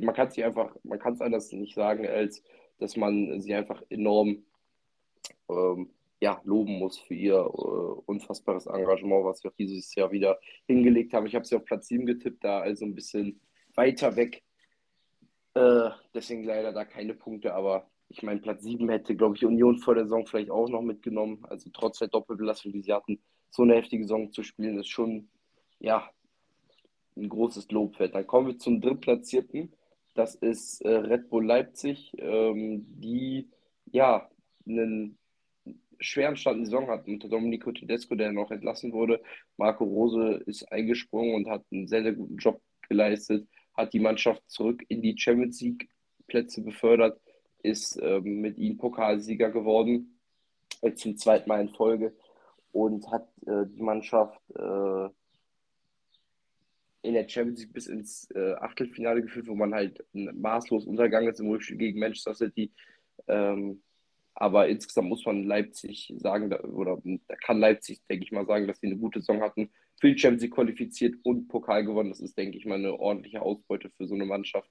[0.00, 2.42] man kann es einfach, man kann es anders nicht sagen, als
[2.78, 4.44] dass man sie einfach enorm
[5.48, 5.90] ähm,
[6.20, 11.12] ja, loben muss für ihr äh, unfassbares Engagement, was sie auch dieses Jahr wieder hingelegt
[11.12, 11.26] haben.
[11.26, 13.40] Ich habe sie auf Platz 7 getippt, da also ein bisschen
[13.74, 14.42] weiter weg.
[15.54, 19.78] Äh, deswegen leider da keine Punkte, aber ich meine, Platz 7 hätte, glaube ich, Union
[19.78, 21.44] vor der Saison vielleicht auch noch mitgenommen.
[21.48, 23.20] Also trotz der Doppelbelastung, die sie hatten,
[23.50, 25.28] so eine heftige Saison zu spielen, ist schon,
[25.78, 26.08] ja,
[27.16, 28.14] ein großes Lob wert.
[28.14, 29.72] Dann kommen wir zum Drittplatzierten.
[30.14, 33.48] Das ist äh, Red Bull Leipzig, ähm, die
[33.86, 34.28] ja
[34.66, 35.18] einen
[36.00, 39.22] schweren Start in die Saison hatten unter Domenico Tedesco, der noch entlassen wurde.
[39.56, 43.46] Marco Rose ist eingesprungen und hat einen sehr, sehr guten Job geleistet.
[43.74, 45.88] hat die Mannschaft zurück in die Champions League
[46.28, 47.20] Plätze befördert,
[47.62, 50.20] ist ähm, mit ihnen Pokalsieger geworden,
[50.82, 52.14] äh, zum zweiten Mal in Folge
[52.72, 55.08] und hat äh, die Mannschaft äh,
[57.04, 61.40] in der Champions League bis ins äh, Achtelfinale geführt, wo man halt maßlos untergegangen ist
[61.40, 62.72] im Rückspiel gegen Manchester City.
[63.28, 63.82] Ähm,
[64.34, 68.66] aber insgesamt muss man Leipzig sagen, da, oder da kann Leipzig, denke ich mal, sagen,
[68.66, 69.70] dass sie eine gute Saison hatten,
[70.00, 72.10] für die Champions League qualifiziert und Pokal gewonnen.
[72.10, 74.68] Das ist, denke ich mal, eine ordentliche Ausbeute für so eine Mannschaft.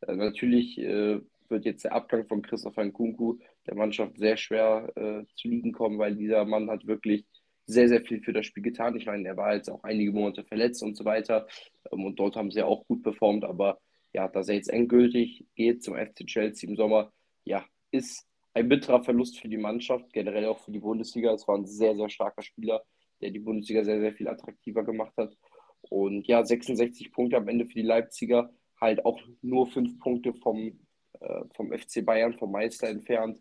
[0.00, 5.24] Äh, natürlich äh, wird jetzt der Abgang von Christopher Nkunku der Mannschaft sehr schwer äh,
[5.36, 7.24] zu liegen kommen, weil dieser Mann hat wirklich
[7.68, 8.96] sehr, sehr viel für das Spiel getan.
[8.96, 11.46] Ich meine, er war jetzt auch einige Monate verletzt und so weiter.
[11.92, 13.44] Ähm, und dort haben sie auch gut performt.
[13.44, 13.78] Aber
[14.12, 17.12] ja, dass er jetzt endgültig geht zum FC Chelsea im Sommer,
[17.44, 21.32] ja, ist ein bitterer Verlust für die Mannschaft, generell auch für die Bundesliga.
[21.34, 22.82] Es war ein sehr, sehr starker Spieler,
[23.20, 25.36] der die Bundesliga sehr, sehr viel attraktiver gemacht hat.
[25.82, 28.50] Und ja, 66 Punkte am Ende für die Leipziger,
[28.80, 30.80] halt auch nur fünf Punkte vom,
[31.20, 33.40] äh, vom FC Bayern, vom Meister entfernt.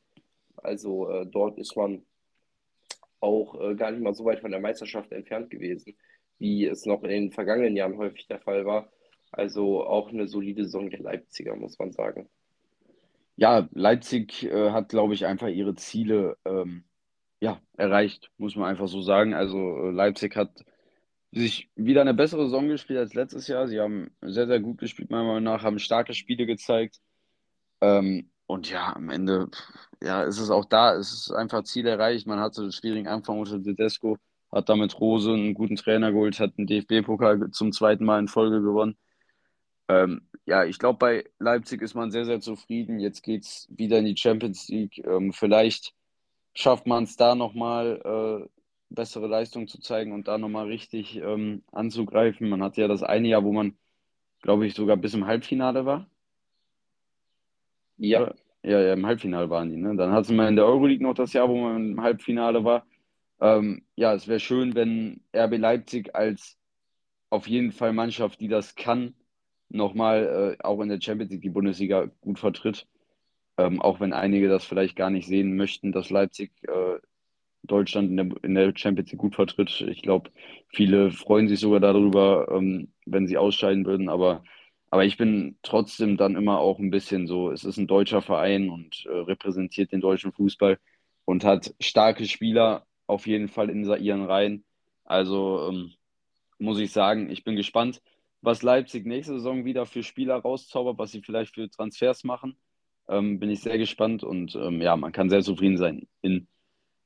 [0.58, 2.06] Also äh, dort ist man
[3.20, 5.96] auch äh, gar nicht mal so weit von der Meisterschaft entfernt gewesen,
[6.38, 8.90] wie es noch in den vergangenen Jahren häufig der Fall war.
[9.32, 12.30] Also auch eine solide Saison der Leipziger, muss man sagen.
[13.36, 16.86] Ja, Leipzig äh, hat, glaube ich, einfach ihre Ziele ähm,
[17.40, 19.34] ja, erreicht, muss man einfach so sagen.
[19.34, 20.66] Also äh, Leipzig hat
[21.32, 23.68] sich wieder eine bessere Saison gespielt als letztes Jahr.
[23.68, 27.00] Sie haben sehr, sehr gut gespielt, meiner Meinung nach, haben starke Spiele gezeigt.
[27.82, 29.50] Ähm, und ja, am Ende
[30.02, 32.28] ja, ist es auch da, es ist einfach Ziel erreicht.
[32.28, 34.18] Man hatte einen schwierigen Anfang unter Tedesco,
[34.52, 38.62] hat damit Rose einen guten Trainer geholt, hat den DFB-Pokal zum zweiten Mal in Folge
[38.62, 38.98] gewonnen.
[39.90, 43.00] Ähm, ja, ich glaube, bei Leipzig ist man sehr, sehr zufrieden.
[43.00, 45.00] Jetzt geht es wieder in die Champions League.
[45.06, 45.94] Ähm, vielleicht
[46.54, 48.02] schafft man es da nochmal,
[48.46, 48.50] äh,
[48.90, 52.50] bessere Leistung zu zeigen und da nochmal richtig ähm, anzugreifen.
[52.50, 53.78] Man hatte ja das eine Jahr, wo man,
[54.42, 56.10] glaube ich, sogar bis im Halbfinale war.
[57.98, 58.34] Ja.
[58.64, 59.78] Ja, ja, im Halbfinale waren die.
[59.78, 59.96] Ne?
[59.96, 62.86] Dann hatten wir in der Euroleague noch das Jahr, wo man im Halbfinale war.
[63.40, 66.58] Ähm, ja, es wäre schön, wenn RB Leipzig als
[67.30, 69.16] auf jeden Fall Mannschaft, die das kann,
[69.70, 72.88] nochmal äh, auch in der Champions League die Bundesliga gut vertritt.
[73.58, 77.00] Ähm, auch wenn einige das vielleicht gar nicht sehen möchten, dass Leipzig äh,
[77.64, 79.82] Deutschland in der, in der Champions League gut vertritt.
[79.90, 80.32] Ich glaube,
[80.70, 84.10] viele freuen sich sogar darüber, ähm, wenn sie ausscheiden würden.
[84.10, 84.44] Aber,
[84.90, 88.70] aber ich bin trotzdem dann immer auch ein bisschen so, es ist ein deutscher Verein
[88.70, 90.80] und äh, repräsentiert den deutschen Fußball
[91.26, 94.64] und hat starke Spieler auf jeden Fall in ihren Reihen.
[95.04, 95.94] Also ähm,
[96.60, 98.02] muss ich sagen, ich bin gespannt,
[98.42, 102.58] was Leipzig nächste Saison wieder für Spieler rauszaubert, was sie vielleicht für Transfers machen.
[103.10, 106.48] Ähm, bin ich sehr gespannt und ähm, ja, man kann sehr zufrieden sein in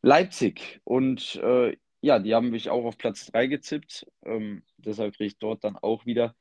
[0.01, 0.81] Leipzig.
[0.83, 4.07] Und äh, ja, die haben mich auch auf Platz 3 gezippt.
[4.23, 6.35] Ähm, deshalb kriege ich dort dann auch wieder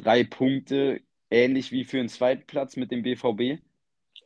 [0.00, 1.00] drei Punkte,
[1.30, 3.62] ähnlich wie für den zweiten Platz mit dem BVB.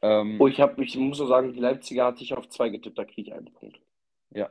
[0.03, 2.99] Ähm, oh, ich, hab, ich muss nur sagen, die Leipziger hatte ich auf zwei getippt,
[2.99, 3.81] da kriege ich einen Punkt.
[4.31, 4.51] Ja,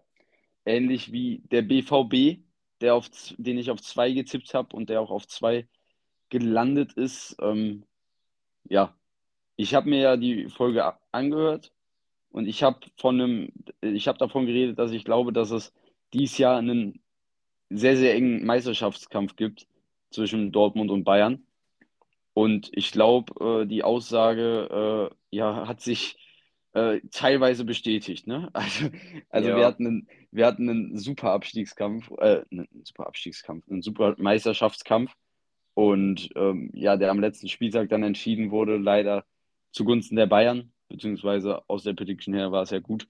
[0.65, 2.43] ähnlich wie der BVB,
[2.81, 5.67] der auf, den ich auf zwei getippt habe und der auch auf zwei
[6.29, 7.35] gelandet ist.
[7.41, 7.83] Ähm,
[8.65, 8.95] ja,
[9.55, 11.71] ich habe mir ja die Folge angehört
[12.31, 13.51] und ich habe von einem,
[13.81, 15.73] ich habe davon geredet, dass ich glaube, dass es
[16.13, 17.01] dieses Jahr einen
[17.69, 19.67] sehr, sehr engen Meisterschaftskampf gibt
[20.14, 21.45] zwischen Dortmund und Bayern.
[22.34, 26.18] Und ich glaube, äh, die Aussage äh, ja, hat sich
[26.73, 28.27] äh, teilweise bestätigt.
[28.27, 28.49] Ne?
[28.53, 28.90] Also,
[29.30, 29.57] also ja.
[29.57, 35.14] wir, hatten einen, wir hatten einen super Abstiegskampf, äh, einen super Abstiegskampf, einen super Meisterschaftskampf.
[35.76, 39.26] Und ähm, ja, der am letzten Spieltag dann entschieden wurde, leider
[39.72, 43.07] zugunsten der Bayern, beziehungsweise aus der Prediction her war es ja gut.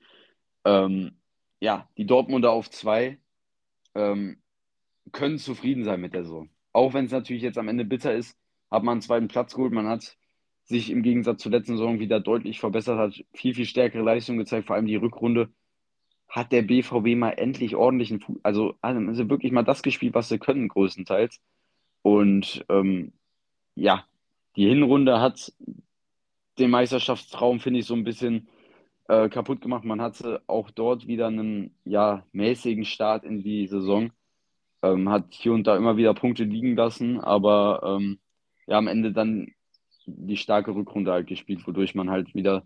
[0.64, 1.18] Ähm,
[1.60, 3.20] ja, die Dortmunder auf zwei
[3.96, 4.42] ähm,
[5.12, 6.50] können zufrieden sein mit der Saison.
[6.74, 8.38] Auch wenn es natürlich jetzt am Ende bitter ist,
[8.70, 9.72] hat man einen zweiten Platz geholt.
[9.72, 10.18] Man hat
[10.66, 14.68] sich im Gegensatz zur letzten Saison wieder deutlich verbessert, hat viel, viel stärkere Leistung gezeigt,
[14.68, 15.50] vor allem die Rückrunde
[16.34, 20.40] hat der BVB mal endlich ordentlichen, Fu also, also wirklich mal das gespielt, was sie
[20.40, 21.40] können, größtenteils.
[22.02, 23.14] Und ähm,
[23.76, 24.06] ja,
[24.56, 25.54] die Hinrunde hat
[26.58, 28.48] den Meisterschaftstraum, finde ich, so ein bisschen
[29.08, 29.84] äh, kaputt gemacht.
[29.84, 34.12] Man hatte auch dort wieder einen ja, mäßigen Start in die Saison.
[34.84, 38.20] Ähm, hat hier und da immer wieder Punkte liegen lassen, aber ähm,
[38.68, 39.54] ja, am Ende dann
[40.06, 42.66] die starke Rückrunde halt gespielt, wodurch man halt wieder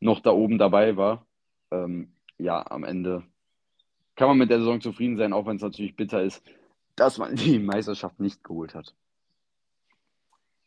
[0.00, 1.26] noch da oben dabei war.
[1.70, 3.24] Ähm, ja, am Ende
[4.14, 6.42] kann man mit der Saison zufrieden sein, auch wenn es natürlich bitter ist,
[6.96, 8.94] dass man die Meisterschaft nicht geholt hat.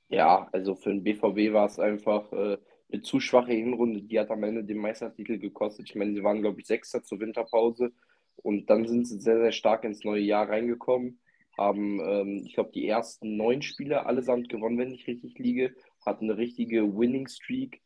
[0.10, 2.58] Ja, also für den BVB war es einfach äh,
[2.92, 4.02] eine zu schwache Hinrunde.
[4.02, 5.90] Die hat am Ende den Meistertitel gekostet.
[5.90, 7.94] Ich meine, sie waren, glaube ich, Sechster zur Winterpause
[8.38, 11.20] und dann sind sie sehr, sehr stark ins neue Jahr reingekommen.
[11.58, 15.76] haben, ähm, ich glaube, die ersten neun Spiele allesamt gewonnen, wenn ich richtig liege,
[16.06, 17.82] hatten eine richtige Winning Streak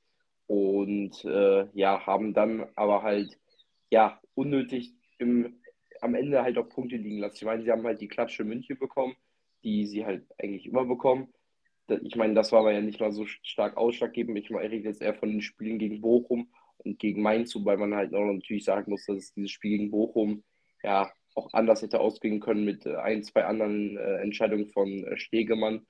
[0.47, 3.37] und äh, ja, haben dann aber halt
[3.89, 5.61] ja unnötig im,
[6.01, 7.37] am Ende halt auch Punkte liegen lassen.
[7.37, 9.15] Ich meine, sie haben halt die Klatsche München bekommen,
[9.63, 11.33] die sie halt eigentlich immer bekommen.
[12.03, 14.37] Ich meine, das war aber ja nicht mal so stark ausschlaggebend.
[14.37, 16.49] Ich meine, ich rede jetzt eher von den Spielen gegen Bochum
[16.85, 20.43] gegen Mainz, wobei man halt auch natürlich sagen muss, dass es dieses Spiel gegen Bochum
[20.83, 25.17] ja auch anders hätte ausgehen können mit äh, ein, zwei anderen äh, Entscheidungen von äh,
[25.17, 25.85] Stegemann.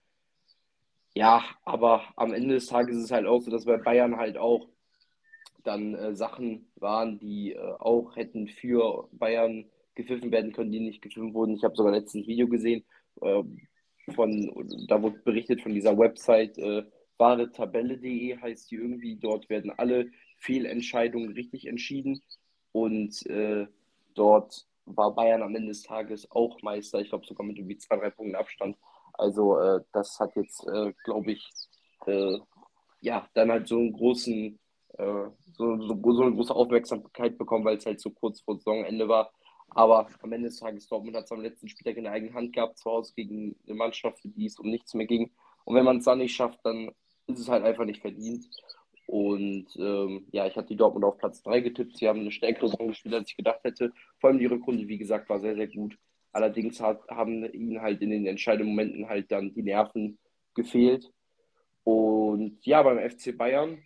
[1.13, 4.38] Ja, aber am Ende des Tages ist es halt auch so, dass bei Bayern halt
[4.38, 4.67] auch
[5.63, 9.65] dann äh, Sachen waren, die äh, auch hätten für Bayern
[9.95, 11.55] gepfiffen werden können, die nicht gepfiffen wurden.
[11.55, 12.84] Ich habe sogar letztens Video gesehen,
[13.22, 13.43] äh,
[14.13, 16.84] von, da wurde berichtet von dieser Website äh,
[17.17, 19.15] wahretabelle.de heißt die irgendwie.
[19.15, 20.11] Dort werden alle
[20.45, 22.22] Fehlentscheidungen richtig entschieden
[22.72, 23.67] und äh,
[24.13, 26.99] dort war Bayern am Ende des Tages auch Meister.
[26.99, 28.77] Ich glaube sogar mit irgendwie zwei, drei Punkten Abstand.
[29.13, 31.49] Also äh, das hat jetzt, äh, glaube ich,
[32.05, 32.38] äh,
[33.01, 34.59] ja, dann halt so einen großen,
[34.97, 39.07] äh, so, so, so, eine große Aufmerksamkeit bekommen, weil es halt so kurz vor Saisonende
[39.07, 39.31] war.
[39.69, 42.53] Aber am Ende des Tages, Dortmund hat es am letzten Spieltag in der eigenen Hand
[42.53, 45.31] gehabt, zu Hause gegen eine Mannschaft, für die es um nichts mehr ging.
[45.63, 46.91] Und wenn man es dann nicht schafft, dann
[47.27, 48.47] ist es halt einfach nicht verdient.
[49.07, 51.98] Und ähm, ja, ich hatte die Dortmund auf Platz 3 getippt.
[51.98, 53.91] Sie haben eine stärkere Saison gespielt, als ich gedacht hätte.
[54.19, 55.98] Vor allem die Rückrunde, wie gesagt, war sehr, sehr gut.
[56.32, 60.18] Allerdings hat, haben ihnen halt in den entscheidenden Momenten halt dann die Nerven
[60.53, 61.11] gefehlt.
[61.84, 63.77] Und ja, beim FC Bayern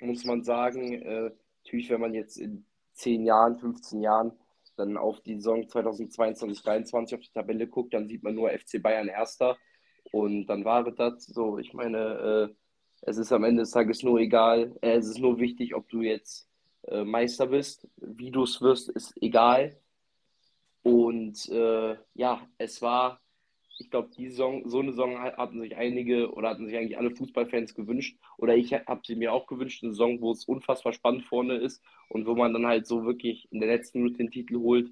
[0.00, 1.30] muss man sagen, äh,
[1.64, 4.32] natürlich, wenn man jetzt in 10 Jahren, 15 Jahren
[4.76, 8.80] dann auf die Saison 2022, 2023 auf die Tabelle guckt, dann sieht man nur FC
[8.82, 9.56] Bayern Erster.
[10.12, 12.54] Und dann war das so, ich meine, äh,
[13.02, 16.02] es ist am Ende des Tages nur egal, äh, es ist nur wichtig, ob du
[16.02, 16.48] jetzt
[16.88, 17.88] äh, Meister bist.
[17.96, 19.76] Wie du es wirst, ist egal.
[20.82, 23.20] Und äh, ja, es war,
[23.78, 28.18] ich glaube, so eine Saison hatten sich einige oder hatten sich eigentlich alle Fußballfans gewünscht.
[28.38, 31.82] Oder ich habe sie mir auch gewünscht, eine Saison, wo es unfassbar spannend vorne ist
[32.08, 34.90] und wo man dann halt so wirklich in der letzten Minute den Titel holt.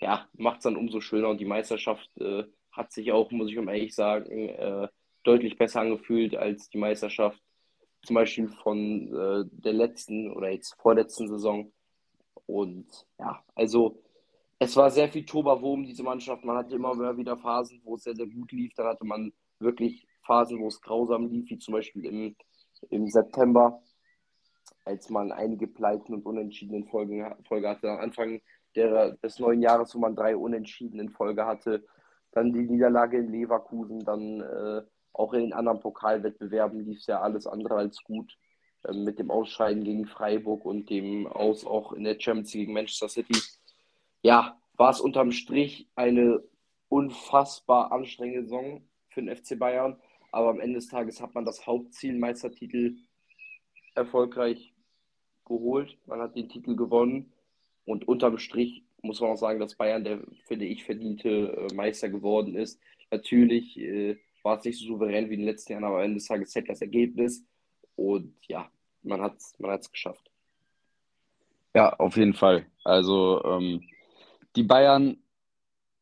[0.00, 3.58] Ja, macht es dann umso schöner und die Meisterschaft äh, hat sich auch, muss ich
[3.58, 4.88] um ehrlich sagen, äh,
[5.22, 7.40] deutlich besser angefühlt als die Meisterschaft
[8.02, 11.72] zum Beispiel von äh, der letzten oder jetzt vorletzten Saison.
[12.46, 12.86] Und
[13.18, 14.02] ja, also
[14.58, 16.44] es war sehr viel Toba-Wurm, diese Mannschaft.
[16.44, 18.72] Man hatte immer wieder Phasen, wo es sehr, sehr gut lief.
[18.74, 22.36] Dann hatte man wirklich Phasen, wo es grausam lief, wie zum Beispiel im,
[22.90, 23.82] im September,
[24.84, 27.90] als man einige Pleiten und Unentschieden in Folge, Folge hatte.
[27.90, 28.40] Am Anfang
[28.74, 31.84] der, des neuen Jahres, wo man drei Unentschieden in Folge hatte.
[32.32, 37.20] Dann die Niederlage in Leverkusen, dann äh, auch in den anderen Pokalwettbewerben lief es ja
[37.20, 38.36] alles andere als gut.
[38.86, 42.72] Ähm, mit dem Ausscheiden gegen Freiburg und dem Aus auch in der Champions League gegen
[42.72, 43.38] Manchester City.
[44.22, 46.42] Ja, war es unterm Strich eine
[46.88, 50.00] unfassbar anstrengende Saison für den FC Bayern.
[50.32, 52.96] Aber am Ende des Tages hat man das Hauptziel, Meistertitel,
[53.94, 54.72] erfolgreich
[55.44, 55.98] geholt.
[56.06, 57.32] Man hat den Titel gewonnen.
[57.84, 62.08] Und unterm Strich muss man auch sagen, dass Bayern der, finde ich, verdiente äh, Meister
[62.08, 62.80] geworden ist.
[63.10, 66.16] Natürlich äh, war es nicht so souverän wie in den letzten Jahren, aber am Ende
[66.16, 67.44] des Tages zählt das Ergebnis.
[67.96, 68.70] Und ja,
[69.02, 70.30] man hat es man hat's geschafft.
[71.74, 72.66] Ja, auf jeden Fall.
[72.84, 73.82] Also ähm,
[74.56, 75.18] die Bayern,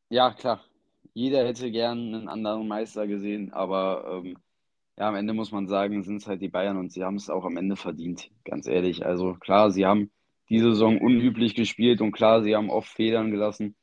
[0.08, 0.64] ja klar,
[1.12, 4.38] jeder hätte gern einen anderen Meister gesehen, aber ähm,
[4.96, 7.30] ja, am Ende muss man sagen, sind es halt die Bayern und sie haben es
[7.30, 9.04] auch am Ende verdient, ganz ehrlich.
[9.04, 10.10] Also klar, sie haben
[10.48, 13.76] diese Saison unüblich gespielt und klar, sie haben oft Federn gelassen.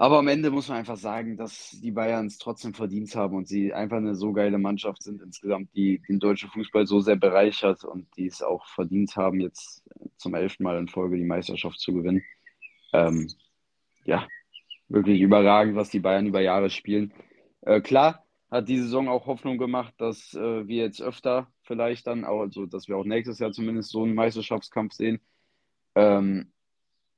[0.00, 3.46] Aber am Ende muss man einfach sagen, dass die Bayern es trotzdem verdient haben und
[3.46, 7.84] sie einfach eine so geile Mannschaft sind insgesamt, die den deutschen Fußball so sehr bereichert
[7.84, 9.82] und die es auch verdient haben, jetzt
[10.16, 12.22] zum elften Mal in Folge die Meisterschaft zu gewinnen.
[12.94, 13.28] Ähm,
[14.04, 14.26] ja,
[14.88, 17.12] wirklich überragend, was die Bayern über Jahre spielen.
[17.60, 22.24] Äh, klar hat die Saison auch Hoffnung gemacht, dass äh, wir jetzt öfter vielleicht dann,
[22.24, 25.20] auch, also dass wir auch nächstes Jahr zumindest so einen Meisterschaftskampf sehen.
[25.94, 26.52] Ähm,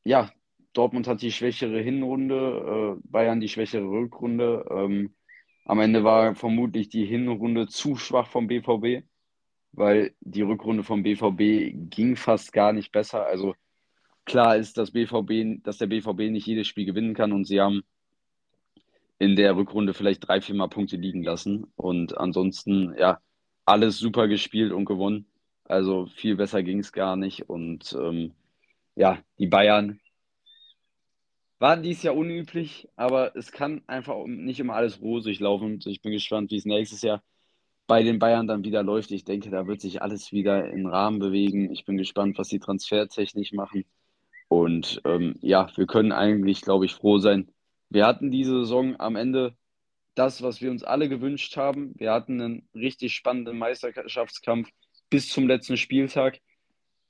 [0.03, 0.33] ja,
[0.73, 4.65] Dortmund hat die schwächere Hinrunde, äh, Bayern die schwächere Rückrunde.
[4.71, 5.15] Ähm,
[5.65, 9.05] am Ende war vermutlich die Hinrunde zu schwach vom BVB,
[9.73, 13.27] weil die Rückrunde vom BVB ging fast gar nicht besser.
[13.27, 13.55] Also
[14.25, 17.83] klar ist, dass, BVB, dass der BVB nicht jedes Spiel gewinnen kann und sie haben
[19.19, 21.67] in der Rückrunde vielleicht drei, vier Mal Punkte liegen lassen.
[21.77, 23.21] Und ansonsten, ja,
[23.65, 25.27] alles super gespielt und gewonnen.
[25.65, 27.49] Also viel besser ging es gar nicht.
[27.49, 28.33] Und ähm,
[28.97, 30.01] ja, die Bayern
[31.63, 35.79] war dies Jahr unüblich, aber es kann einfach nicht immer alles rosig laufen.
[35.85, 37.23] Ich bin gespannt, wie es nächstes Jahr
[37.87, 39.13] bei den Bayern dann wieder läuft.
[39.13, 41.71] Ich denke, da wird sich alles wieder im Rahmen bewegen.
[41.71, 43.85] Ich bin gespannt, was sie transfertechnisch machen.
[44.49, 47.49] Und ähm, ja, wir können eigentlich, glaube ich, froh sein,
[47.91, 49.57] wir hatten diese Saison am Ende
[50.17, 51.95] das, was wir uns alle gewünscht haben.
[51.97, 54.69] Wir hatten einen richtig spannenden Meisterschaftskampf
[55.11, 56.41] bis zum letzten Spieltag.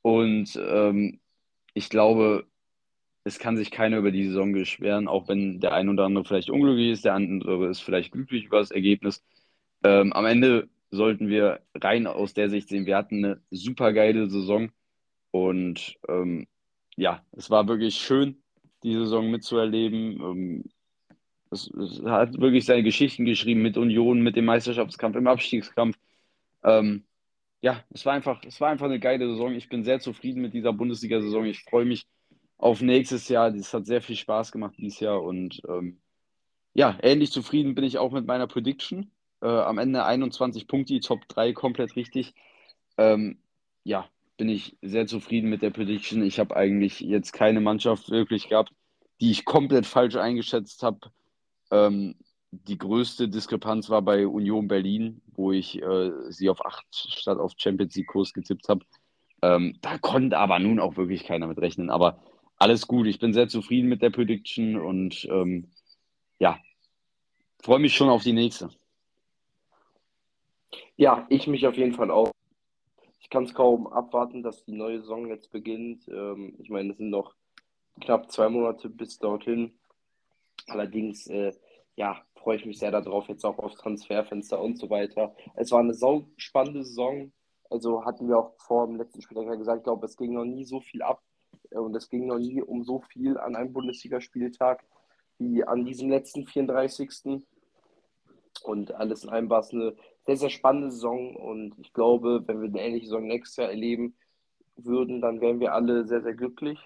[0.03, 1.20] Und ähm,
[1.73, 2.47] ich glaube,
[3.24, 6.51] es kann sich keiner über die Saison beschweren, auch wenn der ein oder andere vielleicht
[6.51, 9.23] unglücklich ist, der andere ist vielleicht glücklich über das Ergebnis.
[9.85, 14.28] Ähm, am Ende sollten wir rein aus der Sicht sehen, wir hatten eine super geile
[14.28, 14.70] Saison
[15.31, 16.47] und ähm,
[16.97, 18.43] ja, es war wirklich schön,
[18.82, 20.20] die Saison mitzuerleben.
[20.20, 20.65] Ähm,
[21.51, 25.99] es, es, hat wirklich seine Geschichten geschrieben mit Union, mit dem Meisterschaftskampf, im Abstiegskampf.
[26.65, 27.05] Ähm,
[27.61, 29.55] ja, es war einfach, es war einfach eine geile Saison.
[29.55, 31.47] Ich bin sehr zufrieden mit dieser Bundesliga-Saison.
[31.47, 32.07] Ich freue mich
[32.62, 33.51] auf nächstes Jahr.
[33.51, 35.98] Das hat sehr viel Spaß gemacht dieses Jahr und ähm,
[36.74, 39.10] ja, ähnlich zufrieden bin ich auch mit meiner Prediction.
[39.43, 42.34] Äh, am Ende 21 Punkte, Top 3 komplett richtig.
[42.97, 43.39] Ähm,
[43.82, 44.06] ja,
[44.36, 46.22] bin ich sehr zufrieden mit der Prediction.
[46.22, 48.72] Ich habe eigentlich jetzt keine Mannschaft wirklich gehabt,
[49.20, 51.10] die ich komplett falsch eingeschätzt habe.
[51.72, 52.14] Ähm,
[52.52, 57.55] die größte Diskrepanz war bei Union Berlin, wo ich äh, sie auf 8 statt auf
[57.56, 58.84] Champions League Kurs getippt habe.
[59.43, 61.90] Ähm, da konnte aber nun auch wirklich keiner mit rechnen.
[61.90, 62.22] Aber
[62.62, 65.70] alles gut, ich bin sehr zufrieden mit der Prediction und ähm,
[66.39, 66.59] ja,
[67.62, 68.70] freue mich schon auf die nächste.
[70.97, 72.32] Ja, ich mich auf jeden Fall auch
[73.32, 76.06] kann es kaum abwarten, dass die neue Saison jetzt beginnt.
[76.06, 77.34] Ähm, ich meine, es sind noch
[78.02, 79.72] knapp zwei Monate bis dorthin.
[80.66, 81.52] Allerdings, äh,
[81.97, 85.34] ja, freue ich mich sehr darauf, jetzt auch aufs Transferfenster und so weiter.
[85.55, 87.32] Es war eine sau spannende Saison.
[87.70, 90.66] Also hatten wir auch vor dem letzten Spieltag gesagt, ich glaube, es ging noch nie
[90.66, 91.22] so viel ab
[91.74, 94.85] und es ging noch nie um so viel an einem Bundesligaspieltag
[95.39, 97.43] wie an diesem letzten 34.
[98.62, 99.94] Und alles in allem war es eine
[100.27, 104.15] sehr, sehr spannende Saison und ich glaube, wenn wir eine ähnliche Saison nächstes Jahr erleben
[104.77, 106.78] würden, dann wären wir alle sehr, sehr glücklich.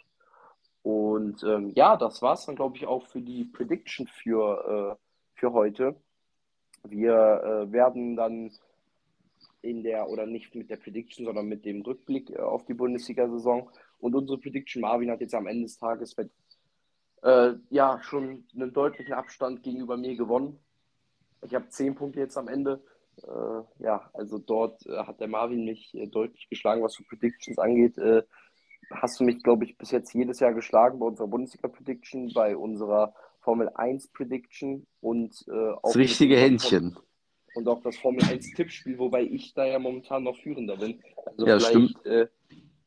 [0.82, 5.04] Und ähm, ja, das war es dann, glaube ich, auch für die Prediction für, äh,
[5.34, 5.96] für heute.
[6.84, 8.52] Wir äh, werden dann
[9.62, 13.68] in der, oder nicht mit der Prediction, sondern mit dem Rückblick äh, auf die Bundesliga-Saison.
[13.98, 16.30] Und unsere Prediction, Marvin hat jetzt am Ende des Tages mit,
[17.22, 20.58] äh, ja, schon einen deutlichen Abstand gegenüber mir gewonnen.
[21.42, 22.82] Ich habe zehn Punkte jetzt am Ende.
[23.22, 27.58] Äh, ja, also dort äh, hat der Marvin mich äh, deutlich geschlagen, was so Predictions
[27.58, 27.96] angeht.
[27.98, 28.22] Äh,
[28.90, 33.14] hast du mich, glaube ich, bis jetzt jedes Jahr geschlagen bei unserer Bundesliga-Prediction, bei unserer
[33.40, 35.82] Formel 1-Prediction und äh, auch.
[35.82, 36.98] Das richtige Händchen.
[37.54, 41.02] Und auch das Formel 1-Tippspiel, wobei ich da ja momentan noch führender bin.
[41.24, 42.04] Also ja, stimmt.
[42.04, 42.26] Äh,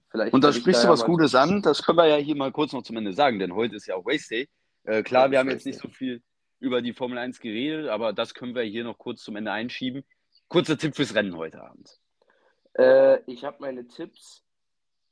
[0.10, 2.73] vielleicht und da sprichst du was Gutes an, das können wir ja hier mal kurz
[2.73, 4.49] noch zum Ende sagen, denn heute ist ja auch Race Day.
[5.03, 6.22] klar, wir haben jetzt nicht so viel
[6.60, 10.03] über die Formel 1 geredet, aber das können wir hier noch kurz zum Ende einschieben.
[10.48, 11.99] Kurzer Tipp fürs Rennen heute Abend.
[12.77, 14.44] Äh, ich habe meine Tipps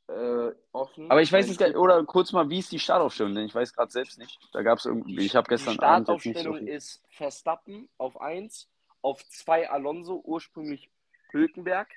[0.07, 1.09] äh, offen.
[1.09, 3.35] Aber ich weiß nicht, oder kurz mal, wie ist die Startaufstellung?
[3.35, 4.39] Denn ich weiß gerade selbst nicht.
[4.53, 8.69] Da gab es irgendwie, ich habe gestern Die Startaufstellung Abend so ist Verstappen auf 1,
[9.01, 10.89] auf 2 Alonso, ursprünglich
[11.31, 11.89] Hülkenberg.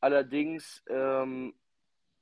[0.00, 1.54] Allerdings ähm,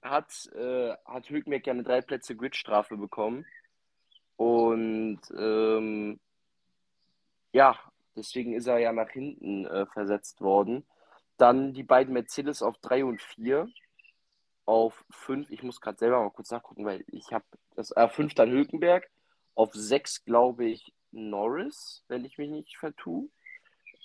[0.03, 3.47] hat, äh, hat Hülkenberg ja eine drei Plätze Gridstrafe bekommen.
[4.37, 6.19] Und ähm,
[7.53, 7.79] ja,
[8.17, 10.87] deswegen ist er ja nach hinten äh, versetzt worden.
[11.37, 13.69] Dann die beiden Mercedes auf 3 und 4.
[14.67, 17.45] Auf 5, ich muss gerade selber mal kurz nachgucken, weil ich habe
[17.75, 19.11] das äh, 5 dann Hülkenberg.
[19.55, 23.29] Auf 6 glaube ich Norris, wenn ich mich nicht vertue.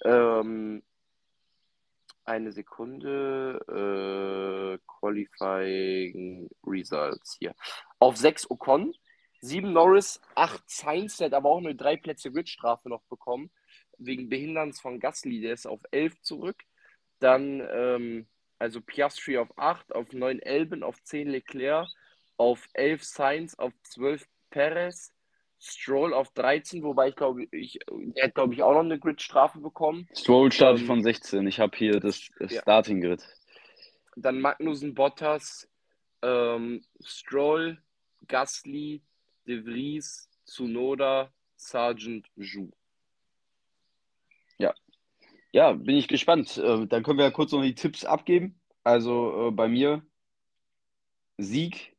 [0.03, 0.83] Ähm,
[2.25, 3.59] eine Sekunde.
[3.67, 7.55] Äh, Qualifying Results hier.
[7.99, 8.93] Auf 6 Ocon.
[9.41, 13.51] 7 Norris, 8 Sainz, der hat aber auch eine 3 Plätze Gridstrafe noch bekommen,
[13.99, 16.63] wegen Behinderns von Gasly, der ist auf 11 zurück.
[17.19, 18.27] Dann, ähm,
[18.57, 21.87] also Piastri auf 8, auf 9 Elben, auf 10 Leclerc,
[22.37, 25.13] auf 11 Sainz, auf 12 Perez,
[25.59, 27.79] Stroll auf 13, wobei ich glaube, ich,
[28.15, 30.07] er hat glaube ich auch noch eine Gridstrafe bekommen.
[30.13, 32.61] Stroll startet ähm, von 16, ich habe hier das, das ja.
[32.61, 33.23] Starting Grid.
[34.15, 35.67] Dann Magnussen, Bottas,
[36.21, 37.77] ähm, Stroll,
[38.27, 39.01] Gasly,
[39.47, 42.69] De Vries, Tsunoda, Sargent, Zhu.
[44.57, 44.73] Ja.
[45.51, 46.57] Ja, bin ich gespannt.
[46.57, 48.59] Äh, dann können wir ja kurz noch die Tipps abgeben.
[48.83, 50.05] Also äh, bei mir
[51.37, 51.95] Sieg,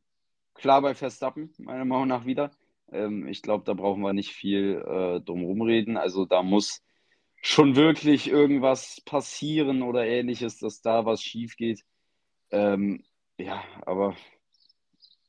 [0.54, 2.50] klar bei Verstappen, meiner Meinung nach wieder.
[2.92, 5.96] Ähm, ich glaube, da brauchen wir nicht viel äh, drum reden.
[5.96, 6.82] Also da muss
[7.42, 11.82] schon wirklich irgendwas passieren oder ähnliches, dass da was schief geht.
[12.50, 13.04] Ähm,
[13.38, 14.16] ja, aber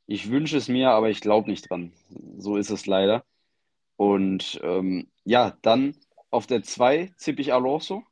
[0.06, 1.92] ich wünsche es mir, aber ich glaube nicht dran.
[2.38, 3.24] So ist es leider.
[3.98, 5.96] Und ähm, ja, dann
[6.30, 8.04] auf der 2 zippe ich Alonso.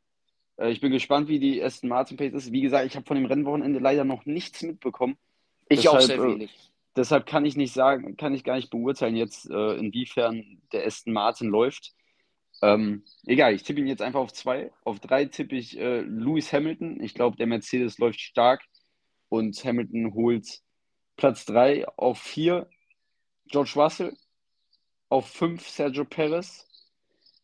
[0.57, 2.51] Äh, ich bin gespannt, wie die Aston Martin Pace ist.
[2.51, 5.17] Wie gesagt, ich habe von dem Rennwochenende leider noch nichts mitbekommen.
[5.69, 6.71] Ich deshalb, auch sehr äh, wenig.
[6.95, 11.13] Deshalb kann ich nicht sagen, kann ich gar nicht beurteilen jetzt, äh, inwiefern der Aston
[11.13, 11.93] Martin läuft.
[12.61, 14.71] Ähm, egal, ich tippe ihn jetzt einfach auf zwei.
[14.83, 17.01] Auf drei tippe ich äh, Lewis Hamilton.
[17.03, 18.63] Ich glaube, der Mercedes läuft stark
[19.29, 20.61] und Hamilton holt
[21.17, 21.85] Platz drei.
[21.97, 22.69] Auf vier
[23.47, 24.15] George Russell.
[25.09, 26.65] Auf fünf Sergio Perez.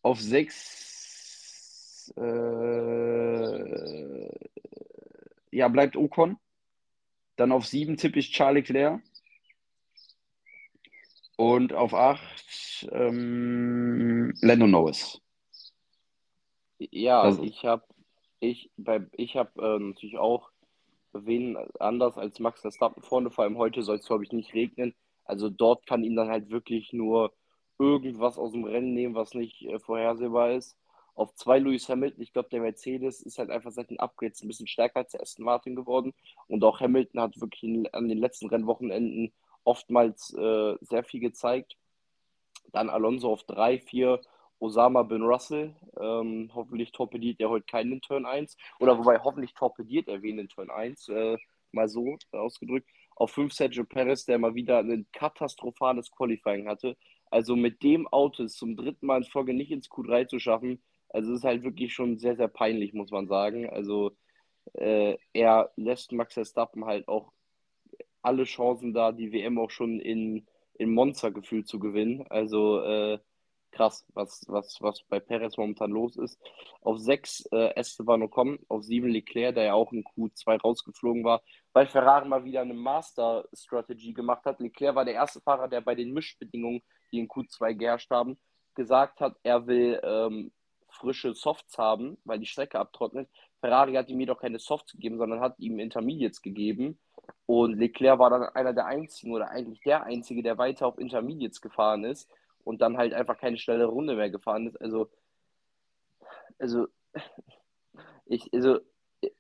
[0.02, 3.82] Auf sechs äh,
[5.52, 6.38] ja, bleibt Ocon.
[7.36, 9.02] Dann auf sieben tippe ich Charles Leclerc.
[11.42, 15.20] Und auf 8 ähm, Lando Norris.
[16.78, 17.42] Ja, also.
[17.42, 17.84] ich habe
[18.40, 18.70] ich,
[19.18, 20.52] ich hab, äh, natürlich auch
[21.14, 23.32] wen anders als Max Verstappen vorne.
[23.32, 24.94] Vor allem heute soll es, glaube ich, nicht regnen.
[25.26, 27.34] Also dort kann ihn dann halt wirklich nur
[27.80, 30.78] irgendwas aus dem Rennen nehmen, was nicht äh, vorhersehbar ist.
[31.16, 34.48] Auf zwei Lewis Hamilton, ich glaube, der Mercedes ist halt einfach seit den Upgrades ein
[34.48, 36.14] bisschen stärker als der Aston Martin geworden.
[36.46, 41.78] Und auch Hamilton hat wirklich in, an den letzten Rennwochenenden oftmals äh, sehr viel gezeigt.
[42.72, 44.22] Dann Alonso auf 3, 4,
[44.60, 45.76] Osama bin Russell.
[46.00, 48.56] Ähm, hoffentlich torpediert er heute keinen in Turn 1.
[48.80, 51.10] Oder wobei, hoffentlich torpediert er wen in Turn 1.
[51.10, 51.38] Äh,
[51.72, 52.90] mal so ausgedrückt.
[53.16, 56.98] Auf 5 Sergio Perez, der mal wieder ein katastrophales Qualifying hatte.
[57.30, 60.82] Also mit dem Auto ist zum dritten Mal in Folge nicht ins Q3 zu schaffen.
[61.10, 63.70] Also es ist halt wirklich schon sehr, sehr peinlich, muss man sagen.
[63.70, 64.16] Also
[64.74, 67.32] äh, er lässt Max Verstappen halt auch
[68.22, 72.26] alle Chancen da, die WM auch schon in, in Monza gefühlt zu gewinnen.
[72.30, 73.20] Also äh,
[73.72, 76.40] krass, was, was, was bei Perez momentan los ist.
[76.82, 81.42] Auf 6 äh, Esteban Ocon, auf 7 Leclerc, der ja auch in Q2 rausgeflogen war,
[81.74, 84.60] weil Ferrari mal wieder eine Master-Strategy gemacht hat.
[84.60, 86.82] Leclerc war der erste Fahrer, der bei den Mischbedingungen,
[87.12, 88.38] die in Q2 geherrscht haben,
[88.76, 90.52] gesagt hat, er will ähm,
[90.90, 93.30] frische Softs haben, weil die Strecke abtrocknet.
[93.60, 97.00] Ferrari hat ihm jedoch keine Softs gegeben, sondern hat ihm Intermediates gegeben.
[97.46, 101.62] Und Leclerc war dann einer der einzigen oder eigentlich der einzige, der weiter auf Intermediates
[101.62, 102.30] gefahren ist
[102.64, 104.80] und dann halt einfach keine schnelle Runde mehr gefahren ist.
[104.80, 105.10] Also,
[106.60, 106.88] also,
[108.26, 108.80] ich, also,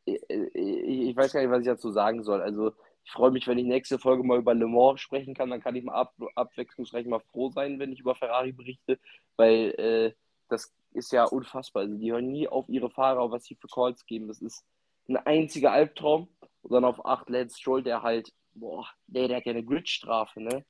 [0.06, 2.42] ich, ich weiß gar nicht, was ich dazu sagen soll.
[2.42, 5.50] Also, ich freue mich, wenn ich nächste Folge mal über Le Mans sprechen kann.
[5.50, 9.00] Dann kann ich mal ab, abwechslungsreich mal froh sein, wenn ich über Ferrari berichte,
[9.38, 10.14] weil äh,
[10.50, 11.84] das ist ja unfassbar.
[11.84, 14.28] Also, die hören nie auf ihre Fahrer, was sie für Calls geben.
[14.28, 14.66] Das ist
[15.08, 16.28] ein einziger Albtraum.
[16.62, 20.42] Und dann auf 8 Lance Stroll, der halt, boah, nee, der hat ja eine Gridstrafe,
[20.42, 20.66] ne?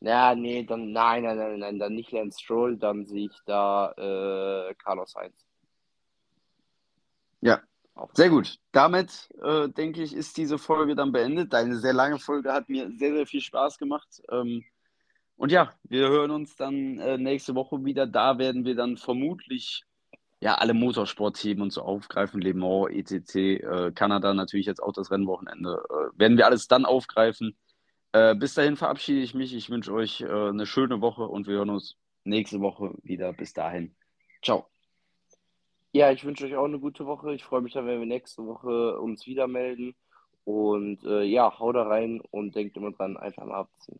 [0.00, 3.92] Ja, nee, dann, nein, nein, nein, nein, dann nicht Lance Stroll, dann sehe ich da
[3.92, 5.46] äh, Carlos Sainz.
[7.40, 7.62] Ja,
[8.12, 8.58] sehr gut.
[8.72, 11.52] Damit, äh, denke ich, ist diese Folge dann beendet.
[11.52, 14.22] Deine sehr lange Folge hat mir sehr, sehr viel Spaß gemacht.
[14.30, 14.64] Ähm,
[15.36, 18.06] und ja, wir hören uns dann äh, nächste Woche wieder.
[18.06, 19.84] Da werden wir dann vermutlich
[20.44, 25.10] ja, alle Motorsportthemen und so aufgreifen, Le Mans, ECC, äh, Kanada natürlich jetzt auch das
[25.10, 27.56] Rennwochenende, äh, werden wir alles dann aufgreifen.
[28.12, 29.54] Äh, bis dahin verabschiede ich mich.
[29.54, 33.32] Ich wünsche euch äh, eine schöne Woche und wir hören uns nächste Woche wieder.
[33.32, 33.96] Bis dahin.
[34.42, 34.66] Ciao.
[35.92, 37.34] Ja, ich wünsche euch auch eine gute Woche.
[37.34, 39.94] Ich freue mich dann, wenn wir nächste Woche uns wieder melden.
[40.44, 43.98] Und äh, ja, hau da rein und denkt immer dran, einfach mal abziehen.